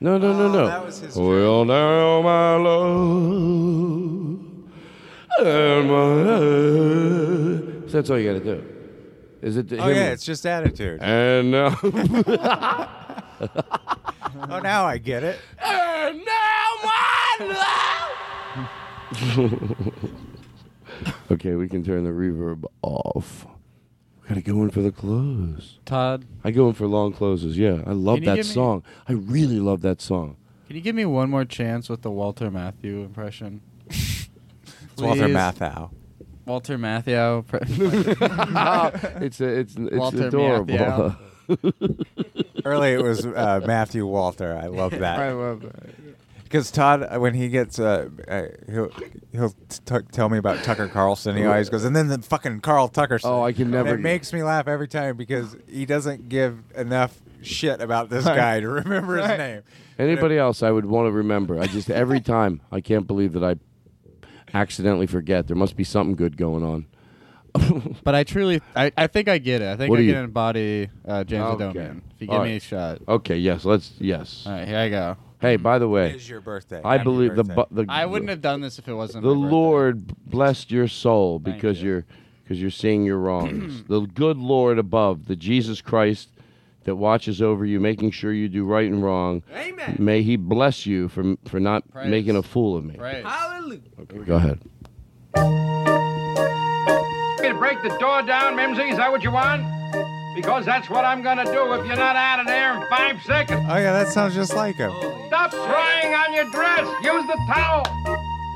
[0.00, 0.64] no, no, no, no.
[0.64, 4.44] Oh, that was his well, now my love.
[5.40, 6.24] And my
[7.88, 8.64] So that's all you got to do.
[9.40, 9.72] Is it?
[9.72, 11.02] Oh yeah, it's just attitude.
[11.02, 11.78] And now.
[14.50, 15.38] oh, now I get it.
[15.58, 18.03] And now my love.
[21.30, 23.46] okay, we can turn the reverb off.
[24.22, 25.78] We gotta go in for the close.
[25.84, 27.58] Todd, I go in for long closes.
[27.58, 28.82] Yeah, I love Can you that give me- song.
[29.08, 30.36] I really love that song.
[30.66, 33.60] can you give me one more chance with the Walter Matthew impression?
[33.88, 34.28] It's
[35.02, 35.34] Walter Please?
[35.34, 35.90] Matthau.
[36.46, 37.46] Walter Matthau.
[37.46, 37.60] Pre-
[39.26, 40.74] it's a, it's it's Walter adorable.
[40.74, 41.16] Matthau.
[42.64, 44.56] Early it was uh, Matthew Walter.
[44.56, 45.18] I love that.
[45.18, 45.90] I love that.
[46.54, 48.88] Because Todd, uh, when he gets, uh, uh, he'll
[49.32, 51.36] he'll t- tell me about Tucker Carlson.
[51.36, 53.18] He always goes, and then the fucking Carl Tucker.
[53.24, 56.62] Oh, I can never And it makes me laugh every time because he doesn't give
[56.76, 59.62] enough shit about this guy to remember his name.
[59.98, 61.58] Anybody else I would want to remember.
[61.60, 63.56] I just every time I can't believe that I
[64.56, 65.48] accidentally forget.
[65.48, 66.86] There must be something good going on.
[68.04, 69.66] but I truly, I, I think I get it.
[69.66, 71.64] I think What I can you- embody uh, James Okay.
[71.64, 72.02] Adomian.
[72.14, 73.00] If you All give me a shot.
[73.08, 74.44] Okay, yes, let's yes.
[74.46, 75.16] All right, here I go.
[75.44, 76.80] Hey, by the way, It is your birthday.
[76.84, 77.66] I Happy believe the, birthday.
[77.70, 79.24] bu- the I wouldn't have done this if it wasn't.
[79.24, 79.50] the my birthday.
[79.54, 81.96] Lord blessed your soul because you.
[81.96, 82.04] are
[82.42, 83.82] because you're seeing your wrongs.
[83.88, 86.28] the good Lord above, the Jesus Christ
[86.84, 89.42] that watches over you, making sure you do right and wrong.
[89.54, 89.96] Amen.
[89.98, 92.08] May He bless you for for not Praise.
[92.10, 92.96] making a fool of me.
[92.96, 93.24] Praise.
[93.24, 93.80] Hallelujah.
[94.00, 94.60] Okay, go ahead.
[97.40, 98.82] Me to break the door down, Mimsy?
[98.90, 99.62] Is that what you want?
[100.34, 103.64] Because that's what I'm gonna do if you're not out of there in five seconds.
[103.68, 104.90] Oh yeah, that sounds just like him.
[105.28, 106.86] Stop crying on your dress.
[107.02, 107.84] Use the towel.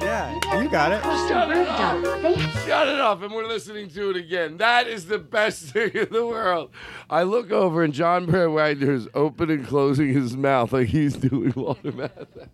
[0.01, 1.03] Yeah, you got it.
[1.29, 2.65] Shut it off.
[2.65, 4.57] Shut it off, and we're listening to it again.
[4.59, 6.71] That is the best thing in the world.
[7.11, 11.15] I look over, and John Brand Wagner is open and closing his mouth like he's
[11.15, 12.49] doing Walter Matthau.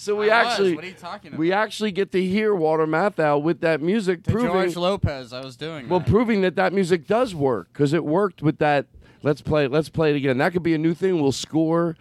[0.00, 0.52] So we I was.
[0.52, 4.22] actually, What are you talking we actually get to hear Walter Matthau with that music,
[4.24, 5.88] To proving George Lopez, I was doing.
[5.88, 6.08] well, that.
[6.08, 8.86] proving that that music does work because it worked with that.
[9.24, 9.66] Let's play.
[9.66, 10.38] Let's play it again.
[10.38, 11.20] That could be a new thing.
[11.20, 11.96] We'll score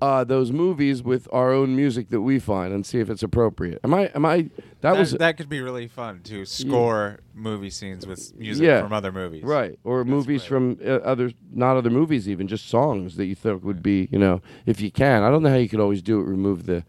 [0.00, 3.80] uh, those movies with our own music that we find and see if it's appropriate.
[3.82, 4.06] Am I?
[4.14, 4.42] Am I?
[4.42, 8.80] That, That, was that could be really fun to score movie scenes with music yeah,
[8.80, 9.42] from other movies.
[9.42, 9.76] right?
[9.82, 13.82] Or movies from uh, other, not other movies, even just songs that you think would
[13.82, 15.24] be, you know, if you can.
[15.24, 16.24] I don't know how you could always do it.
[16.24, 16.84] Remove the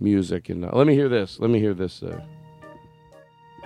[0.00, 1.38] music and uh, let me hear this.
[1.40, 2.02] Let me hear this.
[2.02, 2.20] Uh,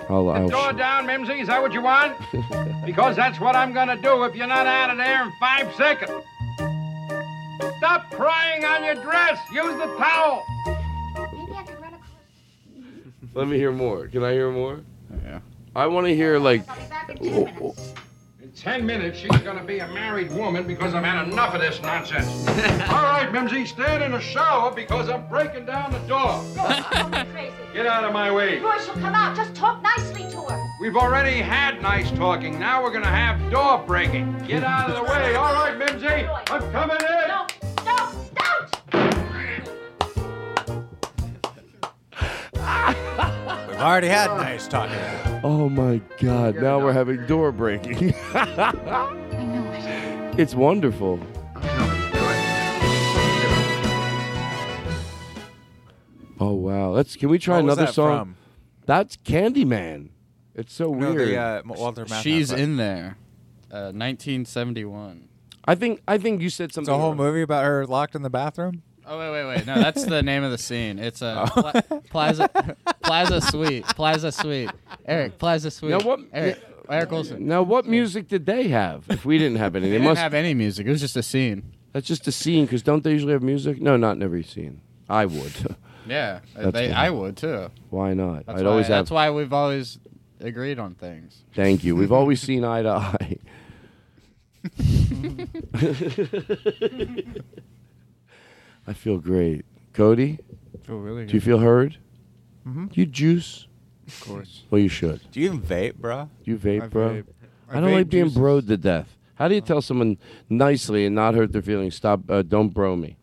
[0.09, 1.41] I'll, I'll Door down, Mimsy.
[1.41, 2.17] Is that what you want?
[2.87, 6.25] because that's what I'm gonna do if you're not out of there in five seconds.
[7.79, 9.39] Stop crying on your dress.
[9.53, 10.45] Use the towel.
[13.35, 14.09] Let me hear more.
[14.09, 14.81] Can I hear more?
[15.25, 15.41] Yeah.
[15.77, 16.67] I want to hear like.
[18.59, 21.81] In ten minutes, she's gonna be a married woman because I've had enough of this
[21.81, 22.27] nonsense.
[22.91, 26.43] All right, Mimsy, stand in the shower because I'm breaking down the door.
[27.73, 28.59] Get out of my way.
[28.59, 29.37] Roy, she'll come out.
[29.37, 30.67] Just talk nicely to her.
[30.81, 32.59] We've already had nice talking.
[32.59, 34.37] Now we're gonna have door breaking.
[34.47, 35.37] Get out of the way.
[35.37, 37.29] All right, Mimsy, I'm coming in.
[37.29, 37.38] No, no,
[43.79, 44.99] We've already had nice talking.
[45.45, 46.57] Oh my God!
[46.57, 48.13] Now we're having door breaking.
[50.37, 51.19] It's wonderful.
[56.41, 56.91] Oh wow!
[56.91, 57.17] Let's.
[57.17, 58.19] Can we try What was another that song?
[58.19, 58.37] from?
[58.87, 60.11] That's Candyman.
[60.55, 61.29] It's so No, weird.
[61.29, 62.23] the uh, Walter Matthau.
[62.23, 63.17] She's but- in there.
[63.71, 65.29] Uh, 1971.
[65.65, 66.01] I think.
[66.07, 66.95] I think you said It's something.
[66.95, 68.83] a whole movie about her locked in the bathroom.
[69.11, 69.67] Oh wait, wait, wait!
[69.67, 70.99] No, that's the name of the scene.
[70.99, 71.81] It's a pla-
[72.11, 73.87] Plaza Plaza Suite.
[73.87, 74.69] Plaza Suite.
[75.07, 75.93] Eric, Plaza Suite.
[75.93, 76.21] Now what?
[76.33, 76.61] Eric,
[76.91, 77.47] Eric Olson.
[77.47, 79.07] Now what music did they have?
[79.09, 80.87] If we didn't have any, They they didn't must have any music.
[80.87, 81.73] It was just a scene.
[81.93, 83.81] That's just a scene, because don't they usually have music?
[83.81, 84.81] No, not in every scene.
[85.09, 85.77] I would.
[86.07, 86.91] Yeah, That's they.
[86.91, 87.69] I would too.
[87.91, 88.47] Why not?
[88.47, 88.97] That's I'd why, always have.
[88.97, 89.99] That's why we've always
[90.41, 91.43] agreed on things.
[91.55, 91.95] Thank you.
[91.97, 93.37] We've always seen eye to eye.
[98.89, 99.65] I feel great.
[99.93, 100.39] Cody,
[100.83, 101.31] Feel really good.
[101.31, 101.99] do you feel heard?
[102.67, 102.87] Mm-hmm.
[102.95, 103.67] You juice?
[104.07, 104.65] Of course.
[104.71, 105.21] Well, you should.
[105.31, 106.31] Do you even vape, bro?
[106.45, 107.09] Do you vape, I bro?
[107.11, 107.27] vape.
[107.69, 108.39] I I, don't vape like being juices.
[108.39, 109.15] broed to death.
[109.35, 110.17] How do you tell someone
[110.49, 111.95] nicely and not hurt their feelings?
[111.95, 112.29] Stop!
[112.31, 113.19] Uh, don't bro me.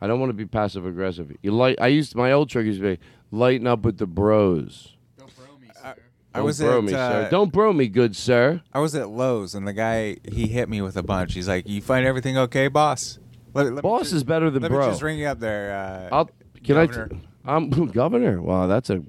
[0.00, 1.30] I don't want to be passive aggressive.
[1.42, 1.76] You light.
[1.80, 4.96] I used my old trick used to be lighten up with the bros.
[5.18, 5.94] I Don't bro me, sir.
[6.34, 7.28] I, I was bro at, me, uh, sir.
[7.30, 8.62] Don't bro me, good sir.
[8.72, 11.34] I was at Lowe's and the guy he hit me with a bunch.
[11.34, 13.18] He's like, "You find everything okay, boss?"
[13.54, 14.86] Let, let Boss just- is better than let bro.
[14.86, 16.08] me just ring you up there.
[16.12, 16.30] Uh, I'll.
[16.62, 17.08] Can Governor.
[17.10, 17.14] I?
[17.14, 18.40] T- I'm governor.
[18.42, 19.02] Wow, that's a.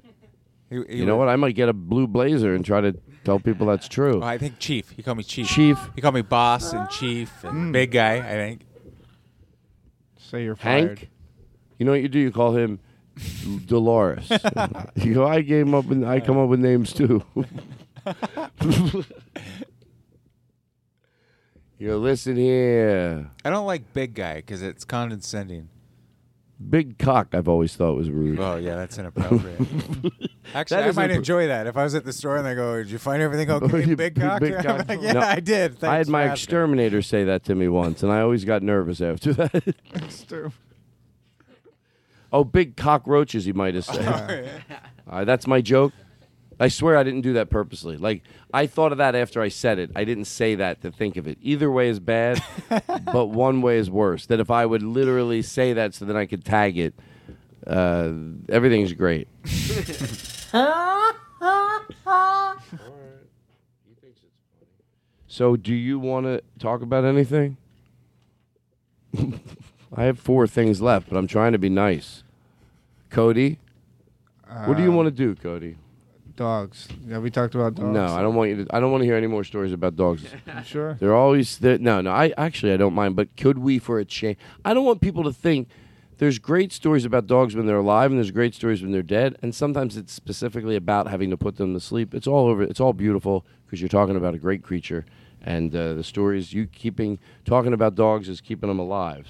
[0.70, 1.28] He- he you know was- what?
[1.32, 2.92] I might get a blue blazer and try to
[3.24, 4.20] tell people that's true.
[4.22, 4.90] Oh, I think chief.
[4.90, 5.46] He called me chief.
[5.48, 5.78] Chief.
[5.94, 8.16] He called me boss and chief and big guy.
[8.16, 8.62] I think.
[10.18, 10.98] Say you're fired.
[10.98, 11.10] Hank.
[11.78, 12.18] You know what you do?
[12.18, 12.80] You call him
[13.66, 14.30] Dolores.
[14.96, 15.26] you go.
[15.26, 16.02] I came up with.
[16.04, 17.22] I come up with names too.
[21.82, 21.96] You.
[21.96, 23.30] Listen here.
[23.44, 25.68] I don't like big guy because it's condescending.
[26.70, 27.34] Big cock.
[27.34, 28.38] I've always thought was rude.
[28.38, 29.58] Oh yeah, that's inappropriate.
[30.54, 32.46] Actually, That I is might impro- enjoy that if I was at the store and
[32.46, 34.88] they go, "Did you find everything Oh, okay, you big cock?" big I'm cock.
[34.88, 35.82] like, yeah, No, I did.
[35.82, 38.62] I had for my asking." exterminator say that to me once, and I always got
[38.62, 39.74] nervous after that.
[42.32, 44.62] oh, big cockroaches, you might have said.
[45.10, 45.92] Uh, that's my joke.
[46.62, 47.96] I swear I didn't do that purposely.
[47.96, 48.22] Like
[48.54, 49.90] I thought of that after I said it.
[49.96, 51.36] I didn't say that to think of it.
[51.42, 52.40] Either way is bad,
[53.12, 54.26] but one way is worse.
[54.26, 56.94] That if I would literally say that so then I could tag it,
[57.66, 58.12] uh,
[58.48, 59.26] everything's great.
[65.26, 67.56] So, do you want to talk about anything?
[69.96, 72.22] I have four things left, but I'm trying to be nice.
[73.10, 73.58] Cody,
[74.66, 75.76] what do you Um, want to do, Cody?
[76.36, 76.88] Dogs.
[77.10, 77.88] Have we talked about dogs?
[77.88, 78.74] No, I don't want you to.
[78.74, 80.24] I don't want to hear any more stories about dogs.
[80.64, 80.94] Sure.
[80.94, 82.10] They're always they're, no, no.
[82.10, 84.38] I actually I don't mind, but could we for a change?
[84.64, 85.68] I don't want people to think
[86.18, 89.36] there's great stories about dogs when they're alive, and there's great stories when they're dead,
[89.42, 92.14] and sometimes it's specifically about having to put them to sleep.
[92.14, 92.62] It's all over.
[92.62, 95.04] It's all beautiful because you're talking about a great creature,
[95.42, 99.26] and uh, the stories you keeping talking about dogs is keeping them alive.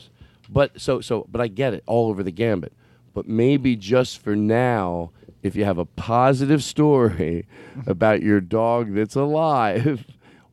[0.50, 2.74] But so so, but I get it all over the gambit.
[3.14, 5.10] But maybe just for now,
[5.42, 7.46] if you have a positive story
[7.86, 10.04] about your dog that's alive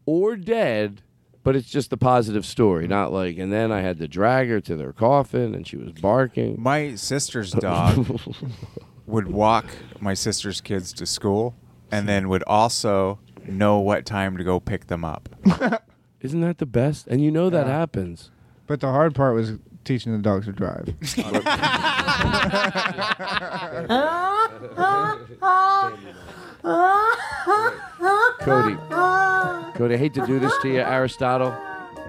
[0.05, 1.01] or dead,
[1.43, 2.91] but it's just a positive story, mm-hmm.
[2.91, 5.91] not like, and then I had to drag her to their coffin and she was
[5.93, 6.61] barking.
[6.61, 8.19] My sister's dog
[9.07, 9.65] would walk
[9.99, 11.55] my sister's kids to school
[11.91, 15.29] and then would also know what time to go pick them up.
[16.21, 17.07] Isn't that the best?
[17.07, 17.73] And you know that Yeah.
[17.73, 18.29] happens.
[18.67, 19.53] But the hard part was
[19.83, 20.93] teaching the dogs to drive.
[28.39, 28.75] Cody.
[29.77, 31.55] Cody, I hate to do this to you, Aristotle.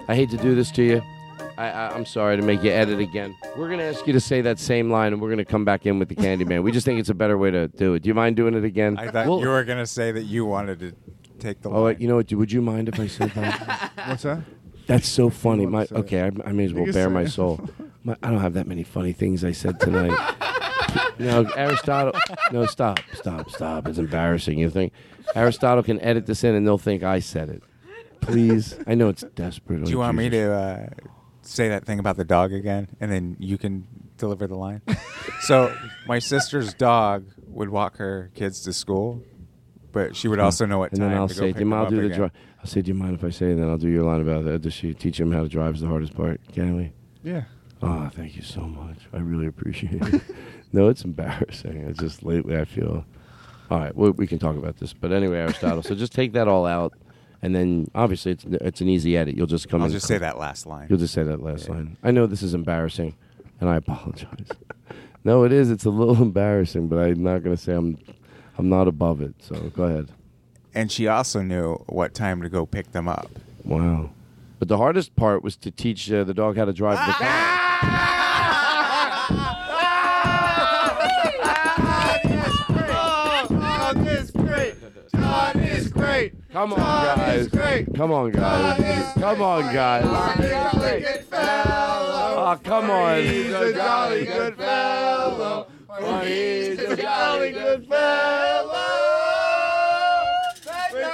[0.08, 1.02] I hate to do this to you.
[1.56, 3.36] I, I, I'm sorry to make you edit again.
[3.56, 5.64] We're going to ask you to say that same line, and we're going to come
[5.64, 6.62] back in with the Candyman.
[6.62, 8.02] we just think it's a better way to do it.
[8.02, 8.96] Do you mind doing it again?
[8.98, 10.92] I thought Well- you were going to say that you wanted to
[11.38, 11.96] take the Oh, line.
[12.00, 12.32] you know what?
[12.32, 13.92] Would you mind if I said that?
[14.08, 14.40] What's that?
[14.90, 15.66] That's so funny.
[15.66, 17.68] My okay, I, I may as well bare my soul.
[18.02, 20.10] My, I don't have that many funny things I said tonight.
[21.20, 22.18] no, Aristotle.
[22.50, 23.86] No, stop, stop, stop.
[23.86, 24.58] It's embarrassing.
[24.58, 24.92] You think
[25.36, 27.62] Aristotle can edit this in and they'll think I said it?
[28.20, 29.84] Please, I know it's desperate.
[29.84, 30.86] Do you want me to uh,
[31.42, 33.86] say that thing about the dog again, and then you can
[34.18, 34.82] deliver the line?
[35.42, 35.72] so
[36.08, 39.22] my sister's dog would walk her kids to school,
[39.92, 41.60] but she would also know what and time then I'll to say, go do pick
[41.60, 42.18] them I'll up do the again.
[42.18, 42.32] drive.
[42.60, 43.54] I'll say, do you mind if I say?
[43.54, 44.60] Then I'll do your line about that.
[44.62, 46.40] Does she teach him how to drive is the hardest part?
[46.52, 46.92] Can we?
[47.22, 47.44] Yeah.
[47.82, 48.98] Oh, thank you so much.
[49.12, 50.22] I really appreciate it.
[50.72, 51.76] no, it's embarrassing.
[51.88, 53.04] It's just lately I feel.
[53.70, 55.82] All right, well, we can talk about this, but anyway, Aristotle.
[55.82, 56.92] so just take that all out,
[57.40, 59.36] and then obviously it's it's an easy edit.
[59.36, 59.80] You'll just come.
[59.80, 60.88] I'll just say that last line.
[60.90, 61.96] You'll just say that last line.
[62.02, 63.14] I know this is embarrassing,
[63.60, 64.48] and I apologize.
[65.24, 65.70] no, it is.
[65.70, 67.96] It's a little embarrassing, but I'm not going to say I'm
[68.58, 69.34] I'm not above it.
[69.38, 70.10] So go ahead.
[70.74, 73.30] And she also knew what time to go pick them up.
[73.64, 74.10] Wow.
[74.58, 77.58] But the hardest part was to teach uh, the dog how to drive the car.
[83.48, 84.74] Dog is great.
[85.12, 86.34] Dog is great.
[86.52, 87.48] Come on, guys.
[87.96, 89.12] Come on, guys.
[89.14, 90.04] Come on, guys.
[91.32, 93.22] Oh, come on.
[93.22, 95.66] He's a jolly good fellow.
[96.22, 99.09] He's a jolly good fellow.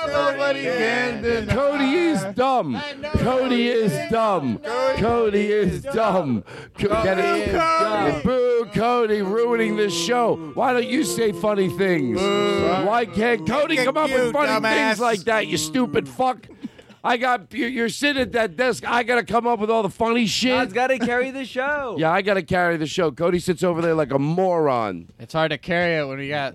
[0.07, 1.55] Nobody can deny.
[1.55, 2.81] Cody is dumb.
[3.19, 4.59] Cody is dumb.
[4.97, 6.45] Cody is dumb.
[6.79, 7.51] Co- Get it?
[7.55, 8.23] Cody.
[8.25, 10.37] Boo, Cody, ruining this show.
[10.55, 12.21] Why don't you say funny things?
[12.21, 16.47] Why can't Cody come up with funny things like that, you stupid fuck?
[17.05, 18.83] I got you- you're sitting at that desk.
[18.85, 20.51] I gotta come up with all the funny shit.
[20.51, 21.95] God's got to carry the show.
[22.01, 23.13] Yeah, I gotta carry the show.
[23.13, 25.09] Cody sits over there like a moron.
[25.21, 26.55] It's hard to carry it when you got.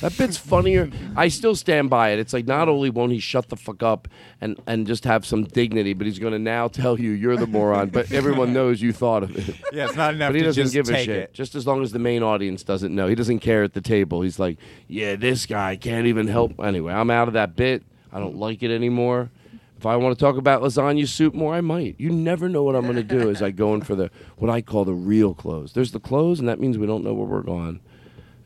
[0.00, 0.90] That bit's funnier.
[1.16, 2.18] I still stand by it.
[2.18, 4.08] It's like not only won't he shut the fuck up
[4.40, 7.46] and, and just have some dignity, but he's going to now tell you you're the
[7.46, 7.90] moron.
[7.90, 9.56] But everyone knows you thought of it.
[9.72, 11.16] Yeah, it's not enough But he to doesn't just give a take shit.
[11.16, 11.32] it.
[11.32, 14.22] Just as long as the main audience doesn't know, he doesn't care at the table.
[14.22, 14.58] He's like,
[14.88, 16.58] yeah, this guy can't even help.
[16.60, 17.82] Anyway, I'm out of that bit.
[18.12, 19.30] I don't like it anymore.
[19.76, 21.96] If I want to talk about lasagna soup more, I might.
[21.98, 24.50] You never know what I'm going to do as I go in for the what
[24.50, 25.72] I call the real close.
[25.72, 27.80] There's the close, and that means we don't know where we're going.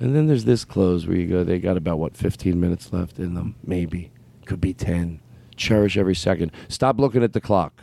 [0.01, 3.19] And then there's this close where you go, they got about, what, 15 minutes left
[3.19, 3.57] in them?
[3.65, 4.13] Maybe.
[4.47, 5.21] Could be 10.
[5.57, 6.53] Cherish every second.
[6.69, 7.83] Stop looking at the clock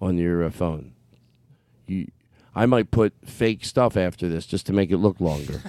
[0.00, 0.92] on your uh, phone.
[1.86, 2.06] You,
[2.54, 5.60] I might put fake stuff after this just to make it look longer.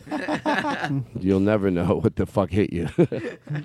[1.19, 2.89] You'll never know what the fuck hit you.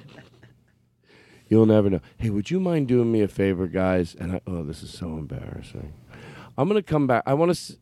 [1.49, 2.01] You'll never know.
[2.19, 4.17] Hey, would you mind doing me a favor, guys?
[4.19, 5.93] And I, oh, this is so embarrassing.
[6.59, 7.23] I'm gonna come back.
[7.27, 7.77] I want to.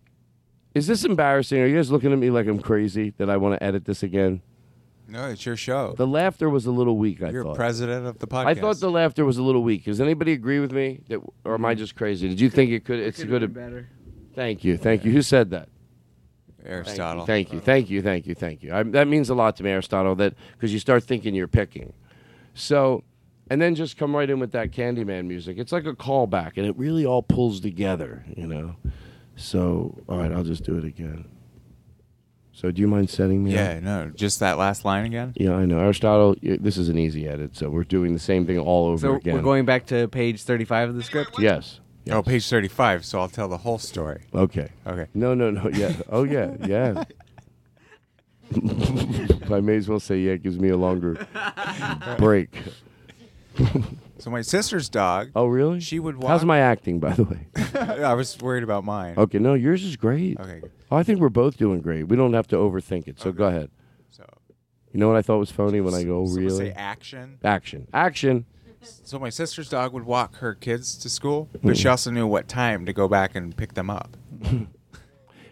[0.74, 1.60] S- is this embarrassing?
[1.60, 4.02] Are you guys looking at me like I'm crazy that I want to edit this
[4.02, 4.42] again?
[5.06, 5.94] No, it's your show.
[5.96, 7.22] The laughter was a little weak.
[7.22, 7.56] I You're thought.
[7.56, 8.46] president of the podcast.
[8.46, 9.84] I thought the laughter was a little weak.
[9.84, 12.28] Does anybody agree with me, that, or am I just crazy?
[12.28, 12.98] Did you think it could?
[12.98, 13.52] It's good.
[13.52, 13.88] better.
[14.34, 15.12] Thank you, thank you.
[15.12, 15.68] Who said that?
[16.64, 17.26] Aristotle.
[17.26, 18.74] Thank you, thank you, thank you, thank you.
[18.74, 20.14] I, that means a lot to me, Aristotle.
[20.14, 21.92] That because you start thinking you're picking,
[22.54, 23.04] so,
[23.50, 25.58] and then just come right in with that Candyman music.
[25.58, 28.76] It's like a callback, and it really all pulls together, you know.
[29.36, 31.24] So, all right, I'll just do it again.
[32.52, 33.52] So, do you mind setting me?
[33.52, 33.82] Yeah, up?
[33.82, 35.32] no, just that last line again.
[35.36, 36.36] Yeah, I know, Aristotle.
[36.42, 39.14] y- This is an easy edit, so we're doing the same thing all over So
[39.16, 39.34] again.
[39.34, 41.36] we're going back to page 35 of the script?
[41.38, 41.80] Yes.
[42.10, 44.22] Oh, page 35, so I'll tell the whole story.
[44.34, 44.68] Okay.
[44.86, 45.06] Okay.
[45.14, 45.68] No, no, no.
[45.70, 45.94] Yeah.
[46.08, 47.02] Oh, yeah, yeah.
[49.50, 50.32] I may as well say yeah.
[50.32, 51.26] It gives me a longer
[52.18, 52.54] break.
[54.24, 55.32] So my sister's dog.
[55.36, 55.80] Oh, really?
[55.80, 56.30] She would walk.
[56.30, 57.46] How's my acting, by the way?
[57.74, 59.16] I was worried about mine.
[59.18, 60.40] Okay, no, yours is great.
[60.40, 60.72] Okay, good.
[60.90, 62.04] Oh, I think we're both doing great.
[62.04, 63.20] We don't have to overthink it.
[63.20, 63.70] So go ahead.
[64.08, 64.24] So
[64.94, 67.38] You know what I thought was funny when I go so we'll really say action.
[67.44, 68.46] action action.
[68.80, 71.76] So my sister's dog would walk her kids to school, but mm.
[71.78, 74.16] she also knew what time to go back and pick them up.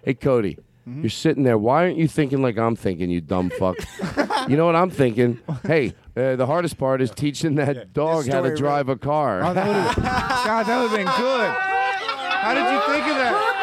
[0.05, 0.59] Hey Cody,
[0.89, 1.03] mm-hmm.
[1.03, 1.57] you're sitting there.
[1.57, 3.77] Why aren't you thinking like I'm thinking, you dumb fuck?
[4.49, 5.39] you know what I'm thinking?
[5.65, 9.43] Hey, uh, the hardest part is teaching that dog how to story drive a car.
[9.43, 11.51] Oh, that God, that would have been good.
[12.43, 13.59] How did you think of that?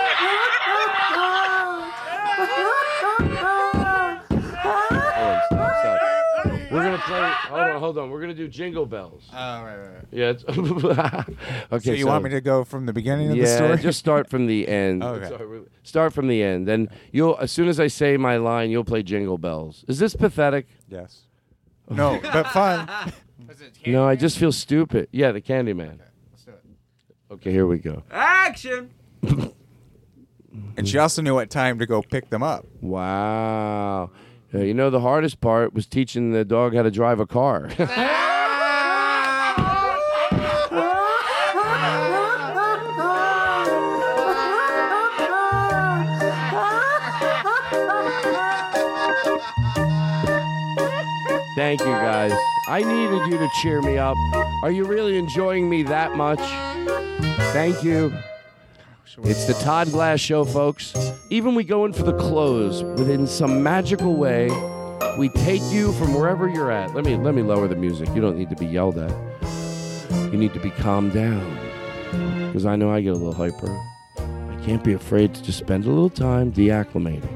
[4.61, 6.71] Hold on, stop, stop.
[6.71, 7.31] We're gonna play.
[7.49, 8.09] Hold on, hold on.
[8.09, 9.27] We're gonna do Jingle Bells.
[9.31, 10.05] Oh, right, right, right.
[10.11, 10.29] Yeah.
[10.29, 10.43] It's
[11.71, 11.79] okay.
[11.83, 13.69] So you want me to go from the beginning of yeah, the story?
[13.71, 13.75] Yeah.
[13.77, 15.03] just start from the end.
[15.03, 15.27] Okay.
[15.27, 16.67] Sorry, Start from the end.
[16.67, 19.83] Then you'll, as soon as I say my line, you'll play Jingle Bells.
[19.87, 20.67] Is this pathetic?
[20.87, 21.23] Yes.
[21.89, 22.89] No, but fun.
[23.85, 25.07] No, I just feel stupid.
[25.11, 25.99] Yeah, the Candyman.
[27.31, 28.01] Okay, here we go.
[28.09, 28.89] Action!
[29.23, 32.65] and she also knew what time to go pick them up.
[32.81, 34.09] Wow.
[34.51, 37.69] Uh, you know, the hardest part was teaching the dog how to drive a car.
[51.69, 52.31] Thank you, guys.
[52.67, 54.17] I needed you to cheer me up.
[54.63, 56.39] Are you really enjoying me that much?
[57.53, 58.11] Thank you.
[59.19, 60.95] It's the Todd Glass Show, folks.
[61.29, 64.49] Even we go in for the close within some magical way.
[65.19, 66.95] We take you from wherever you're at.
[66.95, 68.09] Let me let me lower the music.
[68.15, 69.15] You don't need to be yelled at.
[70.11, 71.55] You need to be calmed down.
[72.47, 73.69] Because I know I get a little hyper.
[74.17, 77.29] I can't be afraid to just spend a little time deacclimating.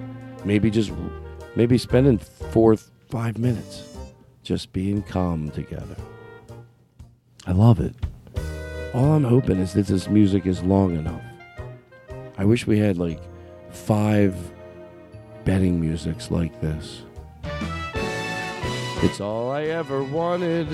[0.44, 0.92] Maybe just
[1.56, 2.78] maybe spending four
[3.12, 3.93] five minutes
[4.44, 5.96] just being calm together.
[7.48, 7.96] I love it.
[8.94, 11.22] All I'm hoping is that this music is long enough.
[12.38, 13.20] I wish we had like
[13.72, 14.36] five
[15.46, 17.04] betting musics like this.
[19.02, 20.68] It's all I ever wanted.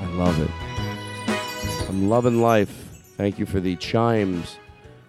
[0.00, 1.88] I love it.
[1.88, 2.70] I'm loving life.
[3.16, 4.58] Thank you for the chimes.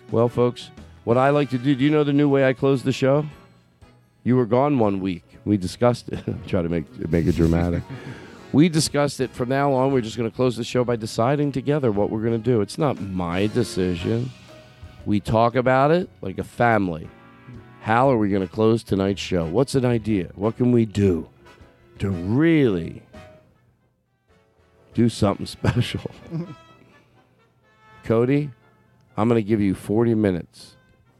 [0.09, 0.71] Well, folks,
[1.03, 3.25] what I like to do, do you know the new way I close the show?
[4.23, 5.30] You were gone one week.
[5.45, 6.23] We discussed it.
[6.47, 7.83] Try to make make it dramatic.
[8.53, 9.31] we discussed it.
[9.31, 12.21] From now on, we're just going to close the show by deciding together what we're
[12.21, 12.61] going to do.
[12.61, 14.31] It's not my decision.
[15.05, 17.09] We talk about it like a family.
[17.81, 19.45] How are we going to close tonight's show?
[19.45, 20.29] What's an idea?
[20.35, 21.27] What can we do
[21.97, 23.01] to really
[24.93, 26.11] do something special?
[28.03, 28.51] Cody,
[29.17, 30.75] I'm going to give you 40 minutes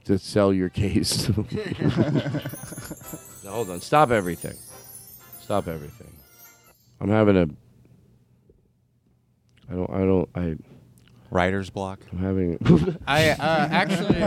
[0.06, 1.32] to sell your case.
[3.52, 3.82] Now, hold on.
[3.82, 4.56] Stop everything.
[5.42, 6.08] Stop everything.
[7.02, 7.48] I'm having a.
[9.70, 9.90] I don't.
[9.90, 10.30] I don't.
[10.36, 10.56] I.
[11.32, 12.00] Writer's block.
[12.14, 12.98] I'm having.
[13.08, 13.36] I uh,
[13.72, 14.20] actually.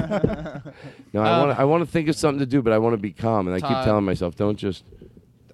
[1.15, 1.59] No, I Um, want.
[1.59, 3.55] I want to think of something to do, but I want to be calm, and
[3.57, 3.85] I keep Todd.
[3.87, 4.85] telling myself, "Don't just."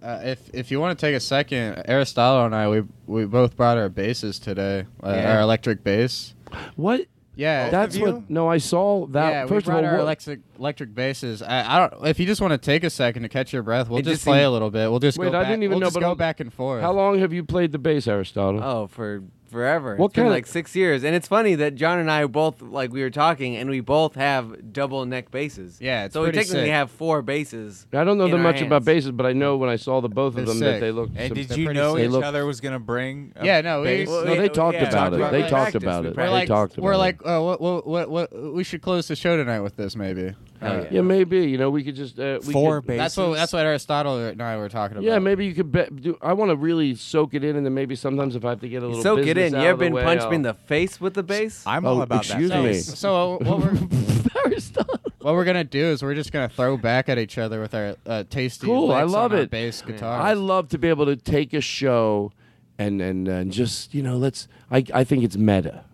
[0.02, 3.56] Uh, if if you want to take a second, Aristotle and I we we both
[3.56, 5.34] brought our basses today, uh, Yeah.
[5.36, 6.34] our electric bass.
[6.74, 7.06] What?
[7.36, 8.28] Yeah, That's what.
[8.28, 9.30] No, I saw that.
[9.30, 11.40] yeah, first we brought of all, our what- electric electric basses.
[11.42, 12.06] I, I don't.
[12.06, 14.16] If you just want to take a second to catch your breath, we'll It just,
[14.16, 14.90] just play seemed- a little bit.
[14.90, 15.86] We'll just Wait, go I back, didn't even we'll know.
[15.86, 16.82] just but go I'm- back and forth.
[16.82, 18.62] How long have you played the bass, Aristotle?
[18.62, 19.96] Oh, for forever.
[19.96, 22.62] What it's been kinda- like six years, and it's funny that John and I both
[22.62, 25.78] like we were talking, and we both have double neck basses.
[25.80, 26.72] Yeah, it's so we pretty technically sick.
[26.72, 27.86] have four basses.
[27.92, 28.84] I don't know in that our much about hands.
[28.86, 30.74] basses, but I know when I saw the both of They're them sick.
[30.74, 31.12] that they looked.
[31.16, 32.04] And some- did you pretty know sick.
[32.04, 33.32] each They look- other was gonna bring?
[33.36, 34.08] A Yeah, no, we- bass?
[34.08, 35.16] No, they talked yeah, about talked it.
[35.16, 35.42] about They it.
[35.42, 36.16] talked Practice, about we it.
[36.16, 36.96] We're They like, talked about we're it.
[36.98, 40.32] like, uh, what, what, what, what, we should close the show tonight with this, maybe.
[40.62, 42.98] Oh, Yeah, maybe you know we could just uh, we Four could- bases.
[42.98, 45.04] That's what that's what Aristotle and I were talking about.
[45.06, 45.94] Yeah, maybe you could bet.
[46.00, 48.60] Do, I want to really soak it in, and then maybe sometimes if I have
[48.60, 49.52] to get a little Soak it in.
[49.54, 51.62] You of ever been way, punched I'll- in the face with the bass?
[51.66, 52.62] I'm Oh, all about excuse that.
[52.62, 52.68] me.
[52.72, 52.98] bass.
[52.98, 53.74] So what we're
[55.20, 57.96] what we're gonna do is we're just gonna throw back at each other with our
[58.06, 58.66] uh, tasty.
[58.66, 59.50] Cool, I love on it.
[59.50, 60.20] Bass guitar.
[60.20, 62.32] I love to be able to take a show
[62.78, 64.48] and and, and just you know let's.
[64.70, 65.84] I I think it's meta.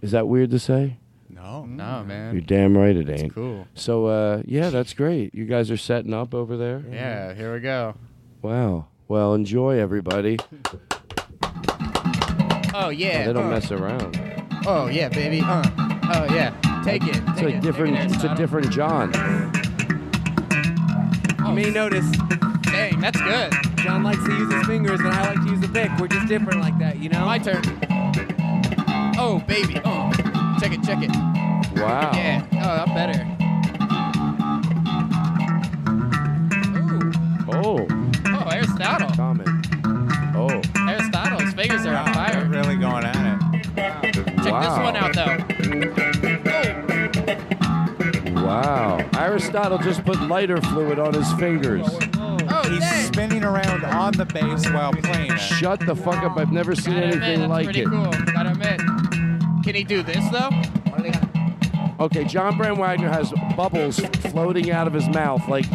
[0.00, 0.96] Is that weird to say?
[1.40, 2.34] No, no, man.
[2.34, 3.32] You're damn right it ain't.
[3.34, 3.66] cool.
[3.74, 5.34] So uh, yeah, that's great.
[5.34, 6.82] You guys are setting up over there.
[6.90, 7.94] Yeah, here we go.
[8.42, 8.88] Wow.
[9.06, 10.36] Well, enjoy everybody.
[12.74, 13.26] Oh yeah.
[13.26, 14.20] they don't uh, mess around.
[14.66, 15.40] Oh yeah, baby.
[15.44, 15.62] Uh.
[16.12, 16.52] Oh yeah.
[16.84, 17.16] Take it.
[17.28, 17.62] It's Take a it.
[17.62, 17.96] different.
[17.96, 19.12] Take it, It's a different John.
[21.46, 22.06] You may notice
[22.64, 23.52] Dang, that's good.
[23.78, 25.90] John likes to use his fingers, and I like to use the pick.
[25.98, 27.24] We're just different like that, you know.
[27.24, 27.62] My turn.
[29.18, 29.80] Oh baby.
[29.84, 30.07] Oh.
[30.60, 31.10] Check it, check it.
[31.80, 32.10] Wow.
[32.14, 32.44] Yeah.
[32.54, 33.24] Oh, I'm better.
[37.54, 37.62] Ooh.
[37.64, 37.86] Oh.
[38.26, 39.10] Oh, Aristotle.
[39.10, 39.46] Common.
[40.34, 40.60] Oh.
[40.88, 42.40] Aristotle's fingers are on fire.
[42.40, 43.38] They're really going at it.
[43.76, 44.00] Wow.
[44.42, 44.62] Check wow.
[44.62, 45.38] this one out, though.
[48.36, 48.44] Oh.
[48.44, 48.98] Wow.
[49.16, 51.86] Aristotle just put lighter fluid on his fingers.
[52.50, 53.06] Oh, He's dang.
[53.12, 55.36] spinning around on the bass while playing.
[55.36, 56.36] Shut the fuck up.
[56.36, 57.86] I've never seen anything like it.
[57.86, 58.10] Cool.
[59.68, 59.68] Gotta admit.
[59.68, 62.04] Can he do this though?
[62.04, 63.98] Okay, John Brand Wagner has bubbles
[64.30, 65.66] floating out of his mouth like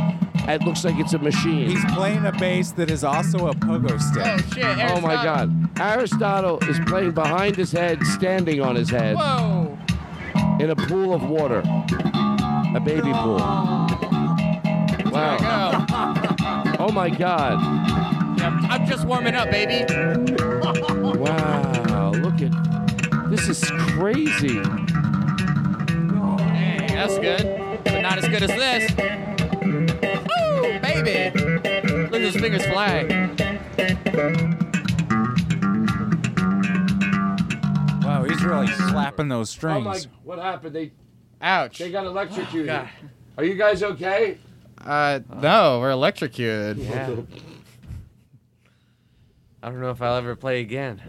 [0.46, 1.70] it looks like it's a machine.
[1.70, 4.24] He's playing a bass that is also a pogo stick.
[4.26, 4.92] Oh shit!
[4.92, 5.80] Oh my god.
[5.80, 9.78] Aristotle is playing behind his head, standing on his head Whoa!
[10.60, 11.62] in a pool of water.
[12.76, 13.38] A baby pool.
[15.12, 15.86] Wow.
[16.80, 17.60] Oh my god.
[18.42, 19.86] I'm, I'm just warming up, baby.
[21.20, 21.63] Wow.
[23.44, 24.64] Look at this is crazy.
[26.54, 28.90] Hey, that's good, but not as good as this.
[29.62, 31.38] Woo, baby!
[32.10, 33.04] Look at his fingers fly.
[38.02, 39.78] Wow, he's really slapping those strings.
[39.78, 40.18] Oh my strings.
[40.24, 40.74] what happened?
[40.74, 40.94] They
[41.42, 41.80] Ouch.
[41.80, 42.68] they got electrocuted.
[42.68, 42.88] God.
[43.38, 44.38] Are you guys okay?
[44.80, 46.78] Uh, no, we're electrocuted.
[46.78, 47.08] Yeah.
[49.62, 51.02] I don't know if I'll ever play again.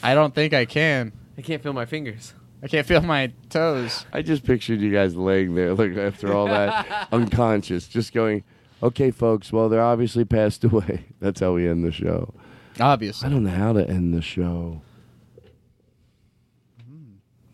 [0.00, 1.12] I don't think I can.
[1.38, 2.32] I can't feel my fingers.
[2.62, 4.06] I can't feel my toes.
[4.12, 8.44] I just pictured you guys laying there, like after all that, unconscious, just going,
[8.82, 9.52] "Okay, folks.
[9.52, 12.32] Well, they're obviously passed away." That's how we end the show.
[12.80, 13.28] Obviously.
[13.28, 14.80] I don't know how to end the show.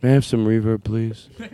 [0.00, 1.28] May I have some reverb, please?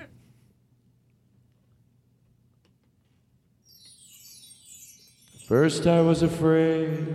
[5.47, 7.07] First, I was afraid.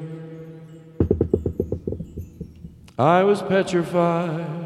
[2.98, 4.62] I was petrified.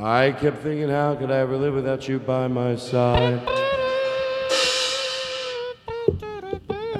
[0.00, 3.42] I kept thinking, how could I ever live without you by my side?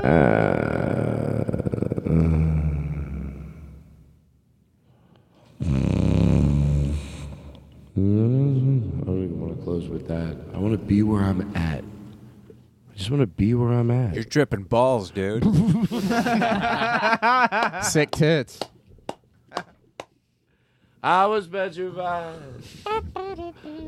[0.02, 1.44] Uh,
[7.94, 10.36] I don't even want to close with that.
[10.52, 11.84] I want to be where I'm at.
[11.84, 14.16] I just want to be where I'm at.
[14.16, 15.44] You're tripping balls, dude.
[17.84, 18.58] Sick tits.
[21.02, 22.34] I was petrified.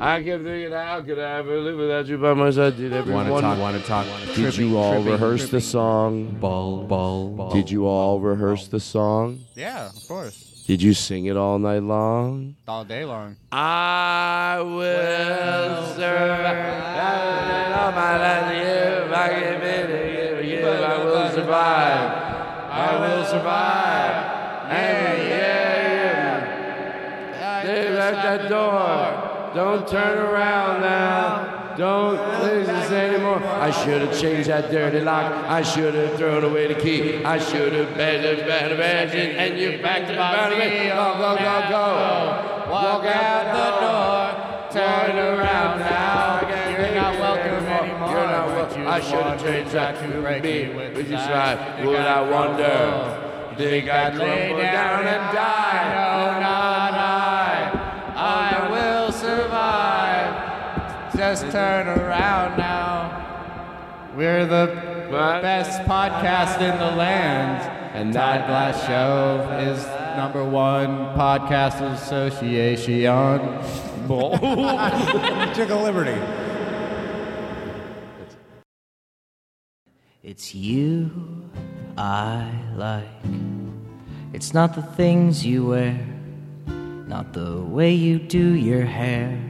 [0.00, 2.76] I kept thinking, how could I ever live without you by my side?
[2.76, 3.28] Did everyone?
[3.28, 4.06] Wanna talk, wanna talk.
[4.06, 6.36] Did Tripping, you all tripping, rehearse the song?
[6.40, 7.50] Ball, ball, ball.
[7.50, 9.40] Did you all rehearse the song?
[9.56, 10.64] Yeah, of course.
[10.68, 12.54] Did you sing it all night long?
[12.68, 13.34] All day long.
[13.50, 16.60] I will survive.
[17.76, 22.10] All my life, if I give it, give it, I will survive.
[22.70, 24.70] I will survive.
[24.70, 25.49] And yeah, yeah.
[28.10, 29.52] Left that door.
[29.54, 31.76] Don't turn around now.
[31.76, 33.40] Don't listen anymore.
[33.44, 35.32] I should have changed that dirty lock.
[35.48, 37.24] I should have thrown away the key.
[37.24, 40.88] I should have better, better, better, and you back to the me.
[40.88, 42.70] Go, go, go, go.
[42.70, 44.82] Walk out the door.
[44.82, 46.40] Turn around now.
[46.70, 48.08] You're not welcome anymore.
[48.10, 48.88] You're not welcome.
[48.88, 50.68] I should have changed that to me.
[50.94, 51.84] Would you try?
[51.84, 53.26] Would I wonder?
[53.56, 55.69] Think I'd lay down and die?
[61.30, 64.10] Just turn around now.
[64.16, 64.66] We're the
[65.08, 67.62] best podcast in the land.
[67.94, 69.86] And Todd Glass Show is
[70.16, 73.04] number one podcast association.
[75.54, 76.20] Took a liberty.
[80.24, 81.48] It's you
[81.96, 83.06] I like.
[84.32, 86.04] It's not the things you wear,
[87.06, 89.49] not the way you do your hair,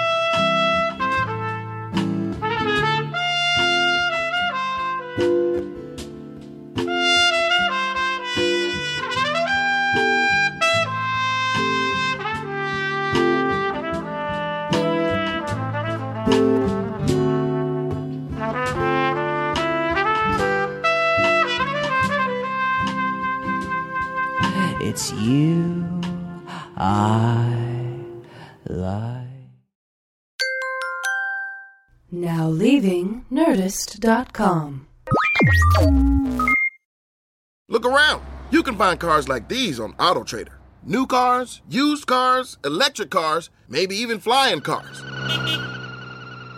[24.91, 26.01] It's you
[26.75, 27.95] I
[28.67, 29.25] like.
[32.11, 34.87] Now leaving Nerdist.com.
[37.69, 38.21] Look around.
[38.51, 40.55] You can find cars like these on AutoTrader.
[40.83, 45.01] New cars, used cars, electric cars, maybe even flying cars.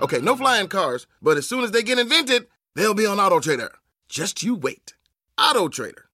[0.01, 3.69] Okay, no flying cars, but as soon as they get invented, they'll be on AutoTrader.
[4.09, 4.95] Just you wait.
[5.37, 6.05] AutoTrader.